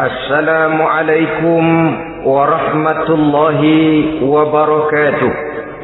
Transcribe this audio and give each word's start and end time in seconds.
السلام 0.00 0.82
عليكم 0.82 1.64
ورحمة 2.26 3.08
الله 3.08 3.60
وبركاته. 4.26 5.32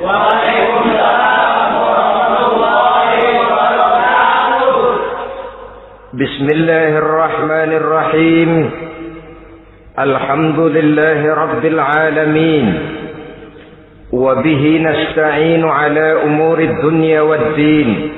وعليكم 0.02 0.82
السلام 0.90 1.70
ورحمة 1.78 2.38
الله 2.50 3.10
وبركاته 3.38 4.74
بسم 6.14 6.46
الله 6.52 6.90
الرحمن 6.98 7.70
الرحيم. 7.72 8.70
الحمد 9.98 10.58
لله 10.58 11.34
رب 11.34 11.64
العالمين. 11.64 12.66
وبه 14.12 14.62
نستعين 14.90 15.62
على 15.68 16.06
أمور 16.26 16.58
الدنيا 16.58 17.20
والدين. 17.20 18.10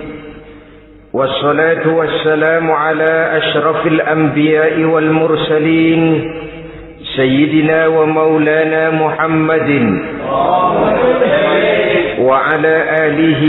والصلاة 1.12 1.88
والسلام 1.88 2.70
على 2.70 3.36
أشرف 3.36 3.86
الأنبياء 3.86 4.84
والمرسلين 4.84 6.32
سيدنا 7.16 7.87
ومولانا 7.87 8.91
محمد 8.91 9.70
وعلى 12.18 12.77
آله 13.04 13.42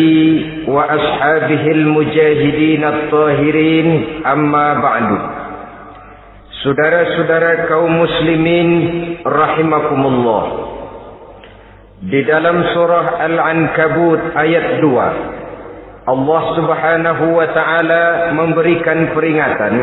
وأصحابه 0.68 1.64
المجاهدين 1.72 2.84
الطاهرين. 2.84 3.88
أما 4.28 4.74
بعد 4.74 5.08
Saudara-saudara 6.64 7.68
kaum 7.68 7.92
muslimin 7.92 8.68
rahimakumullah 9.28 10.44
Di 12.08 12.24
dalam 12.24 12.72
surah 12.72 13.20
Al-Ankabut 13.20 14.32
ayat 14.32 14.80
2 14.80 15.43
Allah 16.04 16.44
Subhanahu 16.60 17.26
wa 17.40 17.48
taala 17.56 18.04
memberikan 18.36 19.16
peringatan 19.16 19.74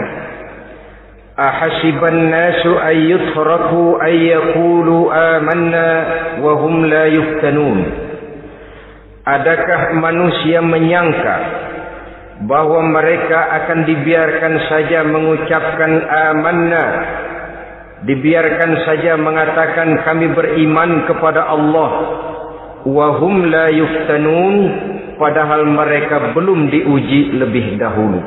Ahasiban 1.40 2.28
nasu 2.28 2.76
ay 2.76 3.16
yutraku 3.16 3.96
ay 3.96 4.28
yaqulu 4.28 5.08
amanna 5.08 5.88
wa 6.44 6.52
hum 6.60 6.84
la 6.84 7.08
yuftanun. 7.08 7.80
Adakah 9.24 9.96
manusia 9.96 10.60
menyangka 10.60 11.36
bahwa 12.44 12.84
mereka 12.92 13.56
akan 13.56 13.88
dibiarkan 13.88 14.54
saja 14.68 15.00
mengucapkan 15.08 15.92
amanna 16.04 16.84
dibiarkan 18.04 18.84
saja 18.84 19.16
mengatakan 19.16 19.96
kami 20.04 20.36
beriman 20.36 21.08
kepada 21.08 21.48
Allah 21.48 21.90
wa 22.84 23.08
hum 23.16 23.48
la 23.48 23.72
yuftanun 23.72 24.56
padahal 25.20 25.68
mereka 25.68 26.32
belum 26.32 26.72
diuji 26.72 27.36
lebih 27.36 27.76
dahulu 27.76 28.20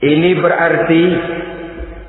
ini 0.00 0.30
berarti 0.40 1.02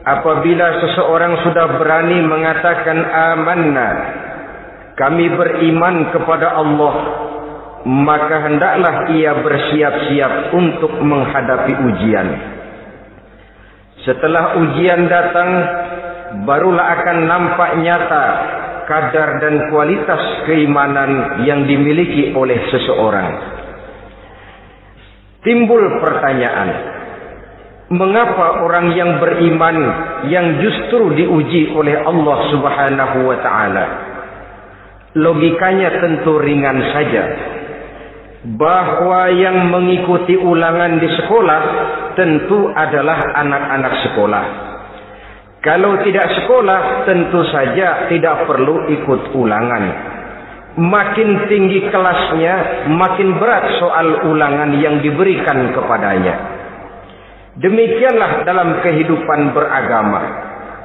apabila 0.07 0.67
seseorang 0.79 1.43
sudah 1.43 1.67
berani 1.75 2.23
mengatakan 2.23 2.97
amanna 3.03 3.89
kami 4.95 5.27
beriman 5.35 6.15
kepada 6.15 6.55
Allah 6.55 6.95
maka 7.85 8.49
hendaklah 8.49 9.13
ia 9.13 9.45
bersiap-siap 9.45 10.57
untuk 10.57 10.89
menghadapi 11.05 11.73
ujian. 11.85 12.27
Setelah 14.01 14.57
ujian 14.57 15.05
datang, 15.05 15.49
barulah 16.49 16.97
akan 16.97 17.17
nampak 17.29 17.71
nyata 17.85 18.25
kadar 18.85 19.41
dan 19.41 19.69
kualitas 19.69 20.47
keimanan 20.49 21.43
yang 21.45 21.65
dimiliki 21.65 22.33
oleh 22.33 22.57
seseorang. 22.69 23.31
Timbul 25.45 26.01
pertanyaan, 26.01 26.69
mengapa 27.93 28.65
orang 28.65 28.97
yang 28.97 29.21
beriman 29.21 29.77
yang 30.25 30.57
justru 30.57 31.13
diuji 31.13 31.69
oleh 31.69 32.01
Allah 32.01 32.37
Subhanahu 32.49 33.17
wa 33.29 33.37
taala? 33.45 33.85
Logikanya 35.15 36.01
tentu 36.01 36.41
ringan 36.41 36.81
saja 36.91 37.23
bahwa 38.57 39.31
yang 39.33 39.69
mengikuti 39.69 40.37
ulangan 40.37 41.01
di 41.01 41.09
sekolah 41.13 41.61
tentu 42.13 42.69
adalah 42.73 43.33
anak-anak 43.37 43.93
sekolah. 44.05 44.45
Kalau 45.65 45.97
tidak 46.05 46.29
sekolah 46.29 47.09
tentu 47.09 47.41
saja 47.49 48.05
tidak 48.05 48.45
perlu 48.45 48.85
ikut 48.85 49.33
ulangan. 49.33 50.13
Makin 50.77 51.49
tinggi 51.49 51.89
kelasnya, 51.89 52.85
makin 52.93 53.41
berat 53.41 53.81
soal 53.81 54.29
ulangan 54.29 54.77
yang 54.77 55.01
diberikan 55.01 55.73
kepadanya. 55.73 56.35
Demikianlah 57.57 58.45
dalam 58.45 58.77
kehidupan 58.85 59.55
beragama. 59.57 60.21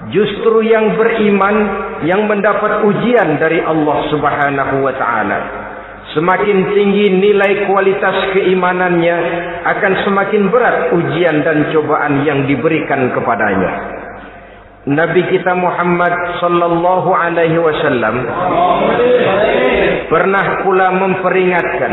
Justru 0.09 0.65
yang 0.65 0.97
beriman 0.97 1.57
yang 2.09 2.25
mendapat 2.25 2.81
ujian 2.89 3.37
dari 3.37 3.61
Allah 3.61 4.09
Subhanahu 4.09 4.81
wa 4.81 4.95
taala 4.97 5.39
Semakin 6.11 6.75
tinggi 6.75 7.07
nilai 7.23 7.71
kualitas 7.71 8.35
keimanannya 8.35 9.17
akan 9.63 9.93
semakin 10.03 10.43
berat 10.51 10.91
ujian 10.91 11.47
dan 11.47 11.71
cobaan 11.71 12.27
yang 12.27 12.51
diberikan 12.51 13.15
kepadanya. 13.15 14.00
Nabi 14.89 15.29
kita 15.29 15.53
Muhammad 15.53 16.41
sallallahu 16.41 17.13
alaihi 17.13 17.61
wasallam 17.61 18.17
pernah 20.09 20.65
pula 20.65 20.89
memperingatkan. 20.97 21.93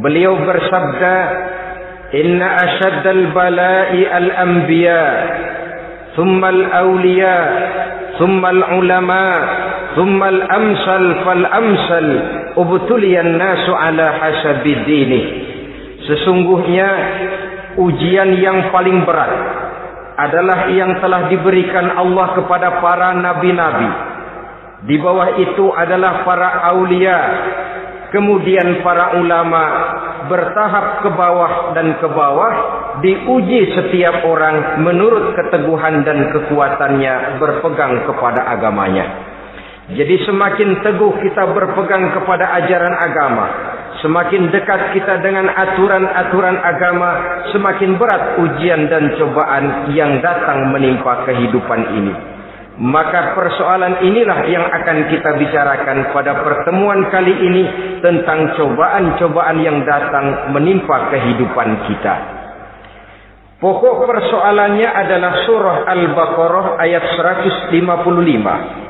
Beliau 0.00 0.40
bersabda, 0.40 1.14
"Inna 2.16 2.48
ashaddal 2.64 3.36
bala'i 3.36 4.08
al-anbiya, 4.08 5.04
thumma 6.16 6.48
al-awliya, 6.48 7.36
thumma 8.16 8.56
al-ulama, 8.56 9.24
thumma 9.92 10.32
al-amsal 10.32 11.04
fal-amsal." 11.28 12.08
ubtuliyan 12.56 13.36
nasu 13.36 13.72
ala 13.72 14.16
hasabi 14.20 14.72
dini. 14.84 15.22
Sesungguhnya 16.04 16.88
ujian 17.80 18.36
yang 18.40 18.68
paling 18.74 19.04
berat 19.08 19.32
adalah 20.16 20.68
yang 20.72 21.00
telah 21.00 21.28
diberikan 21.32 21.96
Allah 21.96 22.36
kepada 22.36 22.82
para 22.82 23.16
nabi-nabi. 23.16 23.90
Di 24.82 24.96
bawah 24.98 25.38
itu 25.38 25.70
adalah 25.72 26.26
para 26.26 26.66
aulia, 26.74 27.18
kemudian 28.10 28.82
para 28.82 29.14
ulama 29.16 29.62
bertahap 30.26 31.06
ke 31.06 31.10
bawah 31.14 31.72
dan 31.74 31.96
ke 31.98 32.08
bawah 32.10 32.52
diuji 33.00 33.72
setiap 33.72 34.26
orang 34.26 34.82
menurut 34.82 35.38
keteguhan 35.38 36.02
dan 36.02 36.30
kekuatannya 36.34 37.38
berpegang 37.38 38.04
kepada 38.04 38.42
agamanya. 38.52 39.06
Jadi 39.92 40.14
semakin 40.24 40.78
teguh 40.82 41.20
kita 41.20 41.42
berpegang 41.52 42.14
kepada 42.14 42.54
ajaran 42.62 42.94
agama, 43.02 43.46
semakin 44.02 44.50
dekat 44.50 44.92
kita 44.98 45.22
dengan 45.22 45.46
aturan-aturan 45.46 46.58
agama, 46.58 47.10
semakin 47.54 47.96
berat 47.96 48.36
ujian 48.42 48.90
dan 48.90 49.14
cobaan 49.16 49.94
yang 49.94 50.18
datang 50.18 50.74
menimpa 50.74 51.22
kehidupan 51.24 51.80
ini. 51.96 52.14
Maka 52.82 53.38
persoalan 53.38 54.02
inilah 54.02 54.48
yang 54.48 54.64
akan 54.66 55.06
kita 55.06 55.38
bicarakan 55.38 56.10
pada 56.10 56.42
pertemuan 56.42 57.06
kali 57.14 57.30
ini 57.30 57.64
tentang 58.02 58.58
cobaan-cobaan 58.58 59.62
yang 59.62 59.86
datang 59.86 60.50
menimpa 60.50 61.12
kehidupan 61.14 61.86
kita. 61.86 62.42
Pokok 63.62 64.10
persoalannya 64.10 64.88
adalah 64.90 65.46
surah 65.46 65.86
Al-Baqarah 65.86 66.82
ayat 66.82 67.14
155. 67.14 68.82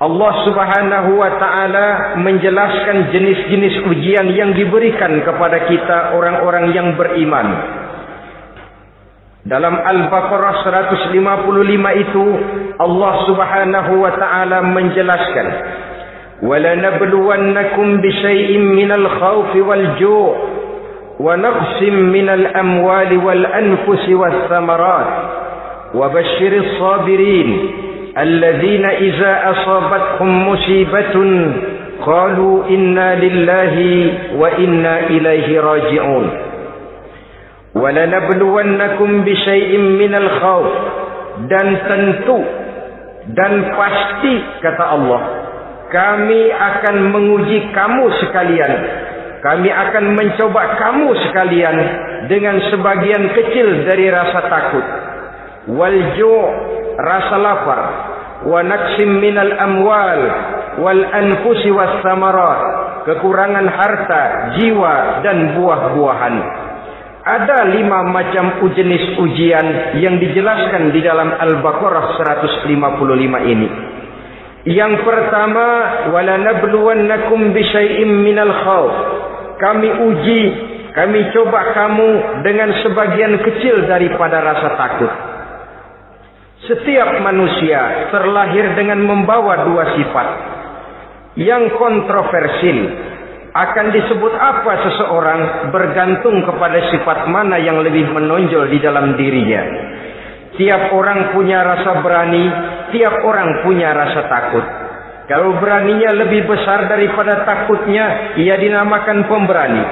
Allah 0.00 0.32
Subhanahu 0.44 1.10
wa 1.16 1.30
taala 1.40 2.20
menjelaskan 2.20 3.16
jenis-jenis 3.16 3.80
ujian 3.88 4.28
yang 4.36 4.52
diberikan 4.52 5.24
kepada 5.24 5.64
kita 5.64 6.12
orang-orang 6.12 6.76
yang 6.76 6.92
beriman. 7.00 7.48
Dalam 9.46 9.78
Al-Baqarah 9.78 10.66
155 10.68 11.16
itu 12.02 12.24
Allah 12.76 13.14
Subhanahu 13.24 13.92
wa 14.04 14.12
taala 14.20 14.58
menjelaskan 14.68 15.48
وَلَنَبْلُوَنَّكُمْ 16.42 17.86
بِشَيْءٍ 17.96 18.58
مِنَ 18.58 18.90
الْخَوْفِ 18.92 19.56
وَالْجُوعِ 19.56 20.32
وَنَقْصٍ 21.20 21.78
مِنَ 21.82 22.28
الْأَمْوَالِ 22.28 23.10
وَالْأَنْفُسِ 23.24 24.04
وَالثَّمَرَاتِ 24.08 25.10
وَبَشِّرِ 25.94 26.52
الصَّابِرِينَ 26.64 27.48
alladzina 28.15 28.89
iza 28.99 29.31
asabatkum 29.55 30.29
musibatun 30.47 31.29
qalu 32.03 32.67
inna 32.71 33.15
lillahi 33.15 34.35
wa 34.35 34.49
inna 34.57 34.95
ilaihi 35.11 35.59
raji'un 35.61 36.25
walanabluwannakum 37.77 39.23
bishai'im 39.23 40.01
minal 40.01 40.29
khawf 40.39 40.69
dan 41.47 41.67
tentu 41.87 42.37
dan 43.31 43.53
pasti 43.77 44.33
kata 44.59 44.85
Allah 44.91 45.21
kami 45.91 46.47
akan 46.47 46.95
menguji 47.11 47.67
kamu 47.75 48.05
sekalian. 48.23 48.73
Kami 49.43 49.67
akan 49.67 50.15
mencoba 50.15 50.79
kamu 50.79 51.11
sekalian 51.27 51.77
dengan 52.31 52.55
sebagian 52.71 53.27
kecil 53.35 53.67
dari 53.83 54.07
rasa 54.07 54.39
takut 54.47 54.85
wal 55.71 55.97
rasa 56.99 57.35
lapar, 57.39 57.81
wa 58.47 58.59
naqsim 58.65 59.09
minal 59.21 59.53
amwal 59.55 60.21
wal 60.79 61.01
anfusi 61.11 61.71
was 61.71 61.99
samarat, 62.03 62.59
kekurangan 63.07 63.67
harta, 63.67 64.21
jiwa 64.59 65.23
dan 65.25 65.57
buah-buahan. 65.59 66.35
Ada 67.21 67.69
lima 67.77 68.01
macam 68.09 68.65
jenis 68.73 69.13
ujian 69.21 69.97
yang 70.01 70.17
dijelaskan 70.17 70.89
di 70.89 71.05
dalam 71.05 71.29
Al-Baqarah 71.29 72.17
155 72.17 72.65
ini. 73.45 73.69
Yang 74.65 75.05
pertama, 75.05 75.65
wala 76.09 76.37
nabluwannakum 76.41 77.53
bisyai'im 77.53 78.09
minal 78.25 78.53
khawf. 78.65 78.95
Kami 79.61 79.89
uji, 80.01 80.43
kami 80.97 81.29
coba 81.29 81.77
kamu 81.77 82.41
dengan 82.41 82.69
sebagian 82.81 83.37
kecil 83.45 83.85
daripada 83.85 84.41
rasa 84.41 84.69
takut. 84.73 85.30
Setiap 86.71 87.19
manusia 87.19 88.07
terlahir 88.15 88.71
dengan 88.79 89.03
membawa 89.03 89.67
dua 89.67 89.91
sifat. 89.91 90.27
Yang 91.35 91.75
kontroversil 91.75 92.79
akan 93.51 93.85
disebut 93.91 94.33
apa 94.39 94.73
seseorang 94.87 95.67
bergantung 95.75 96.39
kepada 96.47 96.79
sifat 96.95 97.27
mana 97.27 97.59
yang 97.59 97.83
lebih 97.83 98.07
menonjol 98.15 98.71
di 98.71 98.79
dalam 98.79 99.19
dirinya. 99.19 99.63
Tiap 100.55 100.95
orang 100.95 101.35
punya 101.35 101.59
rasa 101.59 101.99
berani, 101.99 102.45
tiap 102.95 103.19
orang 103.19 103.67
punya 103.67 103.91
rasa 103.91 104.31
takut. 104.31 104.63
Kalau 105.27 105.59
beraninya 105.59 106.23
lebih 106.23 106.47
besar 106.47 106.87
daripada 106.87 107.43
takutnya, 107.43 108.39
ia 108.39 108.55
dinamakan 108.55 109.27
pemberani. 109.27 109.83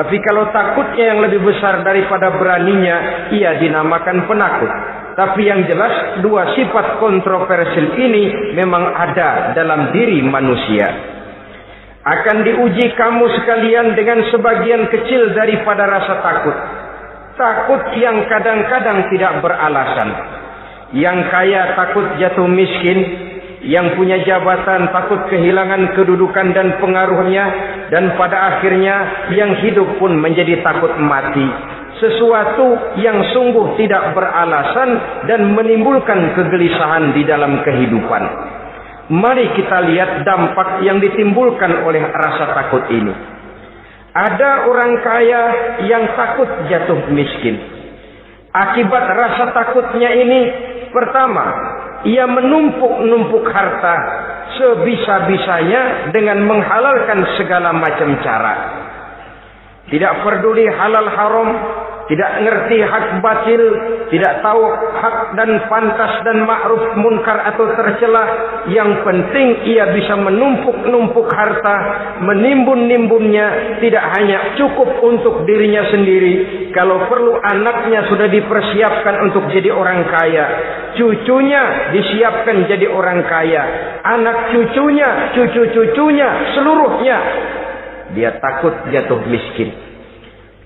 Tapi 0.00 0.16
kalau 0.24 0.48
takutnya 0.48 1.12
yang 1.12 1.20
lebih 1.20 1.44
besar 1.44 1.84
daripada 1.84 2.32
beraninya, 2.40 3.28
ia 3.36 3.60
dinamakan 3.60 4.24
penakut. 4.24 5.01
Tapi 5.12 5.44
yang 5.44 5.68
jelas 5.68 6.24
dua 6.24 6.56
sifat 6.56 6.96
kontroversial 6.96 8.00
ini 8.00 8.56
memang 8.56 8.80
ada 8.96 9.52
dalam 9.52 9.92
diri 9.92 10.24
manusia. 10.24 10.88
Akan 12.02 12.42
diuji 12.42 12.96
kamu 12.96 13.24
sekalian 13.38 13.92
dengan 13.92 14.24
sebagian 14.32 14.88
kecil 14.88 15.36
daripada 15.36 15.84
rasa 15.84 16.14
takut. 16.24 16.56
Takut 17.36 17.82
yang 18.00 18.24
kadang-kadang 18.26 19.06
tidak 19.12 19.32
beralasan. 19.44 20.10
Yang 20.96 21.18
kaya 21.28 21.62
takut 21.76 22.04
jatuh 22.16 22.48
miskin, 22.48 22.98
yang 23.68 23.94
punya 23.94 24.18
jabatan 24.24 24.90
takut 24.90 25.28
kehilangan 25.28 25.92
kedudukan 25.94 26.56
dan 26.56 26.80
pengaruhnya, 26.80 27.44
dan 27.92 28.16
pada 28.16 28.56
akhirnya 28.56 29.28
yang 29.36 29.60
hidup 29.60 30.00
pun 30.00 30.16
menjadi 30.16 30.64
takut 30.64 30.92
mati 30.98 31.71
sesuatu 32.02 32.98
yang 32.98 33.22
sungguh 33.30 33.78
tidak 33.78 34.10
beralasan 34.18 34.90
dan 35.30 35.54
menimbulkan 35.54 36.34
kegelisahan 36.34 37.14
di 37.14 37.22
dalam 37.22 37.62
kehidupan. 37.62 38.22
Mari 39.14 39.54
kita 39.54 39.78
lihat 39.86 40.26
dampak 40.26 40.82
yang 40.82 40.98
ditimbulkan 40.98 41.86
oleh 41.86 42.02
rasa 42.02 42.50
takut 42.58 42.82
ini. 42.90 43.14
Ada 44.12 44.68
orang 44.68 44.92
kaya 45.00 45.42
yang 45.86 46.04
takut 46.18 46.50
jatuh 46.68 47.06
miskin. 47.14 47.56
Akibat 48.52 49.04
rasa 49.16 49.48
takutnya 49.56 50.12
ini, 50.12 50.40
pertama, 50.92 51.44
ia 52.04 52.28
menumpuk-numpuk 52.28 53.48
harta 53.48 53.96
sebisa-bisanya 54.60 56.12
dengan 56.12 56.44
menghalalkan 56.44 57.24
segala 57.40 57.72
macam 57.72 58.12
cara. 58.20 58.54
Tidak 59.88 60.12
peduli 60.24 60.68
halal 60.68 61.08
haram, 61.10 61.48
tidak 62.12 62.44
ngerti 62.44 62.76
hak 62.84 63.24
batil, 63.24 63.62
tidak 64.12 64.44
tahu 64.44 64.60
hak 65.00 65.32
dan 65.32 65.64
pantas 65.64 66.20
dan 66.28 66.44
ma'ruf 66.44 66.92
munkar 67.00 67.40
atau 67.40 67.72
tercela. 67.72 68.24
Yang 68.68 69.00
penting 69.00 69.64
ia 69.72 69.88
bisa 69.96 70.20
menumpuk-numpuk 70.20 71.24
harta, 71.32 71.76
menimbun-nimbunnya, 72.20 73.80
tidak 73.80 74.04
hanya 74.12 74.60
cukup 74.60 74.92
untuk 75.00 75.48
dirinya 75.48 75.88
sendiri. 75.88 76.68
Kalau 76.76 77.08
perlu 77.08 77.40
anaknya 77.40 78.04
sudah 78.12 78.28
dipersiapkan 78.28 79.32
untuk 79.32 79.48
jadi 79.48 79.72
orang 79.72 80.04
kaya. 80.04 80.46
Cucunya 81.00 81.96
disiapkan 81.96 82.68
jadi 82.68 82.92
orang 82.92 83.24
kaya. 83.24 83.62
Anak 84.04 84.52
cucunya, 84.52 85.32
cucu-cucunya, 85.32 86.28
seluruhnya. 86.60 87.18
Dia 88.12 88.36
takut 88.36 88.76
jatuh 88.92 89.24
miskin. 89.24 89.91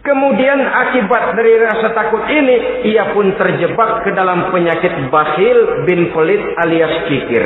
Kemudian 0.07 0.63
akibat 0.63 1.35
dari 1.35 1.59
rasa 1.59 1.91
takut 1.91 2.23
ini, 2.31 2.87
ia 2.95 3.11
pun 3.11 3.35
terjebak 3.35 4.07
ke 4.07 4.15
dalam 4.15 4.55
penyakit 4.55 5.11
bakhil 5.11 5.83
bin 5.83 6.15
pelit 6.15 6.43
alias 6.63 7.11
kikir. 7.11 7.43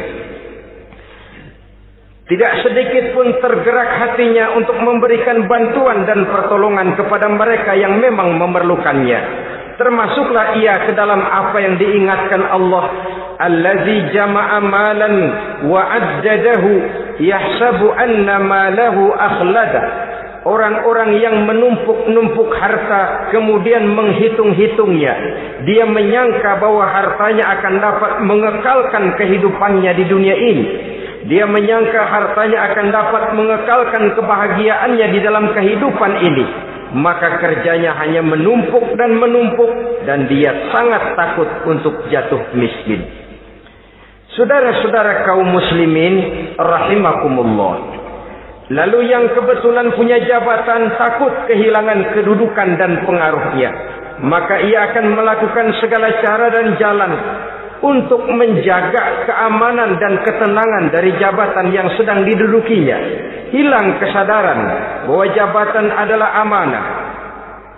Tidak 2.29 2.53
sedikit 2.61 3.17
pun 3.17 3.33
tergerak 3.41 3.91
hatinya 3.97 4.61
untuk 4.61 4.77
memberikan 4.77 5.49
bantuan 5.49 6.05
dan 6.05 6.29
pertolongan 6.29 7.01
kepada 7.01 7.33
mereka 7.33 7.73
yang 7.73 7.97
memang 7.97 8.37
memerlukannya. 8.37 9.21
Termasuklah 9.81 10.61
ia 10.61 10.85
ke 10.85 10.93
dalam 10.93 11.25
apa 11.25 11.57
yang 11.65 11.81
diingatkan 11.81 12.45
Allah. 12.45 12.85
Allazi 13.41 14.13
jama'a 14.13 14.61
malan 14.61 15.15
wa 15.65 15.81
addadahu 15.81 16.71
yahsabu 17.25 17.89
anna 17.97 18.37
malahu 18.37 19.17
akhlada 19.17 20.10
orang-orang 20.45 21.21
yang 21.21 21.45
menumpuk-numpuk 21.45 22.49
harta 22.57 23.33
kemudian 23.33 23.85
menghitung-hitungnya. 23.93 25.15
Dia 25.69 25.85
menyangka 25.85 26.57
bahwa 26.57 26.89
hartanya 26.89 27.45
akan 27.61 27.75
dapat 27.77 28.13
mengekalkan 28.25 29.05
kehidupannya 29.21 29.93
di 29.97 30.05
dunia 30.09 30.37
ini. 30.37 30.67
Dia 31.29 31.45
menyangka 31.45 32.01
hartanya 32.09 32.73
akan 32.73 32.87
dapat 32.89 33.25
mengekalkan 33.37 34.05
kebahagiaannya 34.17 35.07
di 35.13 35.19
dalam 35.21 35.53
kehidupan 35.53 36.13
ini. 36.25 36.47
Maka 36.91 37.39
kerjanya 37.39 37.95
hanya 38.03 38.25
menumpuk 38.25 38.83
dan 38.99 39.15
menumpuk 39.15 39.71
dan 40.09 40.27
dia 40.27 40.51
sangat 40.75 41.15
takut 41.15 41.47
untuk 41.69 42.09
jatuh 42.11 42.51
miskin. 42.57 43.05
Saudara-saudara 44.35 45.29
kaum 45.29 45.47
muslimin 45.55 46.15
rahimakumullah. 46.57 48.00
Lalu 48.71 49.11
yang 49.11 49.27
kebetulan 49.35 49.91
punya 49.99 50.23
jabatan 50.23 50.95
takut 50.95 51.35
kehilangan 51.51 52.15
kedudukan 52.15 52.79
dan 52.79 53.03
pengaruhnya. 53.03 53.71
Maka 54.23 54.63
ia 54.63 54.95
akan 54.95 55.11
melakukan 55.11 55.75
segala 55.83 56.07
cara 56.23 56.47
dan 56.55 56.79
jalan 56.79 57.13
untuk 57.83 58.23
menjaga 58.31 59.27
keamanan 59.27 59.99
dan 59.99 60.23
ketenangan 60.23 60.85
dari 60.95 61.11
jabatan 61.19 61.75
yang 61.75 61.91
sedang 61.99 62.23
didudukinya. 62.23 62.99
Hilang 63.51 63.99
kesadaran 63.99 64.61
bahwa 65.11 65.25
jabatan 65.35 65.87
adalah 65.91 66.31
amanah. 66.47 66.85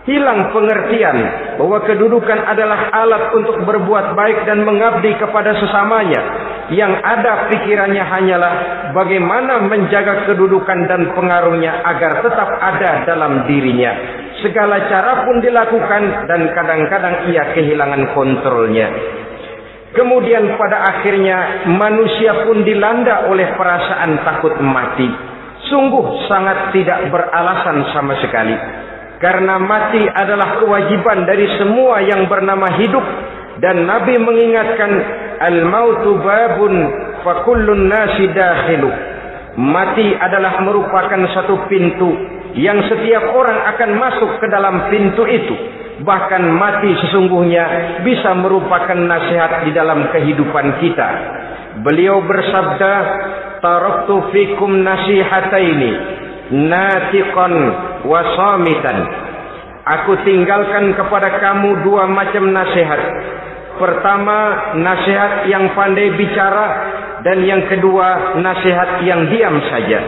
Hilang 0.04 0.52
pengertian 0.52 1.16
bahwa 1.56 1.78
kedudukan 1.88 2.36
adalah 2.52 2.92
alat 2.92 3.32
untuk 3.32 3.64
berbuat 3.64 4.12
baik 4.12 4.44
dan 4.44 4.60
mengabdi 4.66 5.16
kepada 5.16 5.56
sesamanya 5.56 6.41
yang 6.70 6.94
ada 7.02 7.50
pikirannya 7.50 8.04
hanyalah 8.06 8.54
bagaimana 8.94 9.66
menjaga 9.66 10.30
kedudukan 10.30 10.86
dan 10.86 11.10
pengaruhnya 11.10 11.82
agar 11.82 12.22
tetap 12.22 12.48
ada 12.62 13.02
dalam 13.02 13.50
dirinya. 13.50 13.92
Segala 14.38 14.86
cara 14.86 15.26
pun 15.26 15.42
dilakukan 15.42 16.02
dan 16.30 16.40
kadang-kadang 16.54 17.14
ia 17.34 17.50
kehilangan 17.50 18.14
kontrolnya. 18.14 18.88
Kemudian 19.92 20.56
pada 20.56 20.88
akhirnya 20.88 21.68
manusia 21.68 22.46
pun 22.48 22.64
dilanda 22.64 23.28
oleh 23.28 23.52
perasaan 23.58 24.24
takut 24.24 24.56
mati. 24.62 25.04
Sungguh 25.68 26.26
sangat 26.30 26.72
tidak 26.72 27.12
beralasan 27.12 27.90
sama 27.92 28.16
sekali. 28.22 28.56
Karena 29.20 29.60
mati 29.60 30.02
adalah 30.02 30.58
kewajiban 30.58 31.22
dari 31.28 31.46
semua 31.54 32.02
yang 32.02 32.26
bernama 32.26 32.66
hidup 32.74 33.04
dan 33.62 33.86
Nabi 33.86 34.18
mengingatkan 34.18 34.90
al-mautu 35.42 36.22
babun 36.22 36.74
fa 37.26 37.42
kullun 37.42 37.90
nasi 37.90 38.30
dakhilu. 38.30 38.90
Mati 39.52 40.16
adalah 40.16 40.64
merupakan 40.64 41.20
satu 41.36 41.68
pintu 41.68 42.08
yang 42.56 42.80
setiap 42.88 43.32
orang 43.36 43.58
akan 43.76 43.90
masuk 44.00 44.30
ke 44.40 44.46
dalam 44.48 44.88
pintu 44.88 45.28
itu. 45.28 45.56
Bahkan 46.02 46.42
mati 46.56 46.90
sesungguhnya 47.04 48.00
bisa 48.00 48.32
merupakan 48.32 48.96
nasihat 48.96 49.68
di 49.68 49.76
dalam 49.76 50.08
kehidupan 50.08 50.80
kita. 50.80 51.08
Beliau 51.84 52.24
bersabda, 52.24 52.92
"Taraktu 53.60 54.14
fikum 54.32 54.82
nasihataini, 54.82 55.92
natiqan 56.56 57.54
wa 58.08 58.20
samitan." 58.34 58.98
Aku 59.82 60.16
tinggalkan 60.24 60.94
kepada 60.96 61.42
kamu 61.42 61.82
dua 61.84 62.08
macam 62.08 62.54
nasihat 62.54 63.00
Pertama, 63.72 64.38
nasihat 64.76 65.48
yang 65.48 65.72
pandai 65.72 66.12
bicara 66.16 66.66
dan 67.24 67.40
yang 67.46 67.64
kedua, 67.70 68.36
nasihat 68.36 69.00
yang 69.06 69.30
diam 69.32 69.56
saja. 69.72 70.00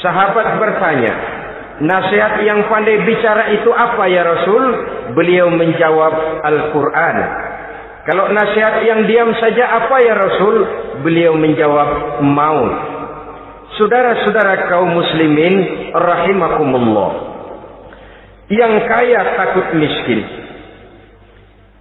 Sahabat 0.00 0.56
bertanya, 0.56 1.14
nasihat 1.82 2.40
yang 2.46 2.64
pandai 2.70 3.02
bicara 3.04 3.50
itu 3.52 3.68
apa 3.74 4.04
ya 4.06 4.22
Rasul? 4.22 4.64
Beliau 5.18 5.50
menjawab 5.50 6.44
Al-Quran. 6.46 7.16
Kalau 8.06 8.32
nasihat 8.32 8.80
yang 8.86 9.04
diam 9.04 9.34
saja 9.36 9.66
apa 9.76 9.96
ya 10.00 10.14
Rasul? 10.16 10.56
Beliau 11.04 11.36
menjawab, 11.36 12.22
mau. 12.24 12.60
Saudara-saudara 13.76 14.72
kaum 14.72 14.94
muslimin 14.94 15.88
rahimakumullah. 15.92 17.10
Yang 18.50 18.74
kaya 18.88 19.20
takut 19.36 19.66
miskin. 19.76 20.39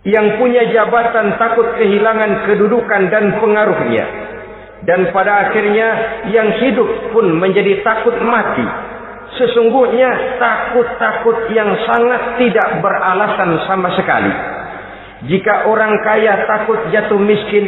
Yang 0.10 0.42
punya 0.42 0.66
jabatan 0.74 1.38
takut 1.38 1.70
kehilangan 1.78 2.50
kedudukan 2.50 3.02
dan 3.14 3.38
pengaruhnya. 3.38 4.06
Dan 4.90 5.14
pada 5.14 5.50
akhirnya 5.50 5.88
yang 6.34 6.50
hidup 6.58 7.14
pun 7.14 7.30
menjadi 7.38 7.86
takut 7.86 8.18
mati. 8.26 8.66
Sesungguhnya 9.38 10.42
takut-takut 10.42 11.54
yang 11.54 11.70
sangat 11.86 12.42
tidak 12.42 12.82
beralasan 12.82 13.62
sama 13.70 13.94
sekali. 13.94 14.34
Jika 15.30 15.68
orang 15.68 16.00
kaya 16.02 16.48
takut 16.48 16.80
jatuh 16.90 17.20
miskin, 17.20 17.66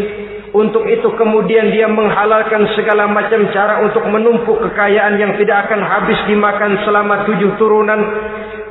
untuk 0.51 0.83
itu 0.83 1.07
kemudian 1.15 1.71
dia 1.71 1.87
menghalalkan 1.87 2.67
segala 2.75 3.07
macam 3.07 3.47
cara 3.55 3.79
untuk 3.87 4.03
menumpuk 4.03 4.59
kekayaan 4.67 5.15
yang 5.15 5.35
tidak 5.39 5.67
akan 5.67 5.79
habis 5.79 6.19
dimakan 6.27 6.75
selama 6.83 7.23
tujuh 7.23 7.55
turunan. 7.55 7.99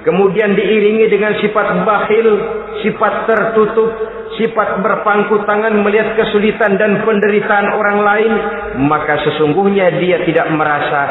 Kemudian 0.01 0.57
diiringi 0.57 1.13
dengan 1.13 1.37
sifat 1.45 1.85
bakhil, 1.85 2.29
sifat 2.81 3.29
tertutup, 3.29 3.91
sifat 4.41 4.81
berpangku 4.81 5.45
tangan 5.45 5.77
melihat 5.85 6.17
kesulitan 6.17 6.81
dan 6.81 7.05
penderitaan 7.05 7.77
orang 7.77 7.99
lain. 8.01 8.33
Maka 8.89 9.21
sesungguhnya 9.29 10.01
dia 10.01 10.25
tidak 10.25 10.49
merasa 10.57 11.03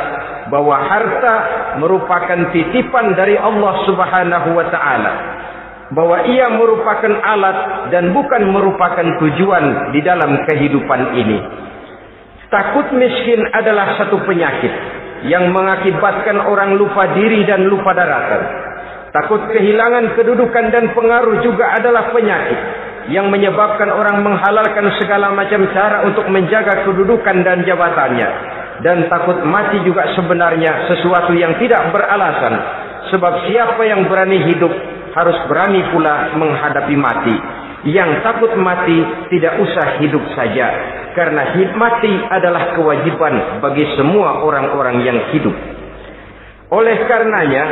bahwa 0.50 0.74
harta 0.82 1.36
merupakan 1.78 2.50
titipan 2.50 3.14
dari 3.14 3.38
Allah 3.38 3.74
subhanahu 3.86 4.50
wa 4.58 4.66
ta'ala 4.74 5.14
bahwa 5.90 6.22
ia 6.30 6.50
merupakan 6.54 7.14
alat 7.18 7.90
dan 7.90 8.14
bukan 8.14 8.46
merupakan 8.54 9.06
tujuan 9.22 9.94
di 9.94 10.02
dalam 10.06 10.46
kehidupan 10.46 11.02
ini. 11.18 11.38
Takut 12.50 12.94
miskin 12.98 13.42
adalah 13.54 13.98
satu 13.98 14.22
penyakit 14.26 14.74
yang 15.30 15.54
mengakibatkan 15.54 16.38
orang 16.46 16.78
lupa 16.78 17.14
diri 17.18 17.46
dan 17.46 17.66
lupa 17.70 17.94
daratan. 17.94 18.42
Takut 19.10 19.42
kehilangan 19.50 20.14
kedudukan 20.14 20.66
dan 20.70 20.94
pengaruh 20.94 21.42
juga 21.42 21.66
adalah 21.74 22.14
penyakit 22.14 22.60
yang 23.10 23.34
menyebabkan 23.34 23.90
orang 23.90 24.22
menghalalkan 24.22 24.86
segala 25.02 25.34
macam 25.34 25.66
cara 25.74 26.06
untuk 26.06 26.30
menjaga 26.30 26.86
kedudukan 26.86 27.42
dan 27.42 27.66
jabatannya. 27.66 28.30
Dan 28.86 29.10
takut 29.10 29.42
mati 29.44 29.82
juga 29.82 30.14
sebenarnya 30.14 30.88
sesuatu 30.88 31.34
yang 31.34 31.58
tidak 31.58 31.90
beralasan. 31.90 32.54
Sebab 33.10 33.50
siapa 33.50 33.82
yang 33.90 34.06
berani 34.06 34.46
hidup 34.46 34.72
harus 35.18 35.36
berani 35.50 35.82
pula 35.90 36.38
menghadapi 36.38 36.94
mati. 36.94 37.36
Yang 37.90 38.22
takut 38.22 38.54
mati 38.62 39.02
tidak 39.34 39.58
usah 39.58 40.00
hidup 40.06 40.22
saja. 40.38 40.68
Karena 41.18 41.58
hidup 41.58 41.74
mati 41.82 42.14
adalah 42.30 42.78
kewajiban 42.78 43.58
bagi 43.60 43.90
semua 43.98 44.46
orang-orang 44.46 45.02
yang 45.02 45.18
hidup. 45.34 45.79
Oleh 46.70 47.02
karenanya, 47.10 47.64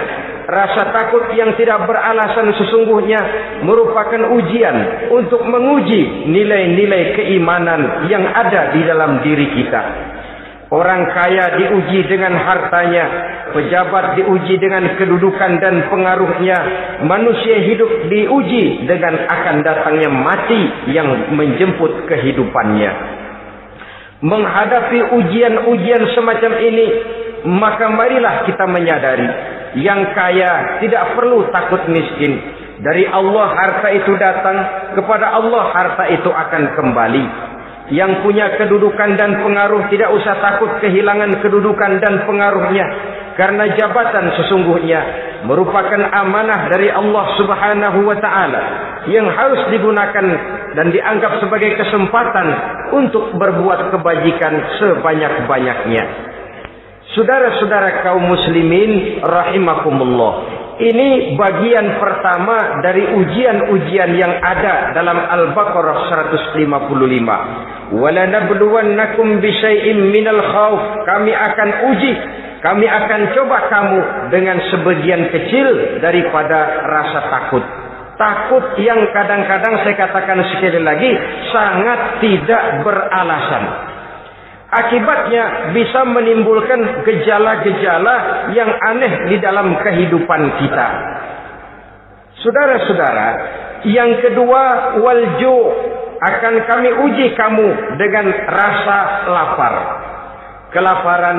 rasa 0.50 0.90
takut 0.90 1.30
yang 1.38 1.54
tidak 1.54 1.86
beralasan 1.86 2.50
sesungguhnya 2.58 3.22
merupakan 3.62 4.34
ujian 4.34 4.78
untuk 5.14 5.46
menguji 5.46 6.26
nilai-nilai 6.26 7.14
keimanan 7.14 8.10
yang 8.10 8.26
ada 8.26 8.74
di 8.74 8.82
dalam 8.82 9.22
diri 9.22 9.54
kita. 9.54 9.82
Orang 10.68 11.14
kaya 11.16 11.62
diuji 11.62 12.12
dengan 12.12 12.36
hartanya, 12.36 13.06
pejabat 13.56 14.20
diuji 14.20 14.60
dengan 14.60 15.00
kedudukan 15.00 15.64
dan 15.64 15.88
pengaruhnya, 15.88 16.58
manusia 17.08 17.64
hidup 17.64 18.12
diuji 18.12 18.84
dengan 18.84 19.16
akan 19.32 19.64
datangnya 19.64 20.12
mati 20.12 20.92
yang 20.92 21.32
menjemput 21.38 22.04
kehidupannya. 22.12 22.92
Menghadapi 24.26 25.00
ujian-ujian 25.22 26.04
semacam 26.18 26.52
ini, 26.60 26.88
maka 27.46 27.92
marilah 27.92 28.48
kita 28.48 28.66
menyadari, 28.66 29.28
yang 29.84 30.02
kaya 30.16 30.82
tidak 30.82 31.14
perlu 31.14 31.46
takut 31.54 31.86
miskin. 31.92 32.40
Dari 32.78 33.10
Allah 33.10 33.48
harta 33.58 33.90
itu 33.94 34.14
datang, 34.18 34.58
kepada 34.94 35.34
Allah 35.34 35.66
harta 35.74 36.06
itu 36.14 36.30
akan 36.30 36.64
kembali 36.78 37.26
yang 37.88 38.20
punya 38.20 38.52
kedudukan 38.60 39.16
dan 39.16 39.40
pengaruh 39.40 39.88
tidak 39.88 40.12
usah 40.12 40.36
takut 40.44 40.68
kehilangan 40.84 41.40
kedudukan 41.40 42.04
dan 42.04 42.28
pengaruhnya 42.28 42.86
karena 43.40 43.64
jabatan 43.80 44.34
sesungguhnya 44.36 45.02
merupakan 45.48 46.02
amanah 46.12 46.68
dari 46.68 46.92
Allah 46.92 47.26
Subhanahu 47.40 48.00
wa 48.04 48.18
taala 48.20 48.64
yang 49.08 49.30
harus 49.32 49.72
digunakan 49.72 50.26
dan 50.76 50.92
dianggap 50.92 51.40
sebagai 51.40 51.80
kesempatan 51.80 52.48
untuk 52.92 53.32
berbuat 53.40 53.96
kebajikan 53.96 54.54
sebanyak-banyaknya. 54.84 56.04
Saudara-saudara 57.16 58.04
kaum 58.04 58.28
muslimin 58.28 59.24
rahimakumullah. 59.24 60.34
Ini 60.78 61.40
bagian 61.40 61.98
pertama 61.98 62.84
dari 62.86 63.02
ujian-ujian 63.02 64.12
yang 64.14 64.34
ada 64.44 64.94
dalam 64.94 65.16
Al-Baqarah 65.16 66.12
155. 66.36 67.98
Walanabluwannakum 67.98 69.40
bisyai'im 69.40 70.14
minal 70.14 70.44
khauf. 70.44 70.82
Kami 71.08 71.32
akan 71.34 71.70
uji, 71.96 72.14
kami 72.62 72.86
akan 72.86 73.22
coba 73.34 73.58
kamu 73.72 74.00
dengan 74.30 74.58
sebagian 74.70 75.32
kecil 75.32 75.98
daripada 76.04 76.86
rasa 76.92 77.20
takut. 77.32 77.64
Takut 78.18 78.78
yang 78.82 79.02
kadang-kadang 79.16 79.82
saya 79.82 79.96
katakan 79.96 80.42
sekali 80.52 80.82
lagi 80.84 81.10
sangat 81.56 82.20
tidak 82.22 82.84
beralasan. 82.84 83.64
Akibatnya 84.68 85.72
bisa 85.72 86.04
menimbulkan 86.04 87.08
gejala-gejala 87.08 88.16
yang 88.52 88.68
aneh 88.68 89.32
di 89.32 89.40
dalam 89.40 89.80
kehidupan 89.80 90.42
kita. 90.60 90.88
Saudara-saudara, 92.44 93.28
yang 93.88 94.20
kedua 94.20 94.64
walju 95.00 95.58
akan 96.20 96.54
kami 96.68 96.90
uji 97.00 97.28
kamu 97.40 97.96
dengan 97.96 98.28
rasa 98.52 99.00
lapar. 99.32 99.76
Kelaparan 100.76 101.38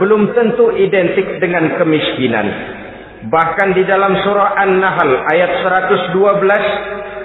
belum 0.00 0.32
tentu 0.32 0.72
identik 0.80 1.36
dengan 1.36 1.76
kemiskinan. 1.76 2.46
Bahkan 3.28 3.68
di 3.76 3.84
dalam 3.84 4.16
surah 4.24 4.56
An-Nahl 4.64 5.10
ayat 5.28 5.60
112 5.60 6.16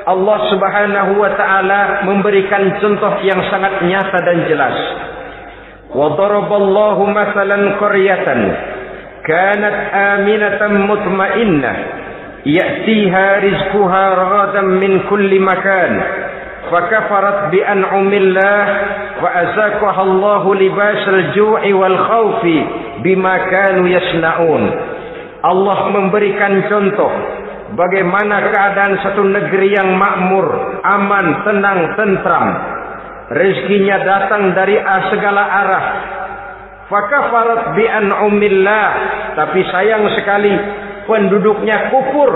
Allah 0.01 0.39
Subhanahu 0.49 1.11
wa 1.21 1.31
taala 1.37 2.03
memberikan 2.09 2.81
contoh 2.81 3.21
yang 3.21 3.37
sangat 3.53 3.85
nyata 3.85 4.19
dan 4.25 4.37
jelas. 4.49 4.75
وضرب 5.94 6.52
الله 6.52 6.96
مثلا 7.10 7.70
قرية 7.80 8.26
كانت 9.26 9.76
آمنة 9.94 10.60
مطمئنة 10.86 11.72
يأتيها 12.46 13.38
رزقها 13.38 14.14
رغدا 14.14 14.60
من 14.60 15.00
كل 15.10 15.40
مكان 15.40 16.00
فكفرت 16.72 17.50
بأنعم 17.50 18.12
الله 18.12 18.64
وأزاكها 19.22 20.02
الله 20.02 20.54
لباس 20.54 21.08
الجوع 21.08 21.60
والخوف 21.74 22.42
بما 22.98 23.36
كانوا 23.38 23.88
يصنعون 23.88 24.64
Allah 25.46 25.78
memberikan 25.94 26.66
contoh 26.66 27.12
bagaimana 27.78 28.50
keadaan 28.50 28.98
satu 28.98 29.22
negeri 29.22 29.78
yang 29.78 29.94
makmur, 29.94 30.42
aman, 30.82 31.46
tenang, 31.46 31.94
tentram 31.94 32.46
rezekinya 33.31 33.97
datang 34.03 34.51
dari 34.51 34.75
segala 35.11 35.43
arah. 35.47 35.85
Fakafarat 36.91 37.79
bi 37.79 37.87
an'umillah, 37.87 38.87
tapi 39.39 39.63
sayang 39.71 40.03
sekali 40.19 40.51
penduduknya 41.07 41.87
kufur 41.87 42.31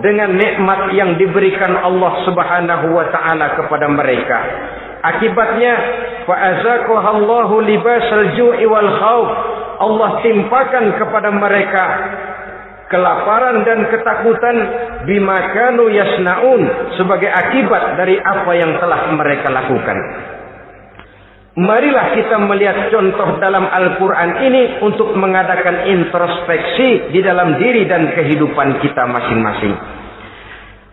dengan 0.00 0.32
nikmat 0.32 0.96
yang 0.96 1.20
diberikan 1.20 1.76
Allah 1.76 2.24
Subhanahu 2.24 2.86
wa 2.96 3.06
taala 3.12 3.60
kepada 3.60 3.86
mereka. 3.92 4.38
Akibatnya 4.98 5.74
fa 6.24 6.34
azaqahallahu 6.34 7.62
libasal 7.62 8.34
ju'i 8.34 8.64
wal 8.64 8.90
khauf. 8.96 9.30
Allah 9.78 10.10
timpakan 10.26 10.84
kepada 10.98 11.30
mereka 11.30 11.84
kelaparan 12.88 13.62
dan 13.62 13.86
ketakutan 13.92 14.56
bima 15.04 15.38
kanu 15.54 15.92
yasnaun 15.92 16.60
sebagai 16.96 17.28
akibat 17.30 18.00
dari 18.00 18.16
apa 18.18 18.52
yang 18.56 18.74
telah 18.80 19.12
mereka 19.14 19.52
lakukan. 19.52 19.98
Marilah 21.58 22.14
kita 22.14 22.38
melihat 22.38 22.86
contoh 22.94 23.34
dalam 23.42 23.66
Al-Quran 23.66 24.30
ini 24.46 24.62
untuk 24.78 25.10
mengadakan 25.18 25.90
introspeksi 25.90 27.10
di 27.10 27.18
dalam 27.18 27.58
diri 27.58 27.82
dan 27.82 28.14
kehidupan 28.14 28.78
kita 28.78 29.02
masing-masing. 29.10 29.74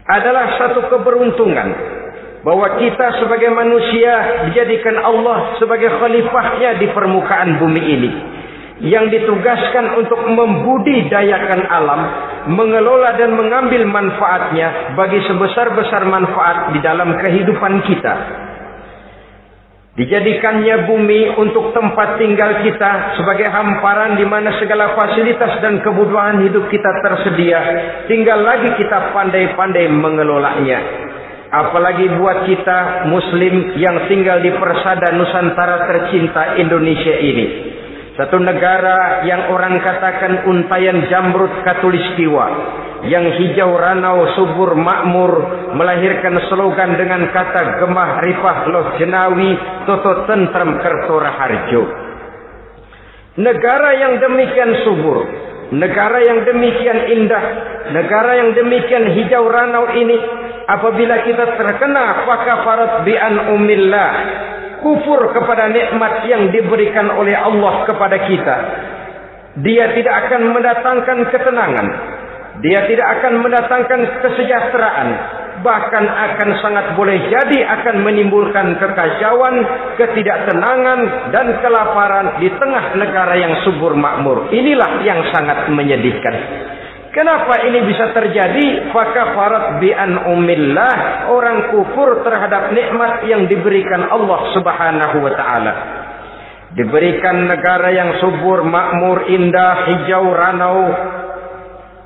Adalah 0.10 0.58
satu 0.58 0.90
keberuntungan 0.90 1.70
bahwa 2.42 2.82
kita 2.82 3.22
sebagai 3.22 3.54
manusia 3.54 4.46
dijadikan 4.50 5.06
Allah 5.06 5.54
sebagai 5.62 6.02
khalifahnya 6.02 6.82
di 6.82 6.90
permukaan 6.90 7.62
bumi 7.62 7.84
ini. 7.86 8.12
Yang 8.90 9.22
ditugaskan 9.22 10.02
untuk 10.02 10.18
membudidayakan 10.18 11.62
alam 11.70 12.02
mengelola 12.50 13.14
dan 13.22 13.38
mengambil 13.38 13.86
manfaatnya 13.86 14.98
bagi 14.98 15.22
sebesar-besar 15.30 16.10
manfaat 16.10 16.74
di 16.74 16.82
dalam 16.82 17.14
kehidupan 17.22 17.86
kita. 17.86 18.14
Dijadikannya 19.96 20.92
bumi 20.92 21.40
untuk 21.40 21.72
tempat 21.72 22.20
tinggal 22.20 22.60
kita 22.68 23.16
sebagai 23.16 23.48
hamparan 23.48 24.20
di 24.20 24.28
mana 24.28 24.52
segala 24.60 24.92
fasilitas 24.92 25.64
dan 25.64 25.80
kebutuhan 25.80 26.44
hidup 26.44 26.68
kita 26.68 27.00
tersedia. 27.00 27.60
Tinggal 28.04 28.44
lagi 28.44 28.76
kita 28.76 29.16
pandai-pandai 29.16 29.88
mengelolanya. 29.88 30.80
Apalagi 31.48 32.12
buat 32.20 32.44
kita 32.44 33.08
muslim 33.08 33.80
yang 33.80 34.04
tinggal 34.12 34.44
di 34.44 34.52
persada 34.60 35.16
Nusantara 35.16 35.88
tercinta 35.88 36.60
Indonesia 36.60 37.16
ini. 37.16 37.75
Satu 38.16 38.40
negara 38.40 39.28
yang 39.28 39.52
orang 39.52 39.76
katakan 39.84 40.48
untayan 40.48 41.04
jamrut 41.12 41.52
katulistiwa 41.68 42.48
yang 43.12 43.28
hijau 43.28 43.76
ranau 43.76 44.24
subur 44.40 44.72
makmur 44.72 45.32
melahirkan 45.76 46.40
slogan 46.48 46.96
dengan 46.96 47.28
kata 47.36 47.84
gemah 47.84 48.24
rifah 48.24 48.58
loh 48.72 48.86
jenawi 48.96 49.52
toto 49.84 50.24
tentrem 50.32 50.80
kertora 50.80 51.32
harjo. 51.36 51.84
Negara 53.36 54.00
yang 54.00 54.16
demikian 54.24 54.72
subur, 54.88 55.18
negara 55.76 56.24
yang 56.24 56.40
demikian 56.48 57.00
indah, 57.20 57.46
negara 57.92 58.32
yang 58.40 58.56
demikian 58.56 59.12
hijau 59.12 59.44
ranau 59.52 59.92
ini 59.92 60.16
apabila 60.72 61.20
kita 61.28 61.60
terkena 61.60 62.24
fakafarat 62.24 63.04
bi 63.04 63.12
an 63.20 63.60
umillah 63.60 64.12
kufur 64.84 65.32
kepada 65.32 65.70
nikmat 65.70 66.26
yang 66.28 66.50
diberikan 66.50 67.12
oleh 67.14 67.36
Allah 67.36 67.86
kepada 67.88 68.18
kita 68.28 68.56
dia 69.64 69.92
tidak 69.96 70.28
akan 70.28 70.42
mendatangkan 70.52 71.18
ketenangan 71.32 71.88
dia 72.64 72.88
tidak 72.88 73.08
akan 73.20 73.44
mendatangkan 73.44 74.00
kesejahteraan. 74.24 75.10
Bahkan 75.56 76.04
akan 76.06 76.50
sangat 76.62 76.86
boleh 76.94 77.18
jadi 77.32 77.60
akan 77.80 78.06
menimbulkan 78.06 78.76
kekacauan, 78.78 79.56
ketidaktenangan, 79.98 81.32
dan 81.34 81.48
kelaparan 81.64 82.38
di 82.44 82.52
tengah 82.54 82.96
negara 82.96 83.34
yang 83.40 83.54
subur 83.66 83.98
makmur. 83.98 84.52
Inilah 84.54 85.02
yang 85.02 85.20
sangat 85.34 85.68
menyedihkan. 85.72 86.36
Kenapa 87.16 87.64
ini 87.64 87.80
bisa 87.88 88.12
terjadi? 88.12 88.92
Fakafarat 88.92 89.80
bi'an 89.80 90.36
umillah. 90.36 91.32
Orang 91.32 91.72
kufur 91.72 92.20
terhadap 92.28 92.76
nikmat 92.76 93.24
yang 93.32 93.48
diberikan 93.48 94.04
Allah 94.12 94.52
subhanahu 94.52 95.24
wa 95.24 95.32
ta'ala. 95.32 95.74
Diberikan 96.76 97.48
negara 97.48 97.88
yang 97.96 98.20
subur, 98.20 98.68
makmur, 98.68 99.32
indah, 99.32 99.88
hijau, 99.88 100.28
ranau, 100.28 100.92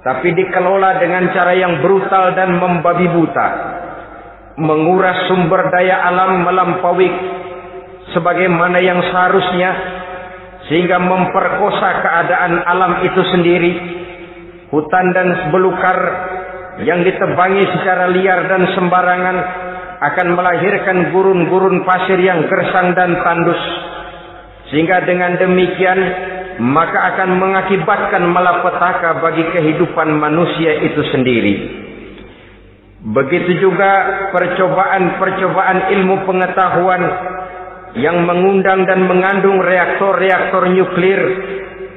tapi 0.06 0.30
dikelola 0.30 1.02
dengan 1.02 1.34
cara 1.34 1.58
yang 1.58 1.82
brutal 1.82 2.38
dan 2.38 2.62
membabi 2.62 3.10
buta. 3.10 3.48
Menguras 4.62 5.26
sumber 5.26 5.74
daya 5.74 6.06
alam 6.06 6.46
melampaui 6.46 7.10
sebagaimana 8.14 8.78
yang 8.78 9.02
seharusnya 9.10 9.72
sehingga 10.70 11.02
memperkosa 11.02 11.90
keadaan 12.06 12.62
alam 12.62 12.94
itu 13.10 13.22
sendiri. 13.34 13.99
Hutan 14.70 15.06
dan 15.18 15.50
belukar 15.50 15.98
yang 16.86 17.02
ditebangi 17.02 17.66
secara 17.74 18.06
liar 18.14 18.46
dan 18.46 18.70
sembarangan 18.78 19.38
akan 20.00 20.28
melahirkan 20.38 20.98
gurun-gurun 21.12 21.84
pasir 21.84 22.22
yang 22.22 22.46
gersang 22.46 22.94
dan 22.94 23.18
tandus. 23.26 23.60
Sehingga 24.70 25.02
dengan 25.10 25.42
demikian 25.42 26.00
maka 26.60 27.16
akan 27.16 27.40
mengakibatkan 27.40 28.24
malapetaka 28.30 29.24
bagi 29.24 29.44
kehidupan 29.58 30.12
manusia 30.20 30.86
itu 30.86 31.02
sendiri. 31.10 31.56
Begitu 33.00 33.64
juga 33.64 33.92
percobaan-percobaan 34.36 35.88
ilmu 35.98 36.16
pengetahuan 36.28 37.04
yang 37.96 38.28
mengundang 38.28 38.86
dan 38.86 39.08
mengandung 39.08 39.64
reaktor-reaktor 39.64 40.68
nuklir 40.68 41.22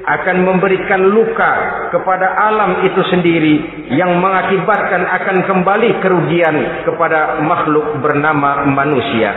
akan 0.03 0.37
memberikan 0.43 0.99
luka 1.07 1.51
kepada 1.95 2.27
alam 2.35 2.83
itu 2.83 3.01
sendiri 3.07 3.55
yang 3.95 4.19
mengakibatkan 4.19 5.07
akan 5.07 5.37
kembali 5.47 5.89
kerugian 6.03 6.83
kepada 6.83 7.39
makhluk 7.39 8.03
bernama 8.03 8.67
manusia. 8.67 9.31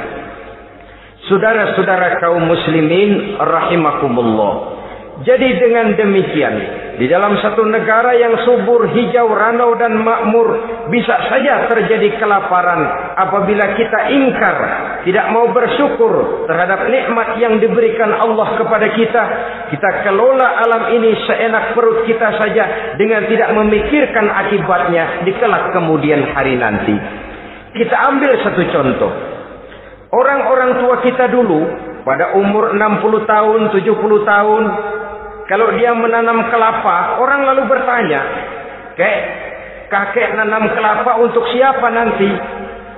Saudara-saudara 1.26 2.22
kaum 2.22 2.46
muslimin 2.46 3.38
rahimakumullah. 3.38 4.75
Jadi 5.16 5.48
dengan 5.56 5.96
demikian, 5.96 6.54
di 7.00 7.08
dalam 7.08 7.40
satu 7.40 7.64
negara 7.64 8.12
yang 8.20 8.36
subur, 8.44 8.84
hijau, 8.92 9.32
ranau 9.32 9.72
dan 9.80 9.96
makmur, 9.96 10.44
bisa 10.92 11.16
saja 11.32 11.64
terjadi 11.72 12.20
kelaparan 12.20 12.84
apabila 13.16 13.64
kita 13.80 14.12
ingkar, 14.12 14.56
tidak 15.08 15.32
mau 15.32 15.48
bersyukur 15.56 16.44
terhadap 16.44 16.92
nikmat 16.92 17.40
yang 17.40 17.56
diberikan 17.56 18.12
Allah 18.12 18.60
kepada 18.60 18.92
kita. 18.92 19.22
Kita 19.72 20.04
kelola 20.04 20.60
alam 20.60 20.92
ini 21.00 21.16
seenak 21.24 21.72
perut 21.72 22.04
kita 22.04 22.36
saja 22.36 22.64
dengan 23.00 23.24
tidak 23.24 23.56
memikirkan 23.56 24.28
akibatnya 24.28 25.24
di 25.24 25.32
kelak 25.40 25.72
kemudian 25.72 26.28
hari 26.36 26.60
nanti. 26.60 26.96
Kita 27.72 27.96
ambil 28.12 28.36
satu 28.44 28.62
contoh. 28.68 29.12
Orang-orang 30.12 30.80
tua 30.84 31.00
kita 31.00 31.32
dulu 31.32 31.60
pada 32.04 32.38
umur 32.38 32.76
60 32.76 33.26
tahun, 33.26 33.60
70 33.74 34.22
tahun, 34.22 34.62
kalau 35.46 35.70
dia 35.78 35.94
menanam 35.94 36.50
kelapa, 36.50 37.22
orang 37.22 37.46
lalu 37.46 37.62
bertanya, 37.70 38.20
"Kek, 38.98 39.20
kakek 39.86 40.34
nanam 40.34 40.70
kelapa 40.74 41.22
untuk 41.22 41.46
siapa 41.54 41.86
nanti?" 41.90 42.30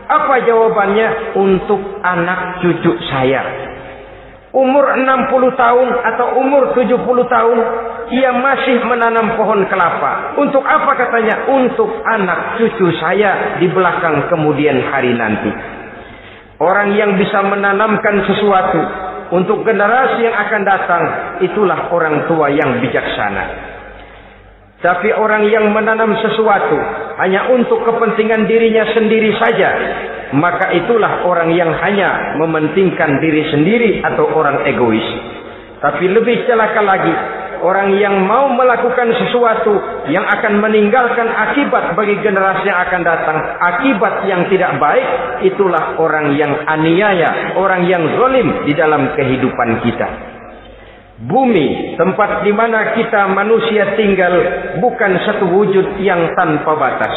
Apa 0.09 0.41
jawabannya? 0.41 1.37
Untuk 1.37 2.01
anak 2.01 2.65
cucu 2.65 2.97
saya. 3.13 3.45
Umur 4.49 4.97
60 4.97 5.53
tahun 5.53 5.89
atau 5.93 6.41
umur 6.41 6.73
70 6.73 7.29
tahun, 7.29 7.59
ia 8.17 8.33
masih 8.33 8.81
menanam 8.89 9.37
pohon 9.37 9.69
kelapa. 9.69 10.41
Untuk 10.41 10.65
apa 10.65 10.97
katanya? 10.97 11.45
Untuk 11.53 11.93
anak 12.09 12.57
cucu 12.57 12.89
saya 12.97 13.61
di 13.61 13.69
belakang 13.69 14.25
kemudian 14.33 14.81
hari 14.89 15.13
nanti. 15.13 15.53
Orang 16.59 16.97
yang 16.97 17.21
bisa 17.21 17.45
menanamkan 17.45 18.25
sesuatu 18.25 18.81
untuk 19.29 19.61
generasi 19.65 20.25
yang 20.25 20.37
akan 20.37 20.63
datang 20.65 21.05
itulah 21.45 21.93
orang 21.93 22.25
tua 22.25 22.49
yang 22.49 22.81
bijaksana. 22.81 23.45
Tapi 24.79 25.11
orang 25.11 25.51
yang 25.51 25.75
menanam 25.75 26.15
sesuatu 26.23 26.79
hanya 27.19 27.51
untuk 27.51 27.83
kepentingan 27.83 28.47
dirinya 28.47 28.87
sendiri 28.95 29.35
saja, 29.35 29.71
maka 30.39 30.71
itulah 30.71 31.27
orang 31.27 31.51
yang 31.51 31.75
hanya 31.83 32.39
mementingkan 32.39 33.19
diri 33.19 33.43
sendiri 33.51 33.91
atau 34.07 34.31
orang 34.31 34.63
egois. 34.71 35.03
Tapi 35.83 36.05
lebih 36.15 36.47
celaka 36.47 36.79
lagi, 36.79 37.15
orang 37.63 37.99
yang 37.99 38.25
mau 38.27 38.51
melakukan 38.53 39.11
sesuatu 39.19 39.75
yang 40.11 40.25
akan 40.25 40.63
meninggalkan 40.63 41.27
akibat 41.27 41.95
bagi 41.99 42.17
generasi 42.23 42.67
yang 42.67 42.81
akan 42.87 43.03
datang, 43.03 43.39
akibat 43.59 44.15
yang 44.27 44.47
tidak 44.51 44.79
baik, 44.79 45.07
itulah 45.47 45.99
orang 45.99 46.35
yang 46.39 46.53
aniaya, 46.67 47.59
orang 47.59 47.87
yang 47.87 48.03
zalim 48.19 48.49
di 48.67 48.73
dalam 48.75 49.13
kehidupan 49.15 49.69
kita. 49.87 50.09
Bumi, 51.19 51.99
tempat 51.99 52.47
di 52.47 52.55
mana 52.55 52.95
kita 52.95 53.27
manusia 53.35 53.99
tinggal, 53.99 54.35
bukan 54.79 55.13
satu 55.27 55.51
wujud 55.51 55.99
yang 55.99 56.31
tanpa 56.39 56.79
batas. 56.79 57.15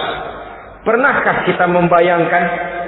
Pernahkah 0.81 1.45
kita 1.45 1.69
membayangkan 1.69 2.43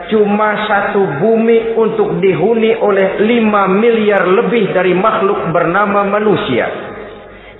cuma 0.09 0.65
satu 0.65 1.21
bumi 1.21 1.77
untuk 1.77 2.17
dihuni 2.17 2.73
oleh 2.81 3.21
lima 3.21 3.69
miliar 3.69 4.25
lebih 4.25 4.73
dari 4.73 4.97
makhluk 4.97 5.53
bernama 5.53 6.01
manusia? 6.01 6.92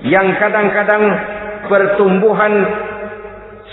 Yang 0.04 0.36
kadang-kadang 0.36 1.04
pertumbuhan 1.68 2.54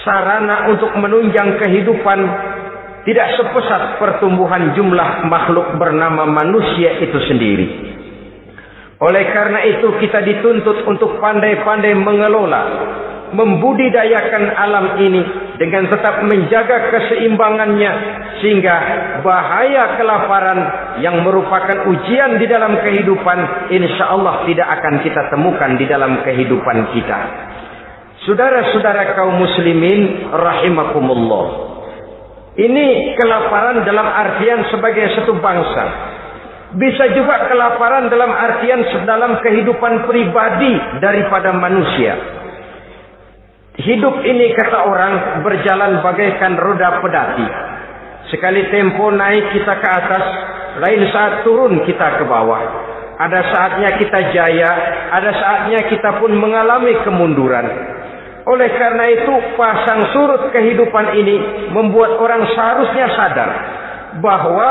sarana 0.07 0.71
untuk 0.71 0.95
menunjang 0.97 1.59
kehidupan 1.59 2.21
tidak 3.05 3.29
sepesat 3.35 3.97
pertumbuhan 3.99 4.77
jumlah 4.77 5.27
makhluk 5.27 5.75
bernama 5.81 6.29
manusia 6.29 7.01
itu 7.01 7.19
sendiri. 7.27 7.69
Oleh 9.01 9.25
karena 9.33 9.65
itu 9.65 9.97
kita 9.97 10.21
dituntut 10.21 10.85
untuk 10.85 11.17
pandai-pandai 11.17 11.97
mengelola, 11.97 12.63
membudidayakan 13.31 14.45
alam 14.59 14.87
ini 14.99 15.23
dengan 15.61 15.87
tetap 15.87 16.25
menjaga 16.27 16.91
keseimbangannya 16.91 17.93
sehingga 18.41 18.77
bahaya 19.21 20.01
kelaparan 20.01 20.61
yang 21.05 21.21
merupakan 21.21 21.87
ujian 21.87 22.41
di 22.41 22.47
dalam 22.49 22.81
kehidupan 22.81 23.71
insya 23.71 24.11
Allah 24.11 24.49
tidak 24.49 24.69
akan 24.81 24.95
kita 25.05 25.23
temukan 25.31 25.71
di 25.77 25.87
dalam 25.87 26.25
kehidupan 26.25 26.97
kita. 26.97 27.19
Saudara-saudara 28.25 29.17
kaum 29.17 29.37
muslimin 29.41 30.33
rahimakumullah. 30.33 31.47
Ini 32.57 33.17
kelaparan 33.17 33.87
dalam 33.87 34.05
artian 34.05 34.69
sebagai 34.69 35.17
satu 35.17 35.39
bangsa. 35.39 35.85
Bisa 36.77 37.17
juga 37.17 37.51
kelaparan 37.51 38.13
dalam 38.13 38.31
artian 38.31 38.85
dalam 39.09 39.41
kehidupan 39.41 40.05
pribadi 40.07 40.75
daripada 41.01 41.57
manusia. 41.57 42.40
Hidup 43.81 44.21
ini 44.29 44.53
kata 44.53 44.79
orang 44.85 45.41
berjalan 45.41 46.05
bagaikan 46.05 46.53
roda 46.61 47.01
pedati. 47.01 47.47
Sekali 48.29 48.69
tempo 48.69 49.09
naik 49.09 49.57
kita 49.57 49.75
ke 49.81 49.89
atas, 49.89 50.25
lain 50.85 51.03
saat 51.09 51.41
turun 51.49 51.81
kita 51.89 52.21
ke 52.21 52.25
bawah. 52.29 52.61
Ada 53.17 53.41
saatnya 53.53 53.91
kita 53.97 54.21
jaya, 54.37 54.71
ada 55.17 55.33
saatnya 55.33 55.81
kita 55.89 56.21
pun 56.21 56.37
mengalami 56.37 56.93
kemunduran. 57.05 57.67
Oleh 58.45 58.69
karena 58.77 59.05
itu, 59.17 59.35
pasang 59.57 60.13
surut 60.13 60.53
kehidupan 60.53 61.17
ini 61.17 61.37
membuat 61.73 62.21
orang 62.21 62.49
seharusnya 62.53 63.07
sadar 63.17 63.51
bahwa 64.21 64.69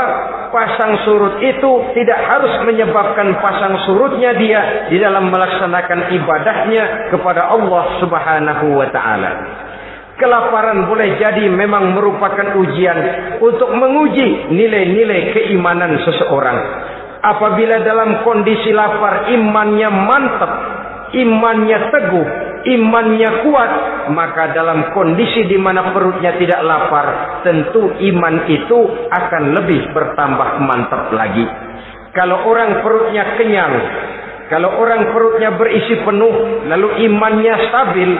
pasang 0.50 1.06
surut 1.06 1.42
itu 1.42 1.72
tidak 1.98 2.20
harus 2.26 2.54
menyebabkan 2.66 3.38
pasang 3.42 3.76
surutnya 3.86 4.34
dia 4.38 4.62
di 4.90 4.98
dalam 4.98 5.30
melaksanakan 5.30 6.14
ibadahnya 6.14 7.14
kepada 7.14 7.50
Allah 7.54 7.84
Subhanahu 8.02 8.66
wa 8.78 8.88
taala. 8.90 9.32
Kelaparan 10.20 10.84
boleh 10.84 11.16
jadi 11.16 11.48
memang 11.48 11.96
merupakan 11.96 12.60
ujian 12.60 13.00
untuk 13.40 13.72
menguji 13.72 14.52
nilai-nilai 14.52 15.32
keimanan 15.32 15.96
seseorang. 16.04 16.60
Apabila 17.20 17.84
dalam 17.84 18.24
kondisi 18.28 18.72
lapar 18.76 19.32
imannya 19.32 19.90
mantap, 19.92 20.52
imannya 21.16 21.80
teguh, 21.88 22.28
imannya 22.70 23.30
kuat, 23.46 23.72
maka 24.14 24.54
dalam 24.54 24.94
kondisi 24.94 25.50
di 25.50 25.58
mana 25.58 25.90
perutnya 25.90 26.38
tidak 26.38 26.62
lapar, 26.62 27.08
tentu 27.42 27.90
iman 27.98 28.36
itu 28.46 28.80
akan 29.10 29.44
lebih 29.58 29.90
bertambah 29.90 30.50
mantap 30.62 31.10
lagi. 31.10 31.46
Kalau 32.14 32.46
orang 32.46 32.82
perutnya 32.86 33.38
kenyang, 33.38 33.74
kalau 34.50 34.82
orang 34.82 35.14
perutnya 35.14 35.54
berisi 35.54 35.94
penuh, 36.02 36.66
lalu 36.66 37.06
imannya 37.06 37.56
stabil, 37.70 38.12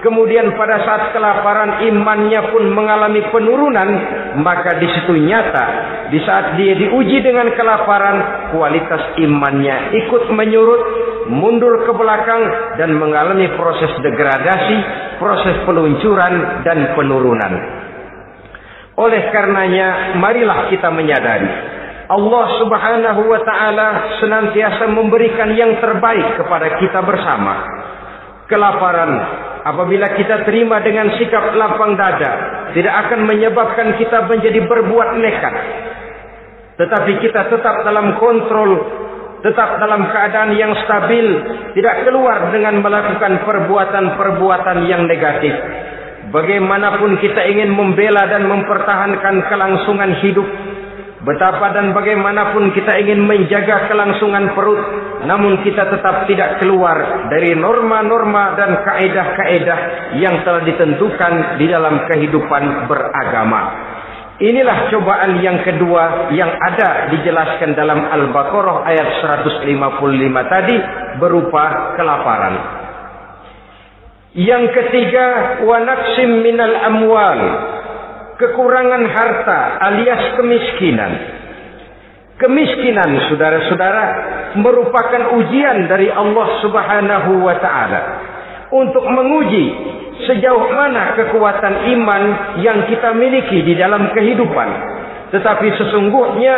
kemudian 0.00 0.56
pada 0.56 0.80
saat 0.84 1.02
kelaparan 1.16 1.84
imannya 1.88 2.40
pun 2.52 2.64
mengalami 2.72 3.22
penurunan, 3.32 3.88
maka 4.40 4.76
di 4.80 4.88
situ 4.88 5.16
nyata 5.16 5.66
di 6.10 6.18
saat 6.26 6.58
dia 6.58 6.74
diuji 6.74 7.22
dengan 7.22 7.48
kelaparan, 7.54 8.50
kualitas 8.50 9.14
imannya 9.20 9.94
ikut 9.94 10.28
menyurut, 10.34 10.82
mundur 11.30 11.86
ke 11.86 11.92
belakang 11.94 12.42
dan 12.76 12.98
mengalami 12.98 13.46
proses 13.54 13.94
degradasi, 14.02 14.78
proses 15.22 15.56
peluncuran 15.64 16.64
dan 16.66 16.98
penurunan. 16.98 17.52
Oleh 19.00 19.32
karenanya, 19.32 20.18
marilah 20.20 20.68
kita 20.68 20.92
menyadari 20.92 21.80
Allah 22.10 22.46
Subhanahu 22.58 23.22
wa 23.22 23.40
taala 23.46 24.18
senantiasa 24.18 24.90
memberikan 24.90 25.54
yang 25.54 25.78
terbaik 25.78 26.42
kepada 26.42 26.74
kita 26.82 27.06
bersama. 27.06 27.54
Kelaparan 28.50 29.12
apabila 29.64 30.16
kita 30.16 30.46
terima 30.48 30.80
dengan 30.80 31.12
sikap 31.16 31.52
lapang 31.56 31.96
dada 31.96 32.32
tidak 32.72 32.94
akan 33.06 33.26
menyebabkan 33.26 33.96
kita 33.98 34.24
menjadi 34.30 34.60
berbuat 34.64 35.08
nekat. 35.20 35.54
Tetapi 36.80 37.12
kita 37.20 37.52
tetap 37.52 37.84
dalam 37.84 38.16
kontrol 38.16 38.72
tetap 39.40 39.80
dalam 39.80 40.04
keadaan 40.12 40.52
yang 40.52 40.72
stabil 40.84 41.26
tidak 41.72 42.04
keluar 42.04 42.52
dengan 42.52 42.80
melakukan 42.84 43.40
perbuatan-perbuatan 43.44 44.78
yang 44.84 45.08
negatif. 45.08 45.52
Bagaimanapun 46.30 47.18
kita 47.18 47.42
ingin 47.48 47.72
membela 47.72 48.28
dan 48.28 48.46
mempertahankan 48.46 49.50
kelangsungan 49.50 50.20
hidup 50.22 50.46
Betapa 51.20 51.76
dan 51.76 51.92
bagaimanapun 51.92 52.72
kita 52.72 52.96
ingin 53.04 53.20
menjaga 53.28 53.92
kelangsungan 53.92 54.56
perut, 54.56 54.80
namun 55.28 55.60
kita 55.60 55.92
tetap 55.92 56.24
tidak 56.24 56.64
keluar 56.64 57.28
dari 57.28 57.52
norma-norma 57.52 58.56
dan 58.56 58.80
kaedah-kaedah 58.80 59.78
yang 60.16 60.40
telah 60.48 60.64
ditentukan 60.64 61.60
di 61.60 61.68
dalam 61.68 62.08
kehidupan 62.08 62.88
beragama. 62.88 63.62
Inilah 64.40 64.88
cobaan 64.88 65.44
yang 65.44 65.60
kedua 65.60 66.32
yang 66.32 66.48
ada 66.48 67.12
dijelaskan 67.12 67.76
dalam 67.76 68.00
Al-Baqarah 68.00 68.88
ayat 68.88 69.20
155 69.20 70.00
tadi 70.48 70.76
berupa 71.20 71.92
kelaparan. 72.00 72.54
Yang 74.32 74.72
ketiga, 74.72 75.60
wa 75.68 75.84
naqsim 75.84 76.30
minal 76.40 76.72
amwal 76.80 77.40
kekurangan 78.40 79.04
harta 79.12 79.60
alias 79.84 80.40
kemiskinan. 80.40 81.12
Kemiskinan 82.40 83.28
saudara-saudara 83.28 84.04
merupakan 84.56 85.36
ujian 85.36 85.84
dari 85.84 86.08
Allah 86.08 86.48
Subhanahu 86.64 87.44
wa 87.44 87.54
taala 87.60 88.00
untuk 88.72 89.04
menguji 89.04 89.66
sejauh 90.24 90.72
mana 90.72 91.12
kekuatan 91.20 91.92
iman 92.00 92.22
yang 92.64 92.88
kita 92.88 93.12
miliki 93.12 93.60
di 93.60 93.76
dalam 93.76 94.08
kehidupan. 94.16 94.68
Tetapi 95.30 95.66
sesungguhnya 95.78 96.54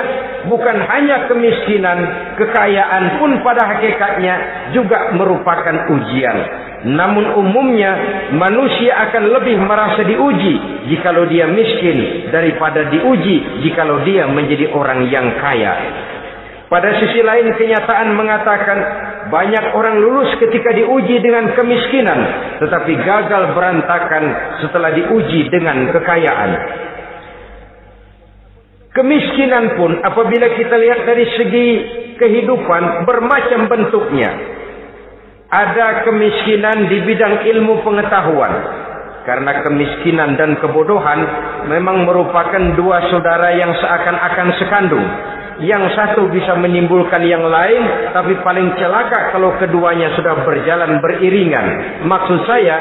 bukan 0.48 0.76
hanya 0.88 1.28
kemiskinan, 1.28 1.98
kekayaan 2.40 3.20
pun 3.20 3.42
pada 3.44 3.68
hakikatnya 3.68 4.34
juga 4.72 5.12
merupakan 5.12 5.92
ujian. 5.92 6.38
Namun 6.82 7.38
umumnya 7.38 7.92
manusia 8.34 8.98
akan 9.06 9.30
lebih 9.30 9.54
merasa 9.62 10.02
diuji 10.02 10.54
jikalau 10.90 11.30
dia 11.30 11.46
miskin 11.46 12.26
daripada 12.34 12.90
diuji 12.90 13.62
jikalau 13.62 14.02
dia 14.02 14.26
menjadi 14.26 14.66
orang 14.74 15.06
yang 15.06 15.30
kaya. 15.38 15.74
Pada 16.66 16.88
sisi 16.98 17.22
lain 17.22 17.54
kenyataan 17.54 18.16
mengatakan 18.18 18.78
banyak 19.30 19.76
orang 19.78 20.02
lulus 20.02 20.34
ketika 20.42 20.74
diuji 20.74 21.22
dengan 21.22 21.54
kemiskinan 21.54 22.20
tetapi 22.58 22.92
gagal 22.98 23.54
berantakan 23.54 24.24
setelah 24.66 24.90
diuji 24.90 25.46
dengan 25.52 25.86
kekayaan. 25.94 26.50
Kemiskinan 28.92 29.78
pun 29.78 30.02
apabila 30.04 30.52
kita 30.58 30.76
lihat 30.76 31.00
dari 31.06 31.24
segi 31.38 31.68
kehidupan 32.18 33.08
bermacam 33.08 33.70
bentuknya. 33.70 34.30
Ada 35.52 36.08
kemiskinan 36.08 36.88
di 36.88 37.04
bidang 37.04 37.44
ilmu 37.44 37.84
pengetahuan. 37.84 38.52
Karena 39.28 39.60
kemiskinan 39.60 40.32
dan 40.40 40.56
kebodohan 40.56 41.20
memang 41.68 42.08
merupakan 42.08 42.72
dua 42.72 43.12
saudara 43.12 43.52
yang 43.52 43.76
seakan-akan 43.76 44.48
sekandung. 44.56 45.04
Yang 45.60 45.92
satu 45.92 46.32
bisa 46.32 46.56
menimbulkan 46.56 47.20
yang 47.28 47.44
lain, 47.44 47.84
tapi 48.16 48.32
paling 48.40 48.80
celaka 48.80 49.36
kalau 49.36 49.52
keduanya 49.60 50.16
sudah 50.16 50.40
berjalan 50.40 51.04
beriringan. 51.04 52.00
Maksud 52.08 52.48
saya, 52.48 52.76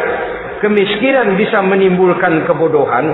kemiskinan 0.63 1.35
bisa 1.35 1.59
menimbulkan 1.59 2.47
kebodohan, 2.47 3.05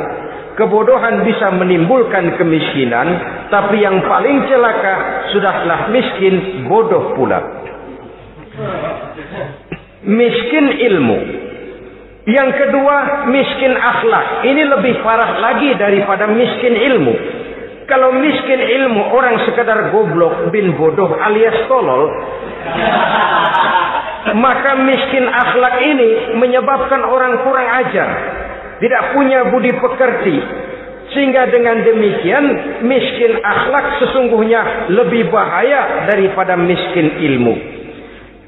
kebodohan 0.54 1.26
bisa 1.26 1.50
menimbulkan 1.58 2.38
kemiskinan, 2.38 3.10
tapi 3.50 3.82
yang 3.82 4.06
paling 4.06 4.38
celaka 4.46 5.26
sudahlah 5.34 5.90
miskin, 5.90 6.62
bodoh 6.70 7.18
pula 7.18 7.57
miskin 10.08 10.66
ilmu. 10.72 11.20
Yang 12.28 12.50
kedua, 12.60 13.28
miskin 13.32 13.72
akhlak. 13.76 14.44
Ini 14.44 14.64
lebih 14.68 15.00
parah 15.04 15.40
lagi 15.40 15.76
daripada 15.80 16.28
miskin 16.28 16.76
ilmu. 16.76 17.16
Kalau 17.88 18.12
miskin 18.20 18.60
ilmu 18.60 19.00
orang 19.16 19.48
sekadar 19.48 19.96
goblok 19.96 20.52
bin 20.52 20.76
bodoh 20.76 21.08
alias 21.08 21.56
tolol, 21.72 22.12
maka 24.44 24.76
miskin 24.84 25.24
akhlak 25.24 25.76
ini 25.88 26.36
menyebabkan 26.36 27.00
orang 27.08 27.48
kurang 27.48 27.64
ajar, 27.64 28.10
tidak 28.84 29.16
punya 29.16 29.48
budi 29.48 29.72
pekerti, 29.72 30.36
sehingga 31.16 31.48
dengan 31.48 31.80
demikian 31.88 32.46
miskin 32.84 33.40
akhlak 33.40 34.04
sesungguhnya 34.04 34.92
lebih 34.92 35.32
bahaya 35.32 36.12
daripada 36.12 36.60
miskin 36.60 37.24
ilmu. 37.24 37.77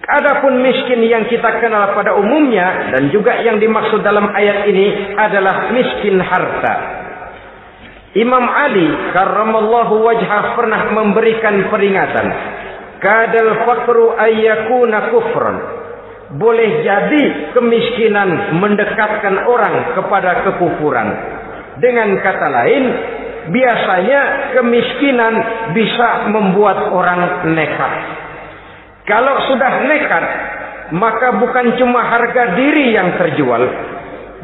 Adapun 0.09 0.65
miskin 0.65 1.05
yang 1.05 1.29
kita 1.29 1.61
kenal 1.61 1.93
pada 1.93 2.17
umumnya 2.17 2.97
dan 2.97 3.13
juga 3.13 3.45
yang 3.45 3.61
dimaksud 3.61 4.01
dalam 4.01 4.33
ayat 4.33 4.65
ini 4.65 5.13
adalah 5.13 5.69
miskin 5.69 6.17
harta. 6.17 6.73
Imam 8.17 8.41
Ali 8.41 8.89
karramallahu 9.13 10.01
wajhah 10.01 10.57
pernah 10.57 10.81
memberikan 10.97 11.61
peringatan. 11.69 12.25
Kadal 12.97 13.53
fakru 13.69 14.17
ayyakuna 14.17 15.13
kufran. 15.13 15.57
Boleh 16.41 16.81
jadi 16.81 17.53
kemiskinan 17.53 18.57
mendekatkan 18.57 19.45
orang 19.45 19.93
kepada 19.93 20.41
kekufuran. 20.41 21.09
Dengan 21.77 22.17
kata 22.17 22.47
lain, 22.49 22.83
biasanya 23.53 24.21
kemiskinan 24.57 25.33
bisa 25.77 26.33
membuat 26.33 26.89
orang 26.97 27.45
nekat. 27.53 27.93
Kalau 29.09 29.35
sudah 29.49 29.89
nekat, 29.89 30.25
maka 30.93 31.33
bukan 31.41 31.81
cuma 31.81 32.05
harga 32.05 32.53
diri 32.53 32.93
yang 32.93 33.17
terjual, 33.17 33.63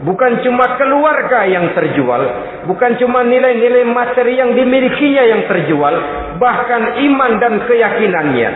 bukan 0.02 0.42
cuma 0.42 0.74
keluarga 0.74 1.46
yang 1.46 1.70
terjual, 1.78 2.22
bukan 2.66 2.98
cuma 2.98 3.22
nilai-nilai 3.22 3.86
materi 3.86 4.42
yang 4.42 4.58
dimilikinya 4.58 5.24
yang 5.26 5.42
terjual, 5.46 5.96
bahkan 6.42 6.98
iman 6.98 7.32
dan 7.38 7.54
keyakinannya. 7.70 8.52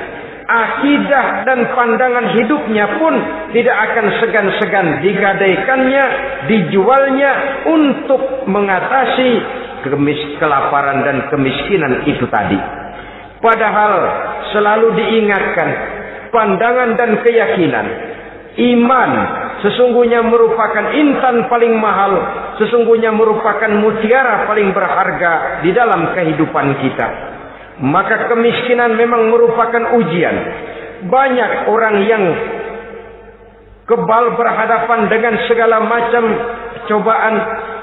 akidah 0.50 1.46
dan 1.46 1.62
pandangan 1.78 2.34
hidupnya 2.34 2.98
pun 2.98 3.14
tidak 3.54 3.78
akan 3.86 4.06
segan-segan 4.18 4.88
digadaikannya, 5.06 6.06
dijualnya 6.50 7.32
untuk 7.70 8.50
mengatasi 8.50 9.32
kemis 9.86 10.18
kelaparan 10.42 11.06
dan 11.06 11.30
kemiskinan 11.30 12.02
itu 12.10 12.26
tadi. 12.34 12.58
Padahal 13.46 13.94
selalu 14.52 14.98
diingatkan 14.98 15.99
pandangan 16.30 16.98
dan 16.98 17.22
keyakinan 17.26 17.88
iman 18.60 19.12
sesungguhnya 19.64 20.24
merupakan 20.24 20.92
intan 20.96 21.48
paling 21.52 21.76
mahal, 21.80 22.14
sesungguhnya 22.60 23.12
merupakan 23.12 23.72
mutiara 23.80 24.48
paling 24.48 24.72
berharga 24.72 25.64
di 25.64 25.72
dalam 25.76 26.16
kehidupan 26.16 26.68
kita. 26.80 27.08
Maka 27.80 28.28
kemiskinan 28.28 29.00
memang 29.00 29.32
merupakan 29.32 29.96
ujian. 29.96 30.36
Banyak 31.08 31.52
orang 31.72 31.96
yang 32.04 32.24
kebal 33.88 34.36
berhadapan 34.36 35.08
dengan 35.08 35.34
segala 35.48 35.80
macam 35.80 36.24
cobaan. 36.92 37.36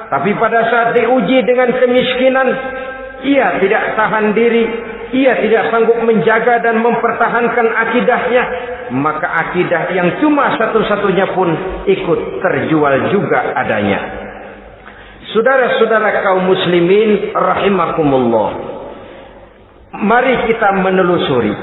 Tapi 0.07 0.31
pada 0.37 0.61
saat 0.69 0.89
diuji 1.01 1.43
dengan 1.49 1.73
kemiskinan, 1.81 2.49
ia 3.27 3.59
tidak 3.59 3.99
tahan 3.99 4.33
diri. 4.33 4.65
Ia 5.07 5.39
tidak 5.39 5.71
sanggup 5.71 6.03
menjaga 6.03 6.63
dan 6.63 6.83
mempertahankan 6.83 7.67
akidahnya. 7.75 8.43
Maka 8.95 9.27
akidah 9.51 9.91
yang 9.95 10.19
cuma 10.23 10.55
satu-satunya 10.59 11.35
pun 11.35 11.51
ikut 11.87 12.21
terjual 12.43 12.95
juga 13.11 13.55
adanya. 13.55 14.01
Saudara-saudara 15.35 16.23
kaum 16.23 16.47
muslimin 16.47 17.35
rahimakumullah 17.35 18.77
mari 20.03 20.45
kita 20.51 20.77
menelusuri 20.83 21.55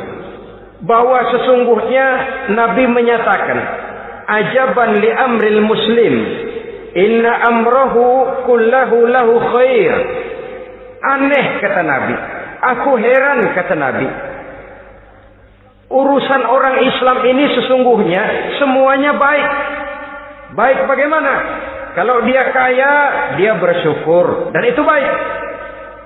bahwa 0.84 1.20
sesungguhnya 1.32 2.08
Nabi 2.52 2.84
menyatakan 2.90 3.60
ajaban 4.28 5.00
li 5.00 5.10
amril 5.12 5.62
muslim 5.64 6.14
inna 6.94 7.32
amrahu 7.50 8.06
kullahu 8.48 8.98
lahu 9.08 9.34
khair 9.54 9.94
aneh 11.04 11.46
kata 11.60 11.82
Nabi. 11.84 12.16
Aku 12.64 12.96
heran 12.96 13.40
kata 13.52 13.76
Nabi. 13.76 14.08
Urusan 15.92 16.42
orang 16.48 16.76
Islam 16.88 17.18
ini 17.28 17.46
sesungguhnya 17.54 18.24
semuanya 18.58 19.14
baik. 19.20 19.48
Baik 20.56 20.80
bagaimana? 20.88 21.34
Kalau 21.94 22.26
dia 22.26 22.50
kaya 22.50 22.92
dia 23.38 23.54
bersyukur. 23.60 24.50
Dan 24.56 24.64
itu 24.66 24.82
baik. 24.82 25.12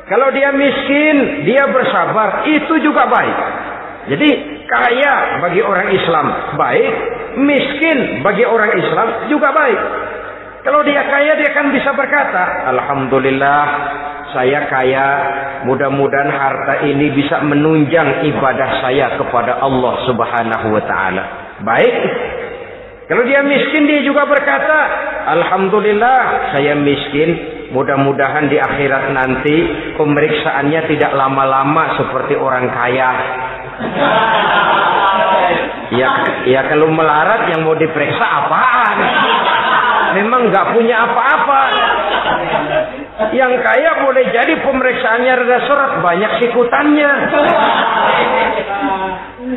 Kalau 0.08 0.32
dia 0.32 0.56
miskin, 0.56 1.44
dia 1.44 1.68
bersabar, 1.68 2.48
itu 2.48 2.80
juga 2.80 3.12
baik. 3.12 3.38
Jadi 4.08 4.30
kaya 4.64 5.44
bagi 5.44 5.60
orang 5.60 5.92
Islam 5.92 6.26
baik, 6.56 6.92
miskin 7.44 8.24
bagi 8.24 8.48
orang 8.48 8.72
Islam 8.80 9.08
juga 9.28 9.52
baik. 9.52 9.82
Kalau 10.64 10.84
dia 10.84 11.04
kaya 11.12 11.36
dia 11.36 11.52
kan 11.52 11.72
bisa 11.76 11.92
berkata, 11.92 12.72
Alhamdulillah 12.72 13.64
saya 14.34 14.68
kaya, 14.68 15.08
mudah-mudahan 15.64 16.32
harta 16.32 16.84
ini 16.88 17.12
bisa 17.16 17.44
menunjang 17.44 18.28
ibadah 18.28 18.84
saya 18.84 19.16
kepada 19.20 19.60
Allah 19.64 19.94
Subhanahu 20.08 20.68
wa 20.74 20.84
taala. 20.84 21.24
Baik. 21.64 21.96
Kalau 23.08 23.24
dia 23.24 23.40
miskin 23.40 23.88
dia 23.88 24.04
juga 24.04 24.28
berkata, 24.28 24.78
Alhamdulillah 25.32 26.52
saya 26.52 26.76
miskin, 26.76 27.58
Mudah-mudahan 27.68 28.48
di 28.48 28.56
akhirat 28.56 29.12
nanti 29.12 29.56
pemeriksaannya 30.00 30.88
tidak 30.88 31.12
lama-lama 31.12 32.00
seperti 32.00 32.40
orang 32.40 32.72
kaya. 32.72 33.12
Ya, 35.92 36.12
ya 36.48 36.62
kalau 36.72 36.88
melarat 36.88 37.52
yang 37.52 37.68
mau 37.68 37.76
diperiksa 37.76 38.24
apaan? 38.24 38.98
Memang 40.16 40.48
nggak 40.48 40.68
punya 40.80 40.96
apa-apa. 41.12 41.62
Yang 43.18 43.54
kaya 43.66 43.92
boleh 44.06 44.30
jadi 44.30 44.54
pemeriksaannya 44.62 45.34
rada 45.42 45.60
surat 45.66 45.92
banyak 46.06 46.32
sikutannya. 46.38 47.12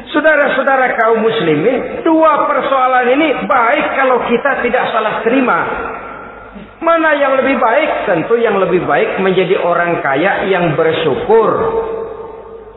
Saudara-saudara 0.09 0.96
kaum 0.96 1.20
muslimin, 1.20 2.01
dua 2.01 2.49
persoalan 2.49 3.12
ini 3.20 3.29
baik 3.44 3.87
kalau 4.01 4.25
kita 4.33 4.64
tidak 4.64 4.85
salah 4.96 5.20
terima. 5.20 5.61
Mana 6.81 7.12
yang 7.20 7.37
lebih 7.37 7.61
baik? 7.61 8.09
Tentu 8.09 8.40
yang 8.40 8.57
lebih 8.57 8.81
baik 8.88 9.20
menjadi 9.20 9.61
orang 9.61 10.01
kaya 10.01 10.49
yang 10.49 10.73
bersyukur. 10.73 11.53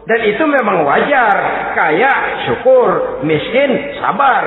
Dan 0.03 0.19
itu 0.27 0.43
memang 0.43 0.83
wajar. 0.83 1.35
Kaya, 1.71 2.43
syukur. 2.43 3.23
Miskin, 3.23 4.03
sabar. 4.03 4.43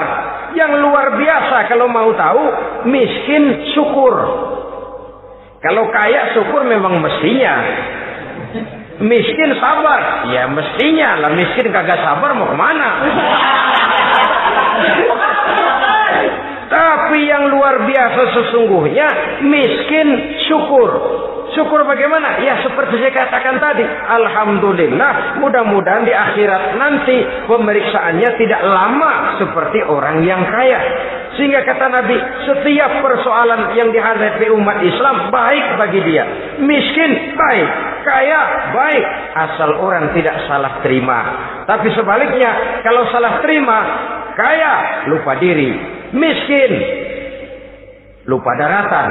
Yang 0.52 0.84
luar 0.84 1.16
biasa 1.16 1.56
kalau 1.72 1.88
mau 1.88 2.12
tahu, 2.12 2.44
miskin, 2.92 3.72
syukur. 3.72 4.14
Kalau 5.66 5.90
kaya, 5.90 6.30
syukur 6.30 6.62
memang 6.62 7.02
mestinya. 7.02 7.54
Miskin, 9.02 9.50
sabar. 9.58 10.30
Ya 10.30 10.46
mestinya 10.46 11.26
lah. 11.26 11.30
Miskin 11.34 11.74
kagak 11.74 11.98
sabar 12.06 12.30
mau 12.38 12.46
ke 12.46 12.56
mana? 12.56 12.88
Tapi 16.66 17.18
yang 17.26 17.50
luar 17.54 17.86
biasa 17.86 18.20
sesungguhnya 18.34 19.08
miskin 19.46 20.08
syukur. 20.50 20.90
Syukur 21.56 21.88
bagaimana? 21.88 22.36
Ya 22.44 22.60
seperti 22.60 23.00
saya 23.00 23.16
katakan 23.16 23.56
tadi. 23.56 23.80
Alhamdulillah 23.88 25.40
mudah-mudahan 25.40 26.04
di 26.04 26.12
akhirat 26.12 26.76
nanti 26.76 27.16
pemeriksaannya 27.48 28.30
tidak 28.36 28.60
lama 28.60 29.40
seperti 29.40 29.80
orang 29.88 30.20
yang 30.20 30.44
kaya. 30.44 30.76
Sehingga 31.40 31.64
kata 31.64 31.88
Nabi, 31.88 32.16
setiap 32.44 33.00
persoalan 33.00 33.72
yang 33.72 33.88
dihadapi 33.88 34.52
umat 34.52 34.84
Islam 34.84 35.32
baik 35.32 35.64
bagi 35.80 36.00
dia. 36.04 36.24
Miskin 36.60 37.36
baik, 37.36 37.68
kaya 38.04 38.40
baik. 38.76 39.04
Asal 39.36 39.80
orang 39.80 40.12
tidak 40.12 40.36
salah 40.48 40.80
terima. 40.84 41.20
Tapi 41.64 41.88
sebaliknya, 41.92 42.80
kalau 42.84 43.08
salah 43.12 43.40
terima, 43.44 43.78
kaya 44.32 44.72
lupa 45.12 45.36
diri, 45.40 45.72
miskin, 46.12 46.72
lupa 48.28 48.52
daratan. 48.56 49.08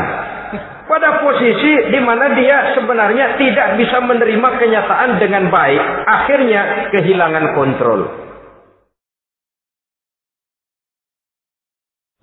Pada 0.85 1.17
posisi 1.17 1.89
di 1.89 1.97
mana 1.97 2.37
dia 2.37 2.77
sebenarnya 2.77 3.41
tidak 3.41 3.81
bisa 3.81 3.97
menerima 4.05 4.49
kenyataan 4.61 5.17
dengan 5.17 5.49
baik, 5.49 5.83
akhirnya 6.05 6.61
kehilangan 6.93 7.45
kontrol. 7.57 8.01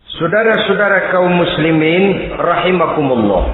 Saudara-saudara 0.07 1.11
kaum 1.11 1.35
muslimin 1.35 2.39
rahimakumullah. 2.39 3.45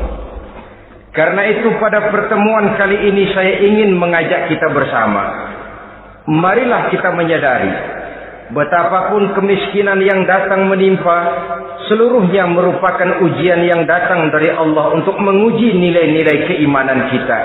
Karena 1.17 1.57
itu 1.57 1.73
pada 1.81 2.13
pertemuan 2.13 2.77
kali 2.77 3.09
ini 3.09 3.33
saya 3.33 3.65
ingin 3.65 3.97
mengajak 3.97 4.53
kita 4.53 4.69
bersama. 4.77 5.25
Marilah 6.29 6.93
kita 6.93 7.17
menyadari 7.17 7.98
Betapapun 8.49 9.37
kemiskinan 9.37 10.01
yang 10.01 10.25
datang 10.25 10.73
menimpa, 10.73 11.19
seluruhnya 11.85 12.49
merupakan 12.49 13.21
ujian 13.21 13.61
yang 13.61 13.85
datang 13.85 14.33
dari 14.33 14.49
Allah 14.49 14.97
untuk 14.97 15.21
menguji 15.21 15.77
nilai-nilai 15.77 16.49
keimanan 16.49 17.13
kita. 17.13 17.41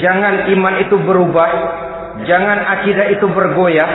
Jangan 0.00 0.48
iman 0.56 0.74
itu 0.80 0.96
berubah, 1.04 1.50
jangan 2.24 2.58
akidah 2.64 3.12
itu 3.12 3.28
bergoyah, 3.28 3.90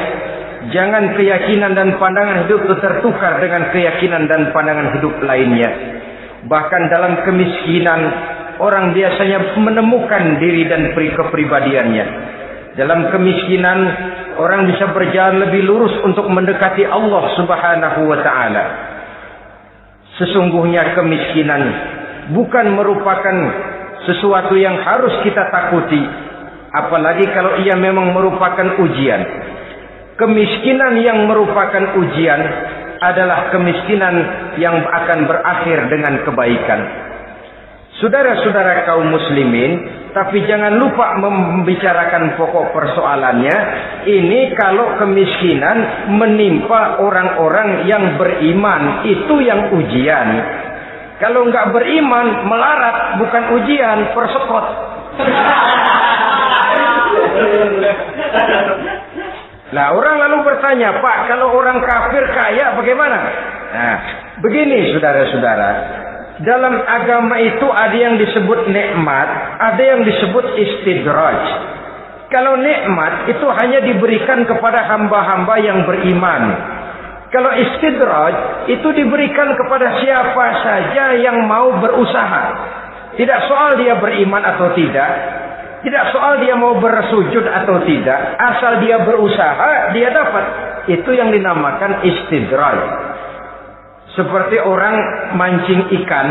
jangan 0.70 1.18
keyakinan 1.18 1.74
dan 1.74 1.98
pandangan 1.98 2.46
hidup 2.46 2.70
itu 2.70 2.76
tertukar 2.78 3.42
dengan 3.42 3.74
keyakinan 3.74 4.30
dan 4.30 4.54
pandangan 4.54 4.94
hidup 5.02 5.18
lainnya. 5.26 5.74
Bahkan 6.46 6.82
dalam 6.94 7.26
kemiskinan, 7.26 8.02
orang 8.62 8.94
biasanya 8.94 9.58
menemukan 9.58 10.38
diri 10.38 10.70
dan 10.70 10.94
kepribadiannya. 10.94 12.06
Dalam 12.78 13.10
kemiskinan, 13.10 13.80
orang 14.42 14.66
bisa 14.66 14.90
berjalan 14.90 15.46
lebih 15.48 15.62
lurus 15.70 15.94
untuk 16.02 16.26
mendekati 16.26 16.82
Allah 16.90 17.38
Subhanahu 17.38 18.10
wa 18.10 18.20
taala. 18.26 18.66
Sesungguhnya 20.18 20.98
kemiskinan 20.98 21.62
bukan 22.34 22.66
merupakan 22.74 23.38
sesuatu 24.10 24.58
yang 24.58 24.82
harus 24.82 25.14
kita 25.22 25.50
takuti, 25.54 26.02
apalagi 26.74 27.26
kalau 27.32 27.62
ia 27.62 27.78
memang 27.78 28.10
merupakan 28.12 28.82
ujian. 28.82 29.22
Kemiskinan 30.18 31.02
yang 31.02 31.26
merupakan 31.26 31.98
ujian 31.98 32.42
adalah 33.02 33.50
kemiskinan 33.50 34.16
yang 34.62 34.78
akan 34.78 35.26
berakhir 35.26 35.90
dengan 35.90 36.22
kebaikan. 36.22 36.82
Saudara-saudara 38.02 38.82
kaum 38.90 39.14
muslimin, 39.14 39.78
tapi 40.10 40.42
jangan 40.50 40.74
lupa 40.74 41.22
membicarakan 41.22 42.34
pokok 42.34 42.74
persoalannya. 42.74 43.58
Ini 44.10 44.58
kalau 44.58 44.98
kemiskinan 44.98 46.10
menimpa 46.10 46.98
orang-orang 46.98 47.86
yang 47.86 48.18
beriman, 48.18 49.06
itu 49.06 49.46
yang 49.46 49.70
ujian. 49.78 50.28
Kalau 51.22 51.46
nggak 51.46 51.70
beriman, 51.70 52.50
melarat 52.50 53.22
bukan 53.22 53.44
ujian, 53.62 53.98
persekot. 54.18 54.66
Nah 59.78 59.94
orang 59.94 60.16
lalu 60.26 60.38
bertanya, 60.42 60.98
Pak 60.98 61.30
kalau 61.30 61.54
orang 61.54 61.86
kafir 61.86 62.26
kaya 62.34 62.74
bagaimana? 62.82 63.18
Nah 63.78 63.98
begini 64.42 64.90
saudara-saudara. 64.90 66.10
Dalam 66.42 66.74
agama 66.82 67.38
itu 67.38 67.68
ada 67.70 67.94
yang 67.94 68.18
disebut 68.18 68.66
nikmat, 68.74 69.28
ada 69.62 69.82
yang 69.82 70.02
disebut 70.02 70.58
istidraj. 70.58 71.38
Kalau 72.34 72.58
nikmat 72.58 73.30
itu 73.30 73.46
hanya 73.46 73.84
diberikan 73.86 74.48
kepada 74.50 74.90
hamba-hamba 74.90 75.56
yang 75.62 75.86
beriman. 75.86 76.44
Kalau 77.30 77.52
istidraj 77.54 78.66
itu 78.74 78.88
diberikan 78.90 79.54
kepada 79.54 80.02
siapa 80.02 80.46
saja 80.66 81.14
yang 81.22 81.46
mau 81.46 81.78
berusaha. 81.78 82.44
Tidak 83.20 83.40
soal 83.46 83.78
dia 83.78 84.00
beriman 84.00 84.42
atau 84.42 84.72
tidak, 84.74 85.12
tidak 85.82 86.14
soal 86.14 86.38
dia 86.40 86.54
mau 86.56 86.78
bersujud 86.78 87.42
atau 87.42 87.82
tidak, 87.84 88.20
asal 88.38 88.82
dia 88.86 89.02
berusaha, 89.02 89.94
dia 89.94 90.10
dapat. 90.10 90.46
Itu 90.90 91.14
yang 91.14 91.30
dinamakan 91.30 92.02
istidraj. 92.06 93.11
Seperti 94.12 94.60
orang 94.60 94.96
mancing 95.40 95.88
ikan, 96.04 96.28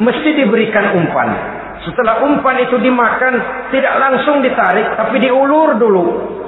mesti 0.00 0.30
diberikan 0.32 0.96
umpan. 0.96 1.28
Setelah 1.84 2.24
umpan 2.24 2.56
itu 2.64 2.80
dimakan, 2.80 3.34
tidak 3.68 3.94
langsung 4.00 4.40
ditarik, 4.40 4.96
tapi 4.96 5.20
diulur 5.20 5.76
dulu. 5.76 6.04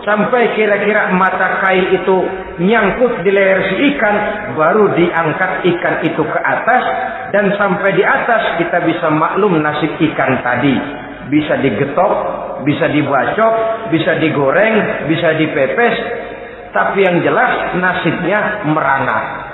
Sampai 0.08 0.56
kira-kira 0.56 1.12
mata 1.12 1.60
kail 1.60 2.00
itu 2.00 2.16
nyangkut 2.64 3.20
di 3.20 3.30
leher 3.30 3.60
si 3.68 3.76
ikan, 3.92 4.16
baru 4.56 4.96
diangkat 4.96 5.68
ikan 5.68 5.94
itu 6.08 6.22
ke 6.24 6.40
atas, 6.40 6.84
dan 7.30 7.52
sampai 7.60 7.92
di 7.92 8.02
atas 8.02 8.56
kita 8.56 8.88
bisa 8.88 9.12
maklum 9.12 9.60
nasib 9.60 10.00
ikan 10.00 10.40
tadi. 10.40 10.74
Bisa 11.28 11.60
digetok, 11.60 12.12
bisa 12.64 12.88
dibacok, 12.88 13.54
bisa 13.92 14.16
digoreng, 14.16 15.06
bisa 15.12 15.36
dipepes, 15.36 15.96
tapi 16.72 17.04
yang 17.04 17.20
jelas 17.20 17.76
nasibnya 17.76 18.64
merana. 18.64 19.47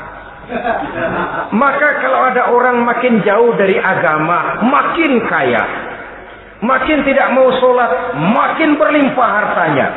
Maka 1.63 1.89
kalau 2.03 2.21
ada 2.31 2.43
orang 2.53 2.85
makin 2.85 3.23
jauh 3.25 3.57
dari 3.57 3.77
agama, 3.81 4.61
makin 4.65 5.13
kaya, 5.29 5.65
makin 6.61 7.05
tidak 7.05 7.33
mau 7.33 7.49
sholat, 7.61 8.15
makin 8.19 8.77
berlimpah 8.77 9.31
hartanya. 9.31 9.89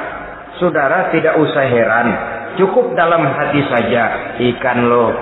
Saudara 0.57 1.13
tidak 1.13 1.37
usah 1.37 1.65
heran, 1.69 2.07
cukup 2.57 2.97
dalam 2.97 3.21
hati 3.21 3.61
saja 3.69 4.03
ikan 4.41 4.79
lo. 4.89 5.07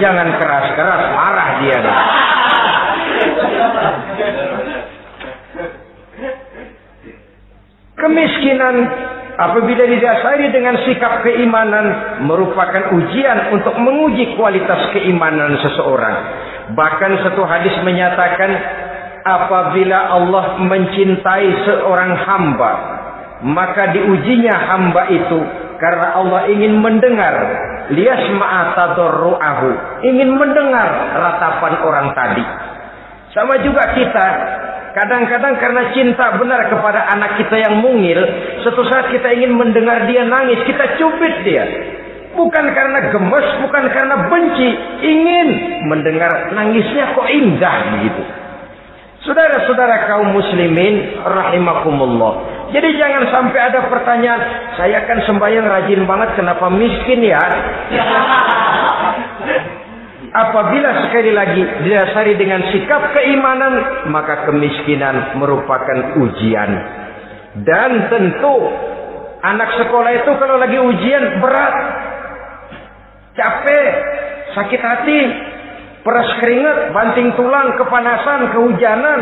Jangan 0.00 0.28
keras-keras, 0.38 1.02
marah 1.12 1.48
dia. 1.60 1.78
Kemiskinan 8.00 8.76
apabila 9.40 9.88
didasari 9.88 10.52
dengan 10.52 10.76
sikap 10.84 11.24
keimanan 11.24 12.20
merupakan 12.28 12.92
ujian 12.92 13.56
untuk 13.56 13.72
menguji 13.80 14.36
kualitas 14.36 14.92
keimanan 14.92 15.56
seseorang. 15.64 16.16
Bahkan 16.76 17.10
satu 17.24 17.42
hadis 17.48 17.72
menyatakan 17.80 18.50
apabila 19.24 19.98
Allah 20.12 20.44
mencintai 20.60 21.48
seorang 21.64 22.12
hamba, 22.28 22.72
maka 23.48 23.96
diujinya 23.96 24.54
hamba 24.68 25.08
itu 25.08 25.40
karena 25.80 26.20
Allah 26.20 26.44
ingin 26.52 26.76
mendengar 26.76 27.34
liyasma'a 27.88 28.76
tadarruahu, 28.76 29.70
ingin 30.04 30.36
mendengar 30.36 31.16
ratapan 31.16 31.74
orang 31.80 32.08
tadi. 32.12 32.44
Sama 33.32 33.62
juga 33.64 33.94
kita 33.96 34.26
Kadang-kadang 34.90 35.54
karena 35.62 35.82
cinta 35.94 36.34
benar 36.34 36.66
kepada 36.66 37.06
anak 37.14 37.38
kita 37.38 37.56
yang 37.62 37.78
mungil, 37.78 38.18
suatu 38.66 38.82
saat 38.90 39.14
kita 39.14 39.30
ingin 39.38 39.54
mendengar 39.54 40.02
dia 40.10 40.26
nangis, 40.26 40.58
kita 40.66 40.98
cubit 40.98 41.46
dia. 41.46 41.64
Bukan 42.34 42.66
karena 42.74 43.10
gemes, 43.10 43.46
bukan 43.62 43.84
karena 43.90 44.16
benci, 44.26 44.70
ingin 45.02 45.48
mendengar 45.86 46.54
nangisnya 46.54 47.14
kok 47.14 47.26
indah 47.26 47.76
begitu. 47.94 48.22
Saudara-saudara 49.20 50.10
kaum 50.10 50.32
muslimin 50.32 51.22
rahimakumullah. 51.22 52.32
Jadi 52.72 52.88
jangan 52.96 53.28
sampai 53.34 53.60
ada 53.60 53.90
pertanyaan, 53.90 54.42
saya 54.78 55.04
kan 55.06 55.20
sembahyang 55.26 55.66
rajin 55.66 56.02
banget 56.06 56.38
kenapa 56.38 56.66
miskin 56.72 57.20
ya? 57.26 57.42
Apabila 60.30 61.10
sekali 61.10 61.34
lagi 61.34 61.58
didasari 61.58 62.38
dengan 62.38 62.62
sikap 62.70 63.02
keimanan, 63.18 64.06
maka 64.14 64.46
kemiskinan 64.46 65.34
merupakan 65.42 66.22
ujian. 66.22 66.70
Dan 67.66 68.06
tentu 68.06 68.54
anak 69.42 69.74
sekolah 69.74 70.10
itu 70.22 70.30
kalau 70.38 70.54
lagi 70.62 70.78
ujian 70.78 71.42
berat, 71.42 71.74
capek, 73.34 73.90
sakit 74.54 74.78
hati, 74.78 75.20
peras 76.06 76.30
keringat, 76.38 76.94
banting 76.94 77.34
tulang, 77.34 77.74
kepanasan, 77.74 78.54
kehujanan, 78.54 79.20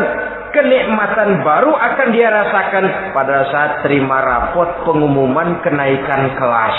kenikmatan 0.53 1.41
baru 1.41 1.73
akan 1.73 2.07
dia 2.13 2.29
rasakan 2.29 2.85
pada 3.17 3.49
saat 3.49 3.71
terima 3.81 4.21
rapot 4.21 4.85
pengumuman 4.85 5.57
kenaikan 5.65 6.37
kelas. 6.37 6.77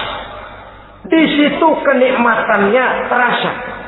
Di 1.10 1.22
situ 1.34 1.68
kenikmatannya 1.82 2.86
terasa. 3.10 3.79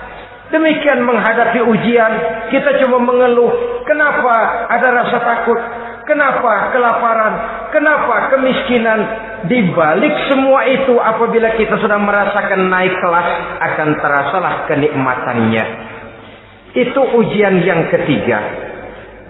Demikian 0.53 1.01
menghadapi 1.09 1.65
ujian, 1.65 2.13
kita 2.53 2.77
cuma 2.85 3.01
mengeluh. 3.01 3.83
Kenapa 3.89 4.69
ada 4.69 4.89
rasa 5.01 5.19
takut? 5.25 5.57
Kenapa 6.05 6.69
kelaparan? 6.77 7.35
Kenapa 7.73 8.29
kemiskinan? 8.37 9.01
Di 9.49 9.59
balik 9.73 10.15
semua 10.31 10.63
itu 10.69 10.95
apabila 11.01 11.57
kita 11.57 11.81
sudah 11.81 11.99
merasakan 11.99 12.69
naik 12.69 12.95
kelas 13.01 13.29
akan 13.65 13.89
terasalah 13.99 14.55
kenikmatannya. 14.69 15.65
Itu 16.77 17.01
ujian 17.01 17.65
yang 17.65 17.89
ketiga. 17.89 18.39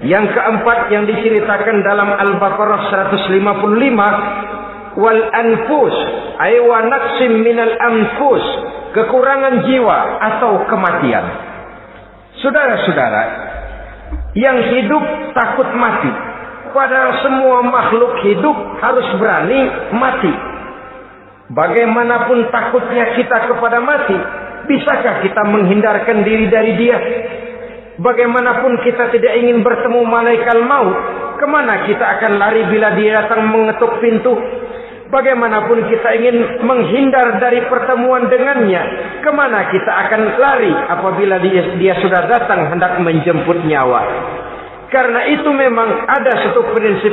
Yang 0.03 0.35
keempat 0.35 0.91
yang 0.91 1.07
diceritakan 1.07 1.87
dalam 1.87 2.11
Al-Baqarah 2.19 2.91
155 3.15 4.99
wal 4.99 5.23
anfus 5.31 5.97
ay 6.43 6.59
wa 6.67 6.83
naqsim 6.83 7.33
minal 7.47 7.73
anfus 7.79 8.45
kekurangan 8.93 9.65
jiwa 9.67 9.99
atau 10.21 10.69
kematian. 10.69 11.25
Saudara-saudara, 12.41 13.23
yang 14.37 14.59
hidup 14.73 15.05
takut 15.37 15.69
mati. 15.77 16.13
Padahal 16.73 17.21
semua 17.21 17.61
makhluk 17.69 18.17
hidup 18.25 18.57
harus 18.81 19.05
berani 19.21 19.61
mati. 19.93 20.33
Bagaimanapun 21.53 22.49
takutnya 22.49 23.13
kita 23.13 23.53
kepada 23.53 23.77
mati, 23.85 24.17
bisakah 24.73 25.21
kita 25.21 25.43
menghindarkan 25.53 26.25
diri 26.25 26.49
dari 26.49 26.73
dia? 26.81 26.99
Bagaimanapun 28.01 28.81
kita 28.89 29.13
tidak 29.13 29.37
ingin 29.37 29.61
bertemu 29.61 30.01
malaikat 30.01 30.65
maut, 30.65 30.97
ke 31.37 31.45
mana 31.45 31.85
kita 31.85 32.01
akan 32.01 32.41
lari 32.41 32.65
bila 32.73 32.97
dia 32.97 33.21
datang 33.21 33.53
mengetuk 33.53 34.01
pintu? 34.01 34.33
Bagaimanapun 35.13 35.93
kita 35.93 36.09
ingin 36.17 36.65
menghindar 36.65 37.37
dari 37.37 37.61
pertemuan 37.69 38.33
dengannya, 38.33 38.81
ke 39.21 39.29
mana 39.29 39.69
kita 39.69 39.93
akan 40.09 40.41
lari 40.41 40.73
apabila 40.73 41.37
dia, 41.45 41.77
dia 41.77 42.01
sudah 42.01 42.33
datang 42.33 42.73
hendak 42.73 42.97
menjemput 42.97 43.61
nyawa. 43.69 44.09
Karena 44.89 45.29
itu 45.29 45.53
memang 45.53 46.09
ada 46.09 46.33
satu 46.49 46.65
prinsip 46.73 47.13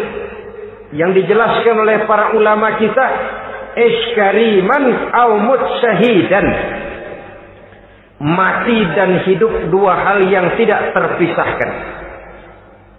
yang 0.95 1.11
dijelaskan 1.11 1.75
oleh 1.75 2.07
para 2.07 2.31
ulama 2.39 2.79
kita, 2.79 3.05
iskariman 3.75 5.11
au 5.11 5.35
syahidan. 5.83 6.47
Mati 8.19 8.79
dan 8.95 9.27
hidup 9.27 9.71
dua 9.75 9.95
hal 10.07 10.23
yang 10.23 10.55
tidak 10.55 10.95
terpisahkan. 10.95 11.71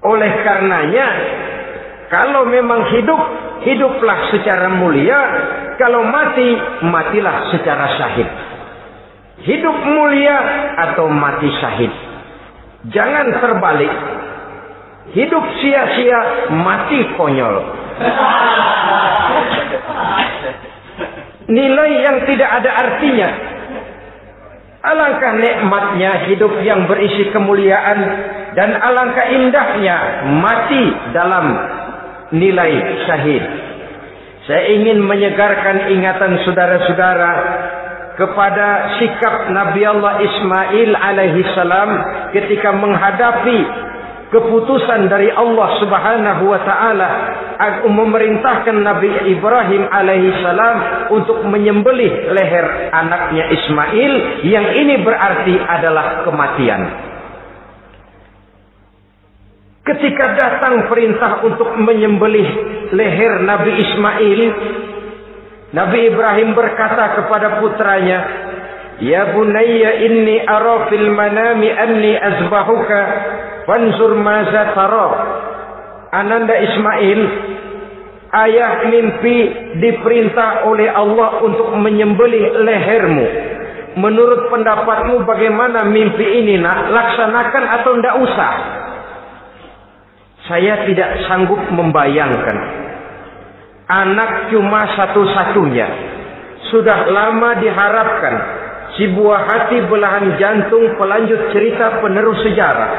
Oleh 0.05 0.33
karenanya, 0.45 1.07
kalau 2.11 2.43
memang 2.51 2.91
hidup 2.91 3.21
hiduplah 3.63 4.35
secara 4.35 4.67
mulia, 4.67 5.21
kalau 5.79 6.03
mati, 6.03 6.59
matilah 6.91 7.55
secara 7.55 7.87
syahid. 7.95 8.29
Hidup 9.47 9.77
mulia 9.87 10.37
atau 10.91 11.07
mati 11.07 11.49
syahid. 11.63 11.93
Jangan 12.91 13.27
terbalik. 13.39 13.95
Hidup 15.15 15.45
sia-sia, 15.63 16.51
mati 16.51 16.99
konyol. 17.15 17.57
Nilai 21.51 21.91
yang 22.11 22.19
tidak 22.27 22.51
ada 22.59 22.71
artinya. 22.75 23.31
Alangkah 24.81 25.35
nikmatnya 25.39 26.27
hidup 26.27 26.59
yang 26.65 26.91
berisi 26.91 27.29
kemuliaan 27.31 27.99
dan 28.57 28.75
alangkah 28.81 29.29
indahnya 29.29 30.25
mati 30.41 30.85
dalam 31.13 31.47
nilai 32.35 32.73
syahid. 33.07 33.45
Saya 34.47 34.67
ingin 34.75 34.99
menyegarkan 35.05 35.95
ingatan 35.95 36.43
saudara-saudara 36.43 37.33
kepada 38.19 38.99
sikap 38.99 39.49
Nabi 39.55 39.83
Allah 39.87 40.21
Ismail 40.21 40.91
alaihi 40.93 41.47
salam 41.55 41.91
ketika 42.35 42.75
menghadapi 42.75 43.59
keputusan 44.31 45.11
dari 45.11 45.33
Allah 45.35 45.69
Subhanahu 45.83 46.43
wa 46.47 46.61
taala 46.63 47.09
memerintahkan 47.85 48.77
Nabi 48.81 49.11
Ibrahim 49.37 49.91
alaihi 49.91 50.39
salam 50.41 50.77
untuk 51.13 51.43
menyembelih 51.45 52.31
leher 52.33 52.95
anaknya 52.95 53.45
Ismail 53.51 54.13
yang 54.47 54.67
ini 54.71 55.03
berarti 55.03 55.55
adalah 55.59 56.23
kematian. 56.25 57.10
Ketika 59.81 60.27
datang 60.37 60.87
perintah 60.93 61.41
untuk 61.41 61.73
menyembelih 61.81 62.49
leher 62.93 63.41
Nabi 63.43 63.73
Ismail, 63.81 64.41
Nabi 65.73 65.99
Ibrahim 66.13 66.53
berkata 66.53 67.17
kepada 67.17 67.65
putranya, 67.65 68.19
"Ya 69.01 69.33
bunayya 69.33 70.05
inni 70.05 70.37
ara 70.45 70.91
fil 70.93 71.09
manami 71.17 71.73
anni 71.73 72.13
azbahuka 72.13 73.01
Fanzur 73.71 74.19
maza 74.19 74.75
taro. 74.75 75.09
Ananda 76.11 76.59
Ismail, 76.59 77.21
ayah 78.35 78.83
mimpi 78.91 79.37
diperintah 79.79 80.67
oleh 80.67 80.91
Allah 80.91 81.39
untuk 81.39 81.71
menyembelih 81.79 82.67
lehermu. 82.67 83.27
Menurut 83.95 84.51
pendapatmu 84.51 85.23
bagaimana 85.23 85.87
mimpi 85.87 86.43
ini 86.43 86.59
nak? 86.59 86.91
Laksanakan 86.91 87.65
atau 87.79 87.91
tidak 87.95 88.17
usah? 88.27 88.53
Saya 90.51 90.83
tidak 90.83 91.31
sanggup 91.31 91.63
membayangkan. 91.71 92.57
Anak 93.87 94.51
cuma 94.51 94.83
satu-satunya. 94.99 95.87
Sudah 96.75 97.07
lama 97.07 97.55
diharapkan. 97.63 98.35
Si 98.99 99.07
buah 99.15 99.47
hati 99.47 99.87
belahan 99.87 100.35
jantung 100.43 100.99
pelanjut 100.99 101.55
cerita 101.55 102.03
penerus 102.03 102.43
sejarah 102.43 102.91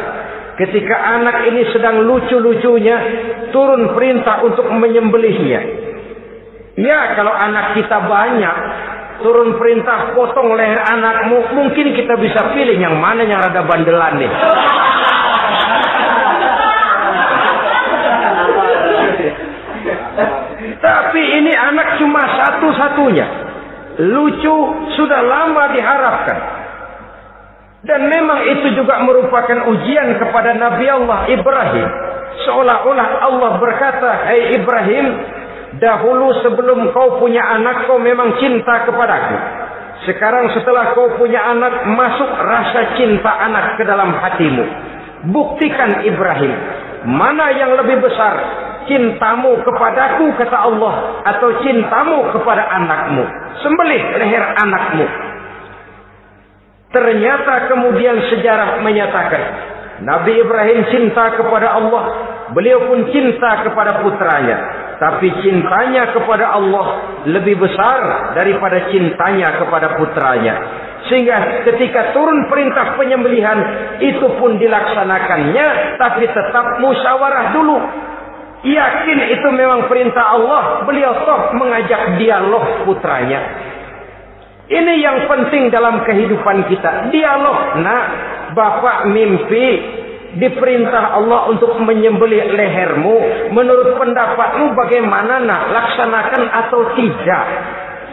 Ketika 0.61 0.93
anak 0.93 1.47
ini 1.49 1.73
sedang 1.73 2.05
lucu-lucunya, 2.05 2.97
turun 3.49 3.97
perintah 3.97 4.45
untuk 4.45 4.69
menyembelihnya. 4.69 5.61
Ya, 6.77 7.17
kalau 7.17 7.33
anak 7.33 7.73
kita 7.81 7.97
banyak, 7.97 8.55
turun 9.25 9.57
perintah 9.57 10.13
potong 10.13 10.53
leher 10.53 10.77
anakmu, 10.85 11.55
mungkin 11.57 11.97
kita 11.97 12.13
bisa 12.13 12.53
pilih 12.53 12.77
yang 12.77 12.93
mana 13.01 13.25
yang 13.25 13.41
rada 13.41 13.65
bandelan 13.65 14.21
nih. 14.21 14.31
Tapi 21.11 21.27
ini 21.27 21.51
anak 21.51 21.99
cuma 21.99 22.23
satu-satunya. 22.23 23.27
Lucu 23.99 24.57
sudah 24.95 25.19
lama 25.19 25.75
diharapkan. 25.75 26.39
Dan 27.83 28.07
memang 28.07 28.47
itu 28.47 28.79
juga 28.79 29.03
merupakan 29.03 29.59
ujian 29.75 30.15
kepada 30.23 30.55
Nabi 30.55 30.87
Allah 30.87 31.27
Ibrahim. 31.27 31.87
Seolah-olah 32.47 33.27
Allah 33.27 33.51
berkata, 33.59 34.09
Hei 34.31 34.55
Ibrahim, 34.55 35.05
dahulu 35.83 36.31
sebelum 36.47 36.95
kau 36.95 37.19
punya 37.19 37.43
anak, 37.59 37.91
kau 37.91 37.99
memang 37.99 38.39
cinta 38.39 38.87
kepadaku. 38.87 39.35
Sekarang 40.07 40.47
setelah 40.55 40.95
kau 40.95 41.11
punya 41.19 41.43
anak, 41.43 41.91
masuk 41.91 42.31
rasa 42.39 42.95
cinta 42.95 43.35
anak 43.51 43.75
ke 43.75 43.83
dalam 43.83 44.15
hatimu. 44.15 44.63
Buktikan 45.27 46.07
Ibrahim, 46.07 46.55
mana 47.03 47.51
yang 47.51 47.75
lebih 47.75 47.99
besar, 47.99 48.70
cintamu 48.89 49.59
kepadaku, 49.61 50.33
kata 50.37 50.57
Allah, 50.57 51.23
atau 51.25 51.49
cintamu 51.61 52.29
kepada 52.33 52.63
anakmu. 52.65 53.23
Sembelih 53.61 54.01
leher 54.17 54.45
anakmu. 54.57 55.05
Ternyata 56.91 57.71
kemudian 57.71 58.19
sejarah 58.27 58.83
menyatakan 58.83 59.43
Nabi 60.01 60.33
Ibrahim 60.41 60.79
cinta 60.89 61.29
kepada 61.37 61.77
Allah, 61.77 62.03
beliau 62.57 62.89
pun 62.89 63.05
cinta 63.13 63.63
kepada 63.63 64.01
putranya. 64.01 64.57
Tapi 65.01 65.33
cintanya 65.41 66.13
kepada 66.13 66.53
Allah 66.53 66.85
lebih 67.25 67.57
besar 67.57 68.33
daripada 68.37 68.85
cintanya 68.93 69.57
kepada 69.57 69.97
putranya. 69.97 70.55
Sehingga 71.09 71.65
ketika 71.65 72.13
turun 72.13 72.45
perintah 72.45 72.93
penyembelihan 72.93 73.57
itu 73.97 74.27
pun 74.37 74.61
dilaksanakannya 74.61 75.97
tapi 75.97 76.29
tetap 76.29 76.77
musyawarah 76.77 77.45
dulu. 77.57 77.77
Yakin 78.61 79.19
itu 79.33 79.47
memang 79.57 79.89
perintah 79.89 80.37
Allah, 80.37 80.85
beliau 80.85 81.25
toh 81.25 81.57
mengajak 81.57 82.21
dialog 82.21 82.85
putranya. 82.85 83.41
Ini 84.71 84.93
yang 85.01 85.27
penting 85.27 85.73
dalam 85.73 86.05
kehidupan 86.05 86.69
kita. 86.69 87.11
Dialog. 87.11 87.81
Nah, 87.83 88.01
Bapak 88.55 89.09
mimpi 89.11 89.67
diperintah 90.37 91.17
Allah 91.17 91.51
untuk 91.51 91.75
menyembelih 91.83 92.55
lehermu. 92.55 93.17
Menurut 93.51 93.99
pendapatmu 93.99 94.71
bagaimana 94.77 95.43
nak? 95.43 95.61
Laksanakan 95.75 96.43
atau 96.47 96.81
tidak? 96.95 97.45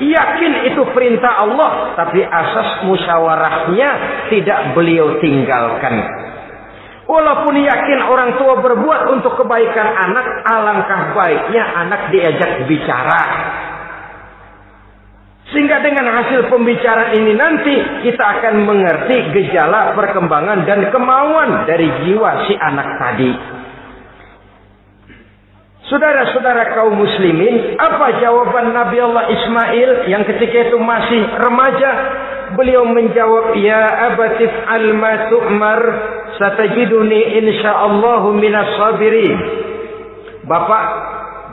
Yakin 0.03 0.53
itu 0.72 0.82
perintah 0.90 1.44
Allah. 1.44 1.94
Tapi 1.94 2.24
asas 2.26 2.88
musyawarahnya 2.88 3.90
tidak 4.32 4.74
beliau 4.74 5.20
tinggalkan. 5.22 6.28
Walaupun 7.09 7.56
yakin 7.56 8.04
orang 8.04 8.36
tua 8.36 8.61
berbuat 8.61 9.09
untuk 9.16 9.32
kebaikan 9.40 9.88
anak, 9.96 10.44
alangkah 10.44 11.16
baiknya 11.16 11.64
anak 11.64 12.12
diajak 12.12 12.68
bicara. 12.68 13.22
Sehingga 15.48 15.80
dengan 15.80 16.04
hasil 16.12 16.52
pembicaraan 16.52 17.16
ini 17.16 17.32
nanti 17.32 17.74
kita 18.04 18.20
akan 18.20 18.68
mengerti 18.68 19.32
gejala 19.32 19.96
perkembangan 19.96 20.68
dan 20.68 20.92
kemauan 20.92 21.64
dari 21.64 21.88
jiwa 22.04 22.44
si 22.44 22.52
anak 22.61 22.88
tadi. 23.00 23.32
Saudara-saudara 25.88 26.76
kaum 26.76 27.00
muslimin, 27.00 27.80
apa 27.80 28.20
jawaban 28.20 28.76
Nabi 28.76 29.00
Allah 29.00 29.24
Ismail 29.32 29.90
yang 30.12 30.28
ketika 30.28 30.68
itu 30.68 30.76
masih 30.76 31.24
remaja? 31.40 31.90
Beliau 32.57 32.88
menjawab, 32.88 33.57
Ya 33.61 34.12
abatif 34.12 34.49
al-ma 34.49 35.28
tu'mar, 35.28 35.80
satajiduni 36.40 37.44
insyaallahu 37.44 38.32
minas 38.36 38.72
sabirin. 38.78 39.36
Bapak, 40.49 40.84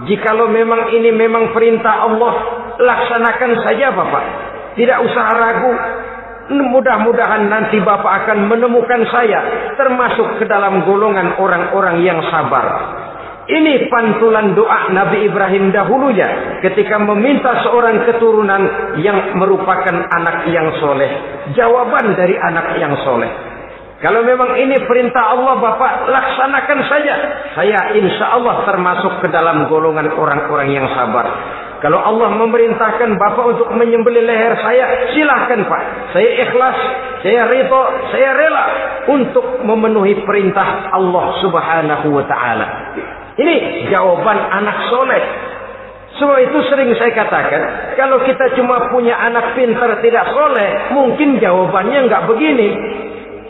jikalau 0.08 0.48
memang 0.48 0.88
ini 0.96 1.12
memang 1.12 1.52
perintah 1.52 2.08
Allah, 2.08 2.34
laksanakan 2.80 3.52
saja 3.68 3.92
Bapak. 3.92 4.24
Tidak 4.76 4.98
usah 5.04 5.26
ragu. 5.36 5.74
Mudah-mudahan 6.46 7.50
nanti 7.50 7.82
Bapak 7.82 8.28
akan 8.28 8.46
menemukan 8.46 9.02
saya 9.10 9.72
termasuk 9.76 10.38
ke 10.38 10.46
dalam 10.46 10.86
golongan 10.86 11.42
orang-orang 11.42 12.06
yang 12.06 12.22
sabar. 12.30 12.66
Ini 13.46 13.94
pantulan 13.94 14.58
doa 14.58 14.90
Nabi 14.90 15.30
Ibrahim 15.30 15.70
dahulunya 15.70 16.58
ketika 16.66 16.98
meminta 16.98 17.62
seorang 17.62 18.02
keturunan 18.10 18.62
yang 19.06 19.38
merupakan 19.38 19.94
anak 20.10 20.50
yang 20.50 20.66
soleh. 20.82 21.12
Jawaban 21.54 22.18
dari 22.18 22.34
anak 22.42 22.74
yang 22.82 22.98
soleh. 23.06 23.30
Kalau 24.02 24.26
memang 24.26 24.58
ini 24.58 24.82
perintah 24.90 25.30
Allah 25.34 25.62
Bapak 25.62 26.10
laksanakan 26.10 26.80
saja. 26.90 27.16
Saya 27.54 27.94
insya 27.94 28.34
Allah 28.34 28.66
termasuk 28.66 29.22
ke 29.22 29.30
dalam 29.30 29.70
golongan 29.70 30.10
orang-orang 30.18 30.74
yang 30.74 30.90
sabar. 30.98 31.26
Kalau 31.86 32.02
Allah 32.02 32.34
memerintahkan 32.34 33.14
Bapak 33.14 33.46
untuk 33.46 33.70
menyembelih 33.78 34.26
leher 34.26 34.58
saya, 34.58 35.14
silahkan 35.14 35.70
Pak. 35.70 35.82
Saya 36.18 36.30
ikhlas, 36.50 36.78
saya 37.22 37.46
rito, 37.46 37.82
saya 38.10 38.30
rela 38.34 38.66
untuk 39.06 39.62
memenuhi 39.62 40.18
perintah 40.26 40.90
Allah 40.90 41.26
Subhanahu 41.46 42.08
wa 42.10 42.26
taala. 42.26 42.68
Ini 43.36 43.56
jawaban 43.92 44.40
anak 44.40 44.88
soleh. 44.88 45.24
Semua 46.16 46.40
itu 46.40 46.56
sering 46.72 46.96
saya 46.96 47.12
katakan, 47.12 47.92
kalau 48.00 48.24
kita 48.24 48.56
cuma 48.56 48.88
punya 48.88 49.20
anak 49.20 49.52
pintar 49.60 50.00
tidak 50.00 50.32
soleh, 50.32 50.96
mungkin 50.96 51.44
jawabannya 51.44 52.08
nggak 52.08 52.24
begini. 52.32 52.70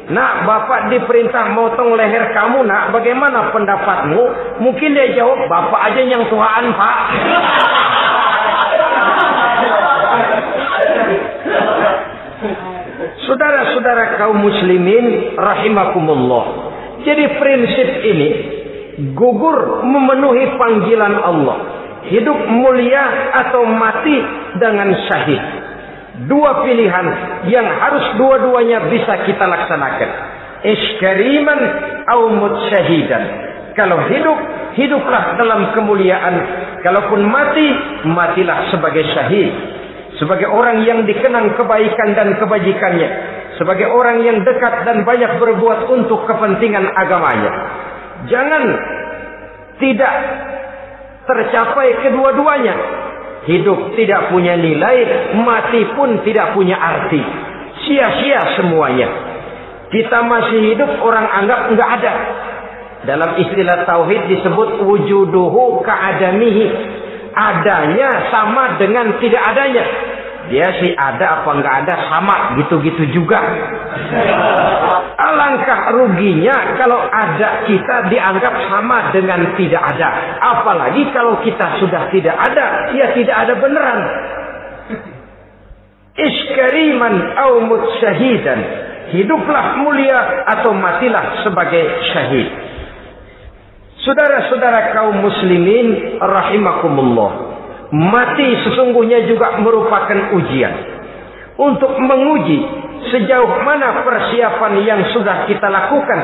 Nak, 0.05 0.45
bapak 0.45 0.89
diperintah 0.93 1.53
motong 1.53 1.93
leher 1.93 2.33
kamu, 2.33 2.65
nak. 2.65 2.93
Bagaimana 2.93 3.53
pendapatmu? 3.53 4.21
Mungkin 4.61 4.97
dia 4.97 5.13
jawab, 5.17 5.45
bapak 5.45 5.81
aja 5.93 6.01
yang 6.01 6.25
Tuhan, 6.29 6.63
pak. 6.73 6.97
Saudara-saudara 13.25 14.17
kaum 14.17 14.37
muslimin 14.41 15.37
rahimakumullah. 15.37 16.45
Jadi 17.05 17.25
prinsip 17.37 17.89
ini 18.05 18.29
gugur 19.15 19.83
memenuhi 19.83 20.55
panggilan 20.55 21.15
Allah. 21.19 21.57
Hidup 22.05 22.37
mulia 22.53 23.33
atau 23.33 23.65
mati 23.65 24.17
dengan 24.61 24.93
syahid. 25.09 25.41
Dua 26.29 26.63
pilihan 26.63 27.07
yang 27.49 27.65
harus 27.65 28.05
dua-duanya 28.15 28.87
bisa 28.93 29.25
kita 29.25 29.43
laksanakan. 29.43 30.09
Iskariman 30.63 31.59
atau 32.05 32.29
mutsyahidan. 32.39 33.23
Kalau 33.75 33.99
hidup, 34.07 34.37
hiduplah 34.79 35.35
dalam 35.35 35.75
kemuliaan. 35.75 36.35
Kalaupun 36.85 37.25
mati, 37.25 37.67
matilah 38.07 38.69
sebagai 38.71 39.03
syahid 39.11 39.75
sebagai 40.19 40.47
orang 40.47 40.83
yang 40.87 41.03
dikenang 41.03 41.55
kebaikan 41.59 42.15
dan 42.15 42.35
kebajikannya, 42.39 43.09
sebagai 43.59 43.87
orang 43.91 44.23
yang 44.23 44.37
dekat 44.43 44.87
dan 44.87 45.03
banyak 45.03 45.31
berbuat 45.39 45.91
untuk 45.91 46.23
kepentingan 46.27 46.87
agamanya. 46.95 47.51
Jangan 48.25 48.63
tidak 49.79 50.13
tercapai 51.25 51.89
kedua-duanya. 52.05 52.75
Hidup 53.45 53.93
tidak 53.93 54.33
punya 54.33 54.57
nilai, 54.57 55.29
mati 55.37 55.85
pun 55.93 56.25
tidak 56.25 56.57
punya 56.57 56.73
arti. 56.73 57.21
Sia-sia 57.85 58.57
semuanya. 58.57 59.09
Kita 59.93 60.25
masih 60.25 60.73
hidup, 60.73 60.97
orang 61.05 61.29
anggap 61.29 61.69
enggak 61.69 61.89
ada. 62.01 62.13
Dalam 63.05 63.37
istilah 63.37 63.85
tauhid 63.85 64.33
disebut 64.33 64.81
wujuduhu 64.81 65.85
ka'adamihi. 65.85 66.65
Adanya 67.35 68.31
sama 68.33 68.81
dengan 68.81 69.21
tidak 69.21 69.43
adanya. 69.45 69.85
Dia 70.45 70.67
sih 70.77 70.93
ada 70.93 71.41
apa 71.41 71.49
enggak 71.57 71.75
ada 71.85 71.95
sama 72.05 72.53
gitu-gitu 72.61 73.03
juga. 73.17 73.41
Alangkah 75.15 75.89
ruginya 75.95 76.77
kalau 76.77 77.01
ada 77.01 77.65
kita 77.65 78.13
dianggap 78.13 78.53
sama 78.69 79.09
dengan 79.09 79.57
tidak 79.57 79.81
ada. 79.81 80.09
Apalagi 80.37 81.09
kalau 81.09 81.41
kita 81.41 81.81
sudah 81.81 82.13
tidak 82.13 82.35
ada, 82.37 82.93
ya 82.93 83.09
tidak 83.17 83.35
ada 83.35 83.53
beneran. 83.57 83.99
Iskariman 86.15 87.15
au 87.41 87.51
mutsyahidan. 87.65 88.59
Hiduplah 89.05 89.81
mulia 89.81 90.45
atau 90.49 90.73
matilah 90.73 91.45
sebagai 91.45 91.83
syahid. 92.13 92.47
Saudara-saudara 94.01 94.93
kaum 94.93 95.17
muslimin 95.17 96.17
rahimakumullah. 96.21 97.44
Mati 97.93 98.47
sesungguhnya 98.65 99.29
juga 99.29 99.61
merupakan 99.61 100.33
ujian. 100.33 100.73
Untuk 101.55 101.95
menguji 102.01 102.59
sejauh 103.13 103.63
mana 103.63 104.03
persiapan 104.03 104.73
yang 104.83 105.01
sudah 105.13 105.45
kita 105.47 105.67
lakukan 105.69 106.19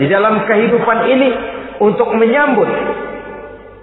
di 0.00 0.06
dalam 0.08 0.46
kehidupan 0.46 0.98
ini 1.10 1.28
untuk 1.82 2.08
menyambut. 2.14 2.70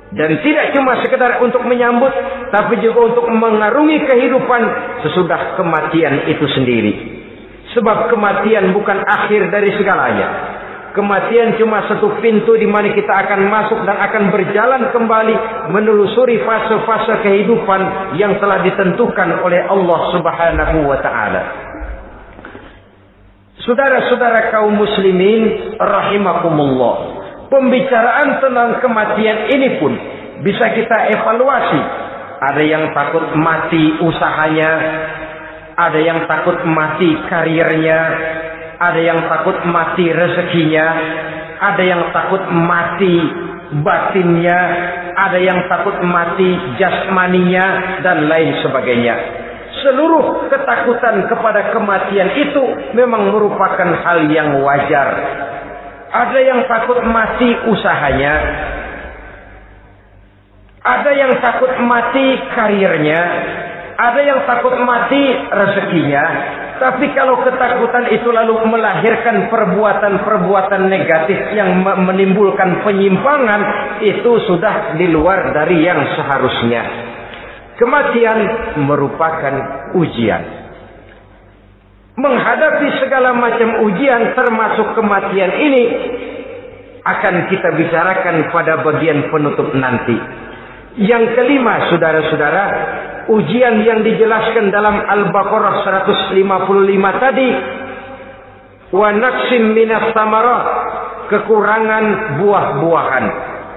Dan 0.10 0.42
tidak 0.42 0.74
cuma 0.74 0.98
sekedar 1.06 1.38
untuk 1.46 1.62
menyambut 1.70 2.10
tapi 2.50 2.82
juga 2.82 3.14
untuk 3.14 3.30
mengarungi 3.30 4.02
kehidupan 4.10 4.62
sesudah 5.06 5.54
kematian 5.54 6.26
itu 6.26 6.46
sendiri. 6.50 6.94
Sebab 7.78 8.10
kematian 8.10 8.74
bukan 8.74 9.06
akhir 9.06 9.54
dari 9.54 9.70
segalanya 9.78 10.59
Kematian 11.00 11.56
cuma 11.56 11.88
satu 11.88 12.20
pintu 12.20 12.60
di 12.60 12.68
mana 12.68 12.92
kita 12.92 13.08
akan 13.08 13.48
masuk 13.48 13.88
dan 13.88 13.96
akan 14.04 14.36
berjalan 14.36 14.92
kembali 14.92 15.36
menelusuri 15.72 16.44
fase-fase 16.44 17.24
kehidupan 17.24 18.12
yang 18.20 18.36
telah 18.44 18.60
ditentukan 18.68 19.40
oleh 19.40 19.64
Allah 19.64 20.00
Subhanahu 20.12 20.78
wa 20.84 21.00
taala. 21.00 21.42
Saudara-saudara 23.64 24.52
kaum 24.52 24.76
muslimin 24.76 25.72
rahimakumullah. 25.80 26.96
Pembicaraan 27.48 28.44
tentang 28.44 28.84
kematian 28.84 29.56
ini 29.56 29.80
pun 29.80 29.96
bisa 30.44 30.68
kita 30.76 31.16
evaluasi. 31.16 31.82
Ada 32.44 32.64
yang 32.68 32.92
takut 32.92 33.24
mati 33.40 34.04
usahanya, 34.04 34.72
ada 35.80 36.00
yang 36.04 36.28
takut 36.28 36.60
mati 36.68 37.08
karirnya, 37.32 38.00
ada 38.80 39.00
yang 39.04 39.28
takut 39.28 39.60
mati 39.68 40.08
rezekinya, 40.08 40.88
ada 41.60 41.84
yang 41.84 42.02
takut 42.16 42.48
mati 42.48 43.16
batinnya, 43.84 44.60
ada 45.20 45.36
yang 45.36 45.68
takut 45.68 46.00
mati 46.08 46.56
jasmaninya 46.80 48.00
dan 48.02 48.32
lain 48.32 48.56
sebagainya. 48.64 49.16
Seluruh 49.84 50.48
ketakutan 50.48 51.28
kepada 51.28 51.76
kematian 51.76 52.30
itu 52.40 52.64
memang 52.96 53.36
merupakan 53.36 53.90
hal 54.08 54.32
yang 54.32 54.64
wajar. 54.64 55.08
Ada 56.10 56.40
yang 56.42 56.66
takut 56.66 57.04
mati 57.06 57.54
usahanya, 57.70 58.34
ada 60.82 61.12
yang 61.14 61.38
takut 61.44 61.70
mati 61.86 62.28
karirnya, 62.56 63.22
ada 64.00 64.20
yang 64.24 64.40
takut 64.48 64.74
mati 64.82 65.22
rezekinya, 65.54 66.26
tapi 66.80 67.12
kalau 67.12 67.44
ketakutan 67.44 68.08
itu 68.16 68.32
lalu 68.32 68.64
melahirkan 68.64 69.52
perbuatan-perbuatan 69.52 70.88
negatif 70.88 71.36
yang 71.52 71.84
menimbulkan 71.84 72.80
penyimpangan, 72.88 73.62
itu 74.00 74.32
sudah 74.48 74.96
di 74.96 75.12
luar 75.12 75.52
dari 75.52 75.84
yang 75.84 76.00
seharusnya. 76.16 76.82
Kematian 77.76 78.40
merupakan 78.88 79.56
ujian. 80.00 80.44
Menghadapi 82.20 82.88
segala 83.04 83.32
macam 83.36 83.84
ujian 83.88 84.36
termasuk 84.36 84.96
kematian 84.96 85.52
ini 85.56 85.84
akan 87.04 87.48
kita 87.48 87.70
bicarakan 87.76 88.52
pada 88.52 88.84
bagian 88.84 89.32
penutup 89.32 89.72
nanti. 89.76 90.16
Yang 91.00 91.40
kelima, 91.40 91.88
saudara-saudara, 91.88 92.64
ujian 93.30 93.86
yang 93.86 94.02
dijelaskan 94.02 94.74
dalam 94.74 94.98
Al-Baqarah 95.06 95.86
155 96.10 97.24
tadi 97.24 97.50
wa 98.90 99.10
naqsim 99.14 99.64
minas 99.78 100.10
samarat 100.18 100.66
kekurangan 101.30 102.06
buah-buahan 102.42 103.26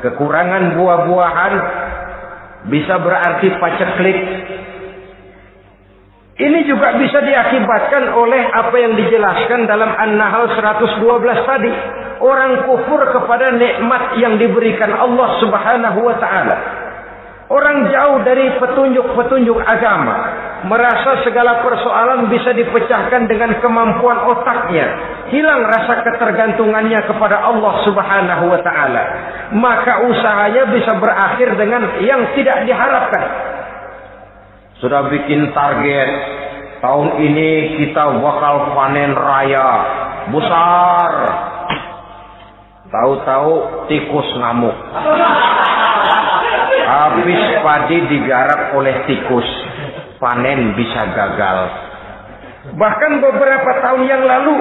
kekurangan 0.01 0.63
buah-buahan 0.81 1.55
bisa 2.73 2.95
berarti 2.97 3.49
paceklik 3.61 4.19
ini 6.33 6.65
juga 6.65 6.97
bisa 6.97 7.21
diakibatkan 7.21 8.09
oleh 8.17 8.41
apa 8.57 8.73
yang 8.81 8.97
dijelaskan 8.97 9.69
dalam 9.69 9.93
An-Nahl 9.93 10.49
112 10.49 10.99
tadi. 11.45 11.73
Orang 12.25 12.65
kufur 12.65 13.05
kepada 13.13 13.53
nikmat 13.53 14.17
yang 14.17 14.41
diberikan 14.41 14.97
Allah 14.97 15.39
Subhanahu 15.39 16.01
wa 16.01 16.17
taala. 16.17 16.82
Orang 17.53 17.93
jauh 17.93 18.25
dari 18.25 18.49
petunjuk-petunjuk 18.57 19.61
agama. 19.61 20.17
Merasa 20.73 21.21
segala 21.21 21.61
persoalan 21.61 22.33
bisa 22.33 22.57
dipecahkan 22.57 23.29
dengan 23.29 23.61
kemampuan 23.61 24.25
otaknya. 24.25 24.89
Hilang 25.29 25.69
rasa 25.69 26.01
ketergantungannya 26.01 27.05
kepada 27.05 27.45
Allah 27.45 27.85
subhanahu 27.85 28.45
wa 28.49 28.61
ta'ala. 28.65 29.05
Maka 29.53 30.01
usahanya 30.01 30.65
bisa 30.73 30.97
berakhir 30.97 31.53
dengan 31.61 32.01
yang 32.01 32.33
tidak 32.33 32.65
diharapkan. 32.65 33.25
Sudah 34.81 35.13
bikin 35.13 35.53
target. 35.53 36.09
Tahun 36.81 37.09
ini 37.21 37.85
kita 37.85 38.17
bakal 38.17 38.73
panen 38.73 39.13
raya. 39.13 39.71
Besar. 40.33 41.13
Tahu-tahu 42.89 43.53
tikus 43.93 44.29
ngamuk. 44.41 44.77
Habis 46.93 47.43
padi 47.65 47.99
digarap 48.05 48.77
oleh 48.77 49.09
tikus, 49.09 49.49
panen 50.21 50.77
bisa 50.77 51.09
gagal. 51.17 51.59
Bahkan 52.77 53.13
beberapa 53.17 53.71
tahun 53.81 54.03
yang 54.05 54.23
lalu, 54.29 54.61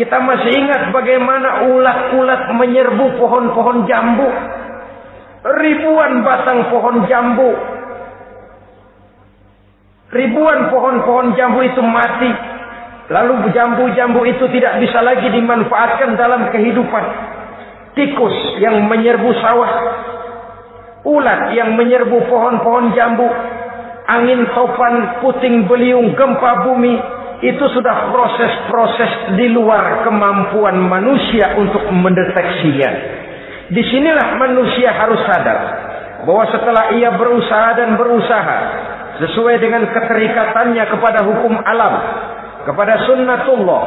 kita 0.00 0.16
masih 0.24 0.56
ingat 0.56 0.88
bagaimana 0.88 1.68
ulat-ulat 1.68 2.48
menyerbu 2.56 3.06
pohon-pohon 3.20 3.84
jambu. 3.84 4.28
Ribuan 5.60 6.24
batang 6.24 6.72
pohon 6.72 7.04
jambu. 7.04 7.52
Ribuan 10.16 10.72
pohon-pohon 10.72 11.36
jambu 11.36 11.60
itu 11.60 11.84
mati. 11.84 12.32
Lalu 13.12 13.52
jambu-jambu 13.52 14.24
itu 14.24 14.48
tidak 14.48 14.80
bisa 14.80 15.04
lagi 15.04 15.28
dimanfaatkan 15.28 16.16
dalam 16.16 16.48
kehidupan. 16.48 17.04
Tikus 17.92 18.36
yang 18.64 18.80
menyerbu 18.88 19.28
sawah 19.44 19.70
ulat 21.04 21.56
yang 21.56 21.76
menyerbu 21.76 22.28
pohon-pohon 22.28 22.92
jambu, 22.92 23.28
angin 24.08 24.44
topan, 24.52 25.22
puting 25.24 25.64
beliung, 25.64 26.12
gempa 26.12 26.66
bumi, 26.66 26.94
itu 27.40 27.64
sudah 27.72 28.12
proses-proses 28.12 29.32
di 29.40 29.48
luar 29.48 30.04
kemampuan 30.04 30.76
manusia 30.76 31.56
untuk 31.56 31.88
mendeteksinya. 31.88 32.90
Di 33.70 33.82
sinilah 33.86 34.36
manusia 34.36 34.92
harus 34.92 35.24
sadar 35.24 35.60
bahwa 36.28 36.44
setelah 36.52 36.92
ia 36.92 37.16
berusaha 37.16 37.68
dan 37.80 37.96
berusaha 37.96 38.58
sesuai 39.24 39.56
dengan 39.56 39.88
keterikatannya 39.88 40.84
kepada 40.84 41.24
hukum 41.24 41.54
alam, 41.64 41.94
kepada 42.68 43.08
sunnatullah, 43.08 43.82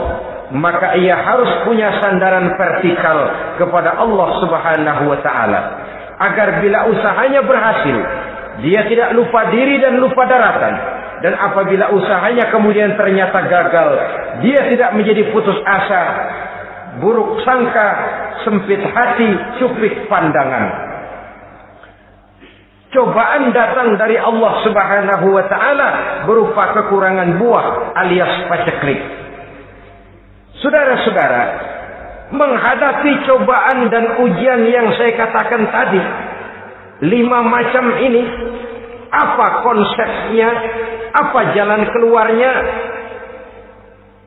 maka 0.58 0.98
ia 0.98 1.14
harus 1.14 1.50
punya 1.62 1.94
sandaran 2.02 2.58
vertikal 2.58 3.18
kepada 3.62 4.02
Allah 4.02 4.30
Subhanahu 4.42 5.04
wa 5.14 5.20
taala 5.22 5.62
agar 6.24 6.64
bila 6.64 6.88
usahanya 6.88 7.42
berhasil, 7.44 7.98
dia 8.64 8.86
tidak 8.88 9.12
lupa 9.18 9.50
diri 9.52 9.82
dan 9.82 10.00
lupa 10.00 10.24
daratan. 10.30 10.76
Dan 11.24 11.40
apabila 11.40 11.88
usahanya 11.96 12.52
kemudian 12.52 13.00
ternyata 13.00 13.48
gagal, 13.48 13.90
dia 14.44 14.68
tidak 14.68 14.92
menjadi 14.92 15.32
putus 15.32 15.56
asa, 15.64 16.04
buruk 17.00 17.40
sangka, 17.48 17.88
sempit 18.44 18.84
hati, 18.84 19.30
cupik 19.60 20.12
pandangan. 20.12 20.92
Cobaan 22.94 23.50
datang 23.56 23.98
dari 23.98 24.22
Allah 24.22 24.54
Subhanahu 24.62 25.26
wa 25.34 25.44
taala 25.50 25.90
berupa 26.30 26.78
kekurangan 26.78 27.42
buah 27.42 27.66
alias 28.06 28.46
paceklik. 28.54 29.02
Saudara-saudara, 30.62 31.73
menghadapi 32.32 33.12
cobaan 33.28 33.92
dan 33.92 34.06
ujian 34.24 34.62
yang 34.70 34.88
saya 34.96 35.12
katakan 35.18 35.68
tadi. 35.68 36.02
Lima 37.04 37.44
macam 37.44 38.00
ini, 38.00 38.24
apa 39.12 39.48
konsepnya, 39.66 40.50
apa 41.12 41.40
jalan 41.52 41.82
keluarnya? 41.92 42.52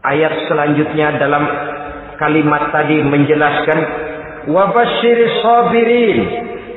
Ayat 0.04 0.44
selanjutnya 0.46 1.16
dalam 1.16 1.44
kalimat 2.20 2.68
tadi 2.72 3.00
menjelaskan 3.00 3.80
wabashir 4.50 5.18
sabirin 5.40 6.18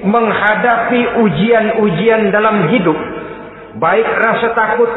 menghadapi 0.08 1.02
ujian-ujian 1.20 2.32
dalam 2.32 2.72
hidup 2.72 2.96
baik 3.78 4.08
rasa 4.08 4.56
takut 4.56 4.92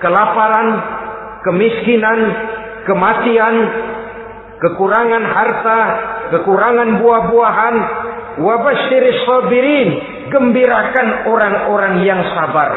kelaparan 0.00 0.68
kemiskinan 1.46 2.20
kematian 2.88 3.54
kekurangan 4.62 5.24
harta 5.26 5.80
kekurangan 6.30 7.02
buah-buahan 7.02 7.74
wabashir 8.40 9.04
sabirin 9.26 9.88
gembirakan 10.32 11.28
orang-orang 11.28 12.06
yang 12.06 12.22
sabar. 12.32 12.70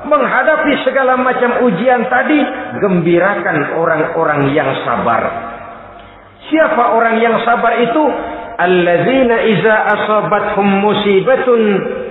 Menghadapi 0.00 0.80
segala 0.82 1.20
macam 1.20 1.60
ujian 1.68 2.08
tadi 2.08 2.40
gembirakan 2.80 3.76
orang-orang 3.76 4.50
yang 4.56 4.72
sabar. 4.82 5.22
Siapa 6.48 6.96
orang 6.96 7.20
yang 7.20 7.36
sabar 7.44 7.78
itu? 7.78 8.04
Alladzina 8.60 9.44
iza 9.44 9.76
asabathum 9.92 10.66
musibatun 10.82 11.60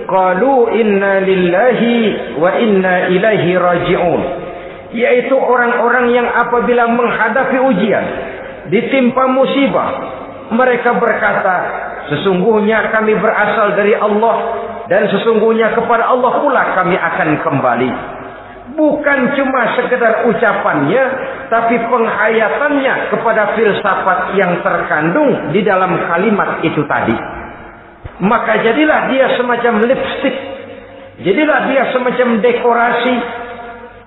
qalu 0.06 0.54
inna 0.80 1.18
lillahi 1.22 1.94
wa 2.38 2.50
inna 2.56 3.10
ilaihi 3.10 3.58
raji'un. 3.58 4.22
Yaitu 4.94 5.34
orang-orang 5.34 6.14
yang 6.14 6.26
apabila 6.30 6.90
menghadapi 6.90 7.58
ujian 7.58 8.06
ditimpa 8.70 9.24
musibah. 9.28 9.90
Mereka 10.50 10.98
berkata 10.98 11.56
sesungguhnya 12.10 12.90
kami 12.90 13.14
berasal 13.18 13.78
dari 13.78 13.94
Allah 13.94 14.36
dan 14.90 15.06
sesungguhnya 15.06 15.74
kepada 15.78 16.10
Allah 16.10 16.32
pula 16.42 16.62
kami 16.74 16.98
akan 16.98 17.28
kembali. 17.42 17.90
Bukan 18.70 19.18
cuma 19.34 19.62
sekedar 19.78 20.26
ucapannya 20.30 21.04
tapi 21.50 21.74
penghayatannya 21.90 22.94
kepada 23.10 23.54
filsafat 23.58 24.38
yang 24.38 24.62
terkandung 24.62 25.54
di 25.54 25.62
dalam 25.66 25.94
kalimat 26.06 26.62
itu 26.62 26.82
tadi. 26.86 27.14
Maka 28.22 28.62
jadilah 28.62 29.10
dia 29.10 29.26
semacam 29.38 29.86
lipstick. 29.86 30.36
Jadilah 31.20 31.68
dia 31.68 31.82
semacam 31.92 32.28
dekorasi 32.40 33.14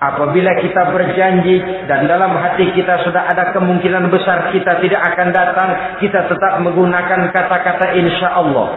apabila 0.02 0.58
kita 0.58 0.90
berjanji 0.94 1.62
dan 1.90 2.06
dalam 2.10 2.34
hati 2.34 2.70
kita 2.74 3.02
sudah 3.06 3.30
ada 3.30 3.54
kemungkinan 3.54 4.10
besar 4.10 4.50
kita 4.50 4.82
tidak 4.82 5.02
akan 5.14 5.28
datang 5.30 5.68
kita 6.02 6.26
tetap 6.26 6.52
menggunakan 6.62 7.30
kata-kata 7.30 7.94
insya 7.94 8.34
Allah 8.34 8.68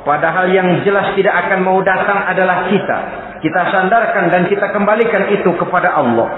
Padahal 0.00 0.48
yang 0.48 0.80
jelas 0.80 1.12
tidak 1.12 1.34
akan 1.46 1.60
mau 1.60 1.76
datang 1.84 2.24
adalah 2.24 2.72
kita. 2.72 2.98
Kita 3.40 3.60
sandarkan 3.72 4.32
dan 4.32 4.48
kita 4.48 4.72
kembalikan 4.72 5.28
itu 5.32 5.52
kepada 5.60 5.92
Allah. 5.96 6.28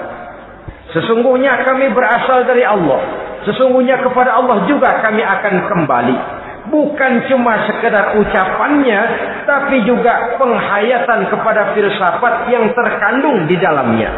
Sesungguhnya 0.91 1.63
kami 1.63 1.91
berasal 1.95 2.43
dari 2.43 2.63
Allah. 2.67 2.99
Sesungguhnya 3.47 4.03
kepada 4.03 4.39
Allah 4.39 4.67
juga 4.67 4.99
kami 5.03 5.23
akan 5.23 5.53
kembali. 5.67 6.17
Bukan 6.63 7.27
cuma 7.27 7.67
sekedar 7.67 8.15
ucapannya, 8.15 9.01
tapi 9.43 9.83
juga 9.83 10.39
penghayatan 10.39 11.27
kepada 11.27 11.75
filsafat 11.75 12.47
yang 12.47 12.71
terkandung 12.71 13.43
di 13.51 13.59
dalamnya. 13.59 14.11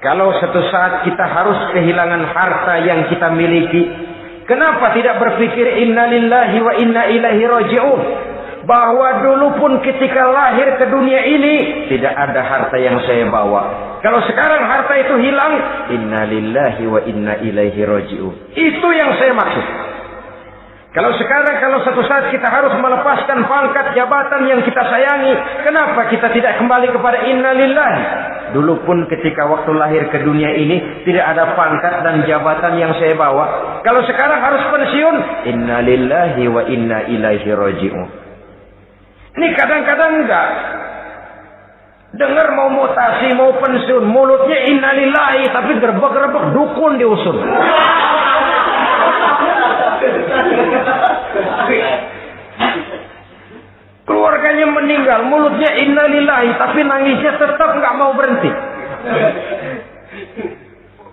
Kalau 0.00 0.32
satu 0.40 0.60
saat 0.72 1.04
kita 1.04 1.24
harus 1.24 1.72
kehilangan 1.76 2.24
harta 2.32 2.74
yang 2.84 3.08
kita 3.12 3.28
miliki, 3.32 3.88
kenapa 4.48 4.96
tidak 4.96 5.20
berpikir 5.20 5.84
inna 5.84 6.08
lillahi 6.08 6.58
wa 6.60 6.72
inna 6.80 7.02
ilaihi 7.12 7.44
raji'un? 7.44 8.00
bahwa 8.64 9.20
dulu 9.20 9.48
pun 9.60 9.72
ketika 9.84 10.24
lahir 10.24 10.80
ke 10.80 10.88
dunia 10.88 11.20
ini 11.20 11.56
tidak 11.92 12.16
ada 12.16 12.40
harta 12.40 12.76
yang 12.80 12.96
saya 13.04 13.28
bawa. 13.28 13.96
Kalau 14.00 14.20
sekarang 14.24 14.68
harta 14.68 14.94
itu 15.00 15.14
hilang, 15.20 15.52
innalillahi 15.92 16.84
wa 16.88 17.00
inna 17.04 17.40
ilaihi 17.44 17.80
raji'un. 17.84 18.34
Itu 18.52 18.88
yang 18.92 19.16
saya 19.20 19.32
maksud. 19.36 19.64
Kalau 20.94 21.10
sekarang 21.18 21.58
kalau 21.58 21.82
satu 21.82 22.06
saat 22.06 22.30
kita 22.30 22.46
harus 22.46 22.70
melepaskan 22.78 23.50
pangkat 23.50 23.98
jabatan 23.98 24.46
yang 24.46 24.62
kita 24.62 24.78
sayangi, 24.78 25.34
kenapa 25.66 26.06
kita 26.06 26.30
tidak 26.30 26.54
kembali 26.62 26.86
kepada 26.94 27.18
innalillahi? 27.18 28.02
Dulu 28.54 28.86
pun 28.86 29.02
ketika 29.10 29.42
waktu 29.50 29.74
lahir 29.74 30.06
ke 30.06 30.22
dunia 30.22 30.54
ini 30.54 31.02
tidak 31.02 31.34
ada 31.34 31.58
pangkat 31.58 31.98
dan 32.06 32.22
jabatan 32.30 32.78
yang 32.78 32.94
saya 33.02 33.18
bawa. 33.18 33.82
Kalau 33.82 34.06
sekarang 34.06 34.38
harus 34.38 34.62
pensiun, 34.70 35.16
innalillahi 35.50 36.46
wa 36.46 36.62
inna 36.62 37.10
ilaihi 37.10 37.50
raji'un. 37.50 38.08
Ini 39.34 39.46
kadang-kadang 39.58 40.22
enggak. 40.22 40.48
Dengar 42.14 42.54
mau 42.54 42.70
mutasi, 42.70 43.34
mau 43.34 43.50
pensiun, 43.58 44.06
mulutnya 44.06 44.62
innalillahi, 44.70 45.50
tapi 45.50 45.74
gerbek-gerbek 45.82 46.54
dukun 46.54 47.02
diusun. 47.02 47.42
Keluarganya 54.54 54.70
meninggal, 54.70 55.20
mulutnya 55.26 55.70
innalillahi, 55.82 56.54
tapi 56.54 56.86
nangisnya 56.86 57.42
tetap 57.42 57.74
nggak 57.74 57.94
mau 57.98 58.14
berhenti. 58.14 58.50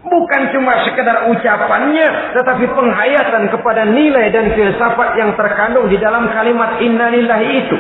Bukan 0.06 0.42
cuma 0.54 0.86
sekedar 0.86 1.26
ucapannya, 1.26 2.38
tetapi 2.38 2.70
penghayatan 2.70 3.50
kepada 3.50 3.90
nilai 3.90 4.30
dan 4.30 4.54
filsafat 4.54 5.18
yang 5.18 5.34
terkandung 5.34 5.90
di 5.90 5.98
dalam 5.98 6.30
kalimat 6.30 6.78
innalillahi 6.86 7.66
itu. 7.66 7.78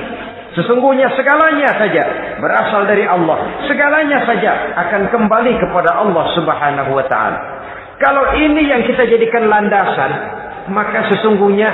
Sesungguhnya 0.57 1.13
segalanya 1.13 1.77
saja 1.77 2.03
berasal 2.41 2.89
dari 2.89 3.05
Allah. 3.05 3.61
Segalanya 3.69 4.25
saja 4.25 4.73
akan 4.81 5.13
kembali 5.13 5.61
kepada 5.61 5.93
Allah 5.93 6.25
Subhanahu 6.41 6.97
wa 6.97 7.05
taala. 7.05 7.37
Kalau 8.01 8.33
ini 8.33 8.65
yang 8.65 8.81
kita 8.81 9.05
jadikan 9.05 9.45
landasan, 9.45 10.11
maka 10.73 11.05
sesungguhnya 11.13 11.69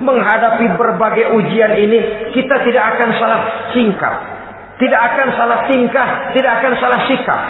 menghadapi 0.00 0.74
berbagai 0.74 1.34
ujian 1.38 1.72
ini 1.78 1.98
kita 2.34 2.56
tidak 2.66 2.84
akan 2.96 3.10
salah 3.18 3.40
singkap, 3.70 4.14
tidak 4.82 5.00
akan 5.12 5.28
salah 5.38 5.58
tingkah, 5.70 6.08
tidak 6.34 6.52
akan 6.62 6.72
salah 6.82 7.00
sikap. 7.06 7.40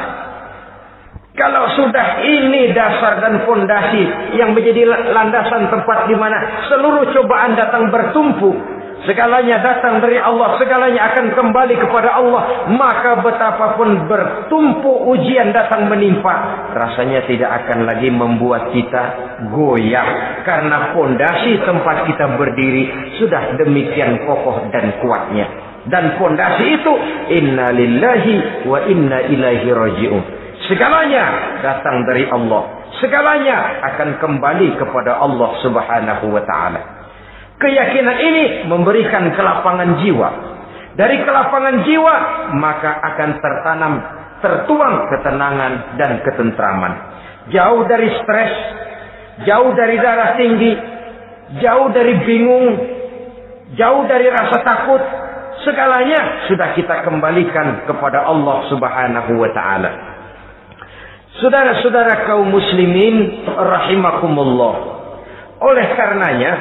Kalau 1.34 1.66
sudah 1.74 2.22
ini 2.22 2.70
dasar 2.70 3.18
dan 3.18 3.42
fondasi 3.42 4.06
yang 4.38 4.54
menjadi 4.54 4.86
landasan 4.86 5.66
tempat 5.66 6.06
di 6.06 6.14
mana 6.14 6.70
seluruh 6.70 7.10
cobaan 7.10 7.58
datang 7.58 7.90
bertumpu, 7.90 8.54
Segalanya 9.04 9.60
datang 9.60 10.00
dari 10.00 10.16
Allah, 10.16 10.56
segalanya 10.56 11.12
akan 11.12 11.36
kembali 11.36 11.76
kepada 11.76 12.16
Allah. 12.16 12.72
Maka 12.72 13.20
betapapun 13.20 14.08
bertumpu 14.08 15.12
ujian 15.12 15.52
datang 15.52 15.92
menimpa, 15.92 16.32
rasanya 16.72 17.20
tidak 17.28 17.52
akan 17.52 17.84
lagi 17.84 18.08
membuat 18.08 18.72
kita 18.72 19.02
goyah. 19.52 20.40
Karena 20.48 20.96
fondasi 20.96 21.60
tempat 21.68 22.08
kita 22.08 22.40
berdiri 22.40 22.84
sudah 23.20 23.60
demikian 23.60 24.24
kokoh 24.24 24.72
dan 24.72 24.96
kuatnya. 25.04 25.52
Dan 25.84 26.16
fondasi 26.16 26.64
itu, 26.64 26.92
inna 27.44 27.76
lillahi 27.76 28.64
wa 28.64 28.88
inna 28.88 29.20
ilaihi 29.28 29.68
raji'un. 29.68 30.22
Segalanya 30.64 31.60
datang 31.60 32.08
dari 32.08 32.24
Allah. 32.32 32.88
Segalanya 33.04 33.84
akan 33.84 34.16
kembali 34.16 34.80
kepada 34.80 35.20
Allah 35.20 35.60
subhanahu 35.60 36.32
wa 36.32 36.40
ta'ala. 36.40 37.03
Keyakinan 37.64 38.18
ini 38.20 38.44
memberikan 38.68 39.32
kelapangan 39.32 40.04
jiwa. 40.04 40.28
Dari 41.00 41.16
kelapangan 41.24 41.80
jiwa, 41.88 42.16
maka 42.60 43.00
akan 43.00 43.30
tertanam, 43.40 43.94
tertuang 44.44 45.08
ketenangan 45.08 45.96
dan 45.96 46.20
ketentraman. 46.20 46.92
Jauh 47.48 47.88
dari 47.88 48.12
stres, 48.20 48.52
jauh 49.48 49.72
dari 49.72 49.96
darah 49.96 50.36
tinggi, 50.36 50.76
jauh 51.64 51.88
dari 51.88 52.20
bingung, 52.28 52.68
jauh 53.80 54.04
dari 54.12 54.28
rasa 54.28 54.60
takut, 54.60 55.00
segalanya 55.64 56.44
sudah 56.52 56.76
kita 56.76 57.00
kembalikan 57.00 57.88
kepada 57.88 58.28
Allah 58.28 58.68
Subhanahu 58.68 59.40
wa 59.40 59.50
taala. 59.56 59.90
Saudara-saudara 61.40 62.28
kaum 62.28 62.44
muslimin 62.52 63.48
rahimakumullah. 63.48 64.74
Oleh 65.64 65.86
karenanya, 65.96 66.52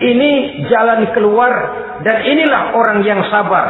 ini 0.00 0.64
jalan 0.72 1.12
keluar 1.12 1.52
dan 2.00 2.24
inilah 2.24 2.72
orang 2.72 3.04
yang 3.04 3.20
sabar. 3.28 3.68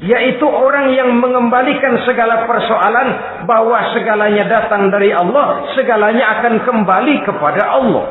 Yaitu 0.00 0.46
orang 0.48 0.96
yang 0.96 1.12
mengembalikan 1.20 2.00
segala 2.08 2.48
persoalan 2.48 3.08
bahwa 3.44 3.92
segalanya 3.92 4.48
datang 4.48 4.88
dari 4.88 5.12
Allah, 5.12 5.76
segalanya 5.76 6.40
akan 6.40 6.54
kembali 6.64 7.14
kepada 7.26 7.62
Allah. 7.68 8.06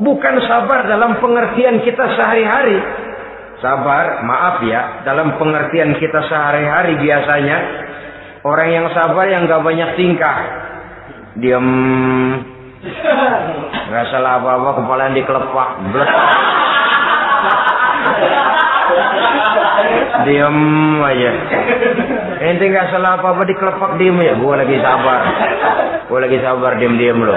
Bukan 0.00 0.34
sabar 0.48 0.88
dalam 0.88 1.20
pengertian 1.20 1.84
kita 1.84 2.16
sehari-hari. 2.16 2.80
Sabar, 3.60 4.24
maaf 4.24 4.64
ya, 4.64 5.04
dalam 5.04 5.36
pengertian 5.36 5.92
kita 6.00 6.24
sehari-hari 6.24 6.96
biasanya 7.04 7.58
orang 8.40 8.68
yang 8.72 8.86
sabar 8.96 9.28
yang 9.28 9.44
gak 9.44 9.60
banyak 9.60 9.90
tingkah. 10.00 10.38
Diam 11.36 11.68
Nggak 12.80 14.04
salah 14.08 14.40
apa-apa 14.40 14.70
kepala 14.80 15.12
yang 15.12 15.16
dikelepak. 15.20 15.68
Diam 20.24 20.58
aja. 21.04 21.30
Ente 22.40 22.64
nggak 22.72 22.88
salah 22.88 23.20
apa-apa 23.20 23.44
dikelepak 23.44 24.00
diem 24.00 24.16
ya. 24.24 24.32
Gua 24.40 24.56
lagi 24.56 24.80
sabar. 24.80 25.20
Gua 26.08 26.18
lagi 26.24 26.38
sabar 26.40 26.72
diem-diem 26.80 27.20
loh. 27.20 27.36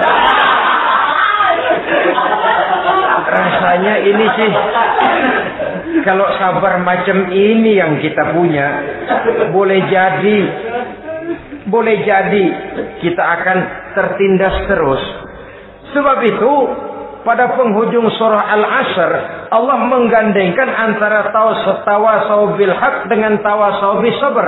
Rasanya 3.24 3.94
ini 4.00 4.26
sih 4.32 4.52
kalau 6.08 6.28
sabar 6.40 6.80
macam 6.80 7.28
ini 7.32 7.76
yang 7.76 8.00
kita 8.00 8.32
punya 8.32 8.66
boleh 9.52 9.80
jadi 9.92 10.38
boleh 11.68 11.96
jadi 12.04 12.44
kita 13.00 13.22
akan 13.24 13.58
tertindas 13.92 14.56
terus. 14.68 15.23
Sebab 15.94 16.18
itu 16.26 16.52
pada 17.24 17.56
penghujung 17.56 18.04
surah 18.20 18.42
Al-Asr 18.52 19.12
Allah 19.54 19.78
menggandengkan 19.86 20.68
antara 20.68 21.30
tawasau 21.86 22.58
bil 22.58 22.74
haq 22.74 23.06
dengan 23.06 23.38
tawasau 23.40 24.02
bis 24.02 24.18
sabr. 24.18 24.46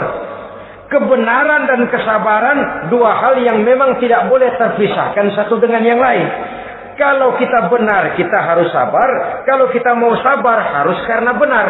Kebenaran 0.86 1.66
dan 1.66 1.80
kesabaran 1.90 2.58
dua 2.94 3.10
hal 3.18 3.42
yang 3.42 3.62
memang 3.66 3.98
tidak 3.98 4.30
boleh 4.30 4.54
terpisahkan 4.54 5.34
satu 5.34 5.58
dengan 5.58 5.82
yang 5.82 5.98
lain. 5.98 6.26
Kalau 6.94 7.34
kita 7.36 7.68
benar, 7.68 8.14
kita 8.14 8.38
harus 8.38 8.70
sabar. 8.70 9.42
Kalau 9.44 9.68
kita 9.68 9.92
mau 9.98 10.14
sabar, 10.22 10.62
harus 10.80 10.96
karena 11.04 11.34
benar. 11.36 11.66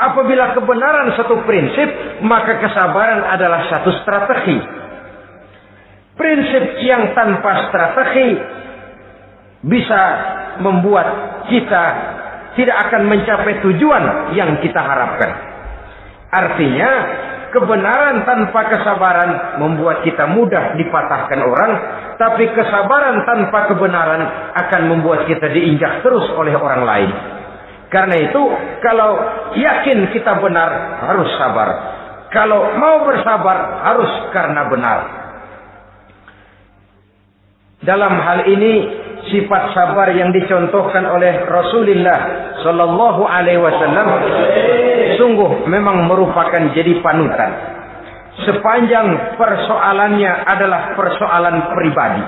Apabila 0.00 0.56
kebenaran 0.56 1.12
satu 1.18 1.44
prinsip, 1.44 1.88
maka 2.24 2.56
kesabaran 2.62 3.20
adalah 3.26 3.68
satu 3.68 3.92
strategi. 4.00 4.79
Prinsip 6.20 6.84
yang 6.84 7.16
tanpa 7.16 7.72
strategi 7.72 8.36
bisa 9.64 10.02
membuat 10.60 11.08
kita 11.48 11.84
tidak 12.60 12.76
akan 12.88 13.08
mencapai 13.08 13.64
tujuan 13.64 14.36
yang 14.36 14.60
kita 14.60 14.80
harapkan. 14.84 15.30
Artinya, 16.28 16.90
kebenaran 17.56 18.22
tanpa 18.28 18.68
kesabaran 18.68 19.30
membuat 19.64 20.04
kita 20.04 20.28
mudah 20.30 20.76
dipatahkan 20.76 21.40
orang, 21.40 21.72
tapi 22.20 22.52
kesabaran 22.52 23.24
tanpa 23.26 23.72
kebenaran 23.72 24.22
akan 24.54 24.82
membuat 24.92 25.26
kita 25.26 25.48
diinjak 25.50 26.04
terus 26.04 26.28
oleh 26.36 26.52
orang 26.52 26.82
lain. 26.84 27.10
Karena 27.90 28.16
itu, 28.22 28.42
kalau 28.86 29.18
yakin 29.58 30.14
kita 30.14 30.38
benar, 30.38 31.00
harus 31.10 31.26
sabar. 31.34 31.68
Kalau 32.30 32.78
mau 32.78 33.02
bersabar, 33.02 33.82
harus 33.82 34.30
karena 34.30 34.62
benar. 34.70 35.19
Dalam 37.80 38.12
hal 38.12 38.44
ini, 38.44 38.72
sifat 39.32 39.72
sabar 39.72 40.12
yang 40.12 40.32
dicontohkan 40.36 41.04
oleh 41.08 41.48
Rasulullah 41.48 42.18
Shallallahu 42.60 43.22
Alaihi 43.24 43.60
Wasallam 43.60 44.06
sungguh 45.16 45.64
memang 45.64 46.04
merupakan 46.04 46.76
jadi 46.76 47.00
panutan. 47.00 47.50
Sepanjang 48.44 49.36
persoalannya 49.36 50.32
adalah 50.48 50.96
persoalan 50.96 51.56
pribadi. 51.76 52.24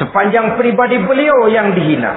Sepanjang 0.00 0.56
pribadi 0.60 0.96
beliau 1.00 1.48
yang 1.48 1.72
dihina. 1.72 2.12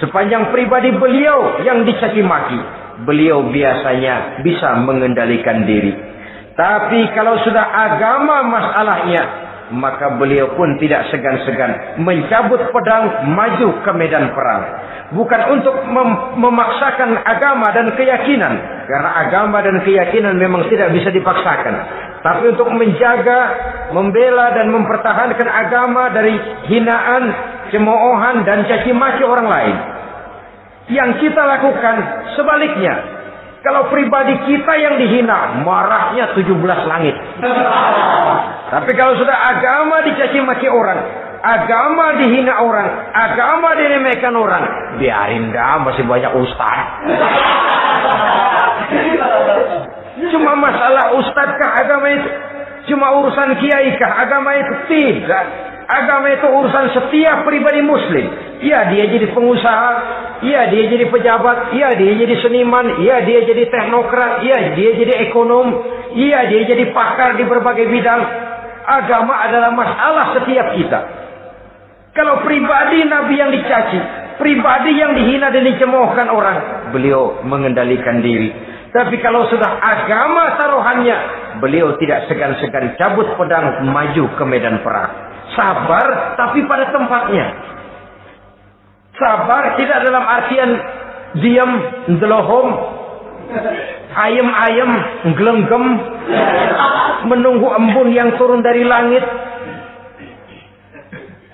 Sepanjang 0.00 0.48
pribadi 0.48 0.96
beliau 0.96 1.60
yang 1.64 1.84
dicaci 1.84 2.20
maki. 2.24 2.60
Beliau 3.08 3.48
biasanya 3.48 4.44
bisa 4.44 4.80
mengendalikan 4.84 5.64
diri. 5.64 5.92
Tapi 6.52 7.08
kalau 7.16 7.40
sudah 7.40 7.64
agama 7.64 8.44
masalahnya, 8.52 9.22
maka 9.72 10.20
beliau 10.20 10.52
pun 10.52 10.76
tidak 10.76 11.08
segan-segan 11.08 11.96
mencabut 12.04 12.60
pedang 12.68 13.32
maju 13.32 13.68
ke 13.80 13.90
medan 13.96 14.36
perang. 14.36 14.62
Bukan 15.12 15.40
untuk 15.52 15.76
mem 15.88 16.40
memaksakan 16.40 17.20
agama 17.24 17.72
dan 17.72 17.92
keyakinan. 17.96 18.54
Karena 18.88 19.10
agama 19.28 19.60
dan 19.64 19.80
keyakinan 19.84 20.36
memang 20.36 20.68
tidak 20.68 20.92
bisa 20.92 21.08
dipaksakan. 21.12 21.74
Tapi 22.22 22.54
untuk 22.54 22.68
menjaga, 22.70 23.40
membela 23.92 24.54
dan 24.54 24.70
mempertahankan 24.72 25.48
agama 25.48 26.12
dari 26.14 26.32
hinaan, 26.70 27.22
cemoohan 27.74 28.46
dan 28.46 28.64
caci 28.68 28.92
maki 28.94 29.24
orang 29.26 29.48
lain. 29.48 29.76
Yang 30.92 31.10
kita 31.28 31.42
lakukan 31.44 31.96
sebaliknya. 32.36 33.21
Kalau 33.62 33.86
pribadi 33.94 34.34
kita 34.42 34.72
yang 34.74 34.98
dihina, 34.98 35.62
marahnya 35.62 36.34
17 36.34 36.50
langit. 36.90 37.14
Tapi 38.74 38.90
kalau 38.98 39.14
sudah 39.14 39.36
agama 39.54 40.02
dicaci 40.02 40.42
maki 40.42 40.66
orang, 40.66 40.98
agama 41.46 42.18
dihina 42.18 42.58
orang, 42.58 42.88
agama 43.14 43.78
diremehkan 43.78 44.34
orang, 44.34 44.64
biarin 44.98 45.54
dah 45.54 45.78
masih 45.78 46.02
banyak 46.02 46.32
ustaz. 46.42 47.06
Cuma 50.34 50.58
masalah 50.58 51.14
ustadkah 51.22 51.70
agama 51.86 52.06
itu? 52.18 52.30
Cuma 52.90 53.14
urusan 53.14 53.62
kiai 53.62 53.94
kah 53.94 54.26
agama 54.26 54.58
itu? 54.58 54.74
Tidak. 54.90 55.71
Agama 55.88 56.30
itu 56.30 56.46
urusan 56.46 56.86
setiap 56.94 57.42
pribadi 57.42 57.82
muslim. 57.82 58.26
Iya 58.62 58.94
dia 58.94 59.04
jadi 59.10 59.26
pengusaha, 59.34 59.92
iya 60.46 60.70
dia 60.70 60.84
jadi 60.86 61.10
pejabat, 61.10 61.74
iya 61.74 61.90
dia 61.98 62.12
jadi 62.14 62.34
seniman, 62.38 63.02
iya 63.02 63.26
dia 63.26 63.42
jadi 63.42 63.66
teknokrat, 63.66 64.46
iya 64.46 64.58
dia 64.78 64.90
jadi 64.94 65.12
ekonom, 65.26 65.66
iya 66.14 66.46
dia 66.46 66.62
jadi 66.70 66.94
pakar 66.94 67.34
di 67.34 67.44
berbagai 67.46 67.90
bidang. 67.90 68.22
Agama 68.82 69.34
adalah 69.46 69.70
masalah 69.74 70.26
setiap 70.38 70.74
kita. 70.78 71.00
Kalau 72.12 72.44
pribadi 72.44 73.02
Nabi 73.08 73.34
yang 73.40 73.50
dicaci, 73.50 73.98
pribadi 74.36 75.00
yang 75.00 75.16
dihina 75.16 75.48
dan 75.48 75.64
dicemoohkan 75.64 76.28
orang, 76.28 76.90
beliau 76.92 77.40
mengendalikan 77.42 78.20
diri. 78.20 78.52
Tapi 78.92 79.16
kalau 79.24 79.48
sudah 79.48 79.80
agama 79.80 80.60
taruhannya, 80.60 81.16
beliau 81.64 81.96
tidak 81.96 82.28
segan-segan 82.28 82.92
cabut 83.00 83.24
pedang 83.40 83.88
maju 83.88 84.24
ke 84.36 84.44
medan 84.44 84.84
perang. 84.84 85.31
Sabar 85.52 86.36
tapi 86.38 86.64
pada 86.64 86.88
tempatnya. 86.88 87.46
Sabar 89.16 89.76
tidak 89.76 89.98
dalam 90.08 90.24
artian 90.24 90.70
diam, 91.38 91.70
ndelohom, 92.16 92.68
ayem-ayem, 94.12 94.90
gelenggem, 95.36 95.84
menunggu 97.28 97.68
embun 97.72 98.08
yang 98.12 98.34
turun 98.36 98.60
dari 98.64 98.84
langit. 98.84 99.24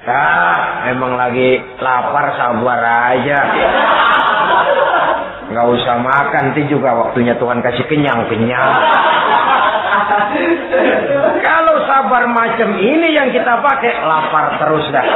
Ah, 0.08 0.88
emang 0.88 1.20
lagi 1.20 1.60
lapar 1.84 2.32
sabar 2.40 2.80
aja. 3.12 3.40
Nggak 5.48 5.66
usah 5.68 5.96
makan, 6.00 6.42
nanti 6.52 6.62
juga 6.68 6.96
waktunya 6.96 7.36
Tuhan 7.36 7.60
kasih 7.60 7.84
kenyang-kenyang. 7.88 8.72
Kalau 11.44 11.67
sabar 11.98 12.30
macam 12.30 12.78
ini 12.78 13.10
yang 13.10 13.34
kita 13.34 13.58
pakai, 13.58 13.90
lapar 14.06 14.54
terus 14.62 14.86
dah. 14.94 15.06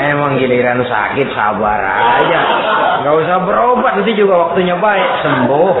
Emang 0.00 0.40
giliran 0.40 0.80
sakit 0.80 1.28
sabar 1.36 1.80
aja. 1.84 2.40
Nggak 3.04 3.16
usah 3.20 3.36
berobat, 3.44 3.92
nanti 4.00 4.16
juga 4.16 4.48
waktunya 4.48 4.80
baik, 4.80 5.10
sembuh. 5.20 5.72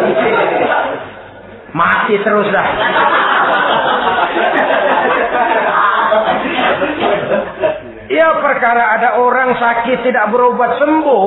Mati 1.72 2.14
terus 2.20 2.52
dah. 2.52 2.68
Ya 8.12 8.28
perkara 8.44 9.00
ada 9.00 9.08
orang 9.24 9.56
sakit 9.56 10.04
tidak 10.04 10.28
berobat 10.28 10.76
sembuh, 10.76 11.26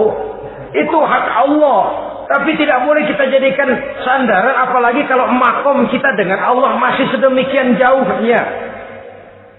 itu 0.78 0.98
hak 1.02 1.26
Allah. 1.34 1.82
Tapi 2.28 2.60
tidak 2.60 2.84
boleh 2.84 3.08
kita 3.08 3.24
jadikan 3.32 3.72
sandaran 4.04 4.52
apalagi 4.68 5.08
kalau 5.08 5.32
makom 5.32 5.88
kita 5.88 6.12
dengan 6.20 6.44
Allah 6.44 6.76
masih 6.76 7.08
sedemikian 7.16 7.80
jauhnya. 7.80 8.42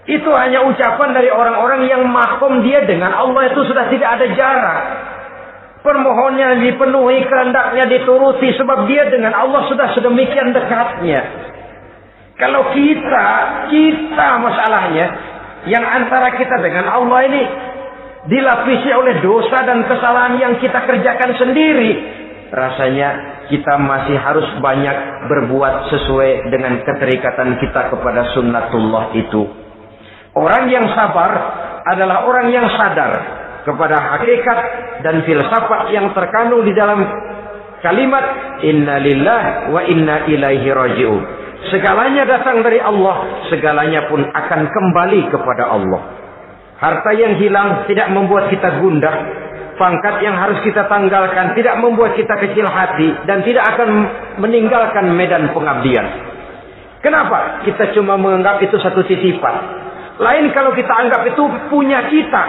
Itu 0.05 0.29
hanya 0.33 0.65
ucapan 0.65 1.09
dari 1.17 1.33
orang-orang 1.33 1.89
yang 1.89 2.05
makom 2.05 2.61
dia 2.61 2.85
dengan 2.85 3.09
Allah 3.13 3.49
itu 3.49 3.61
sudah 3.65 3.89
tidak 3.89 4.09
ada 4.21 4.25
jarak. 4.37 4.81
Permohonnya 5.81 6.61
dipenuhi, 6.61 7.25
kehendaknya 7.25 7.89
dituruti 7.89 8.53
sebab 8.53 8.85
dia 8.85 9.09
dengan 9.09 9.33
Allah 9.33 9.65
sudah 9.65 9.89
sedemikian 9.97 10.53
dekatnya. 10.53 11.21
Kalau 12.37 12.69
kita, 12.71 13.27
kita 13.73 14.29
masalahnya 14.45 15.07
yang 15.67 15.83
antara 15.83 16.37
kita 16.37 16.55
dengan 16.61 16.85
Allah 16.87 17.19
ini 17.27 17.43
dilapisi 18.29 18.91
oleh 18.91 19.23
dosa 19.23 19.57
dan 19.63 19.83
kesalahan 19.87 20.35
yang 20.37 20.53
kita 20.59 20.83
kerjakan 20.83 21.31
sendiri. 21.35 22.18
Rasanya 22.49 23.09
kita 23.49 23.77
masih 23.77 24.17
harus 24.17 24.45
banyak 24.61 24.97
berbuat 25.29 25.93
sesuai 25.93 26.49
dengan 26.49 26.81
keterikatan 26.81 27.61
kita 27.61 27.93
kepada 27.93 28.33
sunnatullah 28.33 29.13
itu. 29.13 29.45
Orang 30.33 30.69
yang 30.69 30.85
sabar 30.93 31.31
adalah 31.85 32.25
orang 32.25 32.49
yang 32.53 32.65
sadar 32.73 33.11
kepada 33.65 33.97
hakikat 33.97 34.59
dan 35.05 35.21
filsafat 35.25 35.93
yang 35.93 36.09
terkandung 36.13 36.65
di 36.65 36.73
dalam 36.73 37.01
kalimat 37.85 38.25
inna 38.65 38.97
lillah 38.97 39.43
wa 39.73 39.81
inna 39.85 40.25
ilaihi 40.25 40.69
raji'un. 40.69 41.23
Segalanya 41.69 42.23
datang 42.23 42.63
dari 42.63 42.79
Allah, 42.79 43.45
segalanya 43.51 44.07
pun 44.07 44.23
akan 44.23 44.61
kembali 44.71 45.21
kepada 45.27 45.75
Allah. 45.75 46.01
Harta 46.79 47.11
yang 47.11 47.35
hilang 47.35 47.83
tidak 47.91 48.07
membuat 48.15 48.47
kita 48.47 48.79
gundah, 48.79 49.15
pangkat 49.79 50.19
yang 50.19 50.35
harus 50.35 50.59
kita 50.61 50.85
tanggalkan 50.91 51.55
tidak 51.55 51.79
membuat 51.79 52.13
kita 52.19 52.35
kecil 52.35 52.67
hati 52.67 53.15
dan 53.23 53.41
tidak 53.47 53.63
akan 53.73 53.89
meninggalkan 54.43 55.15
medan 55.15 55.55
pengabdian. 55.55 56.05
Kenapa? 56.99 57.63
Kita 57.63 57.95
cuma 57.95 58.19
menganggap 58.19 58.59
itu 58.59 58.75
satu 58.75 59.07
titipan. 59.07 59.55
Lain 60.19 60.51
kalau 60.51 60.75
kita 60.75 60.91
anggap 60.91 61.23
itu 61.23 61.43
punya 61.71 62.03
kita. 62.11 62.43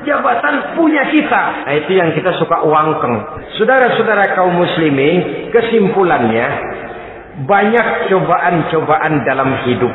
Jabatan 0.00 0.80
punya 0.80 1.04
kita. 1.12 1.68
Nah, 1.68 1.74
itu 1.76 1.92
yang 1.92 2.16
kita 2.16 2.32
suka 2.40 2.64
uangkeng. 2.64 3.20
Saudara-saudara 3.60 4.32
kaum 4.32 4.56
muslimin, 4.56 5.52
kesimpulannya 5.52 6.48
banyak 7.44 8.08
cobaan-cobaan 8.08 9.28
dalam 9.28 9.60
hidup. 9.68 9.92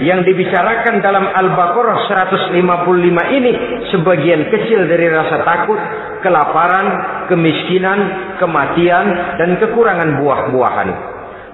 Yang 0.00 0.32
dibicarakan 0.32 1.04
dalam 1.04 1.28
Al-Baqarah 1.28 2.08
155 2.08 3.36
ini 3.36 3.52
sebagian 3.92 4.48
kecil 4.48 4.88
dari 4.88 5.12
rasa 5.12 5.44
takut, 5.44 5.76
kelaparan, 6.24 6.86
kemiskinan, 7.28 8.00
kematian, 8.40 9.06
dan 9.36 9.60
kekurangan 9.60 10.16
buah-buahan. 10.24 10.88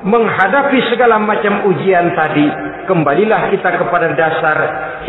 Menghadapi 0.06 0.78
segala 0.94 1.18
macam 1.18 1.66
ujian 1.74 2.14
tadi, 2.14 2.46
kembalilah 2.86 3.50
kita 3.50 3.82
kepada 3.82 4.14
dasar 4.14 4.58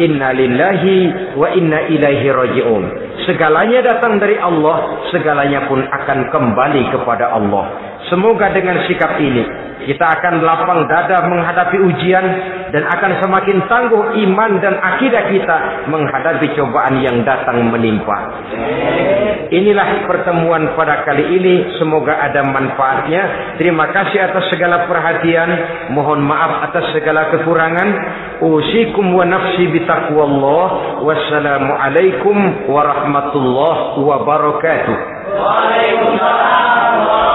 inna 0.02 0.34
lillahi 0.34 0.98
wa 1.38 1.54
inna 1.54 1.94
ilaihi 1.94 2.34
raji'un. 2.34 2.84
Segalanya 3.30 3.86
datang 3.86 4.18
dari 4.18 4.42
Allah, 4.42 5.06
segalanya 5.14 5.70
pun 5.70 5.86
akan 5.86 6.34
kembali 6.34 6.90
kepada 6.90 7.38
Allah. 7.38 7.66
Semoga 8.10 8.50
dengan 8.50 8.82
sikap 8.90 9.22
ini 9.22 9.67
kita 9.86 10.06
akan 10.18 10.42
lapang 10.42 10.90
dada 10.90 11.22
menghadapi 11.30 11.78
ujian 11.78 12.26
dan 12.74 12.84
akan 12.90 13.12
semakin 13.22 13.58
tangguh 13.70 14.04
iman 14.26 14.52
dan 14.58 14.74
akidah 14.82 15.24
kita 15.30 15.58
menghadapi 15.92 16.48
cobaan 16.58 16.98
yang 17.04 17.22
datang 17.22 17.62
menimpa. 17.70 18.18
Inilah 19.48 20.04
pertemuan 20.10 20.76
pada 20.76 21.08
kali 21.08 21.40
ini. 21.40 21.80
Semoga 21.80 22.20
ada 22.20 22.44
manfaatnya. 22.44 23.56
Terima 23.62 23.88
kasih 23.94 24.20
atas 24.28 24.50
segala 24.52 24.90
perhatian. 24.90 25.50
Mohon 25.96 26.26
maaf 26.28 26.68
atas 26.72 26.92
segala 26.92 27.32
kekurangan. 27.32 27.90
Usikum 28.44 29.16
wa 29.16 29.24
nafsi 29.24 29.72
bitaqwallah. 29.72 31.00
Wassalamualaikum 31.06 32.68
warahmatullahi 32.68 34.04
wabarakatuh. 34.04 34.96
Waalaikumsalam 35.38 37.27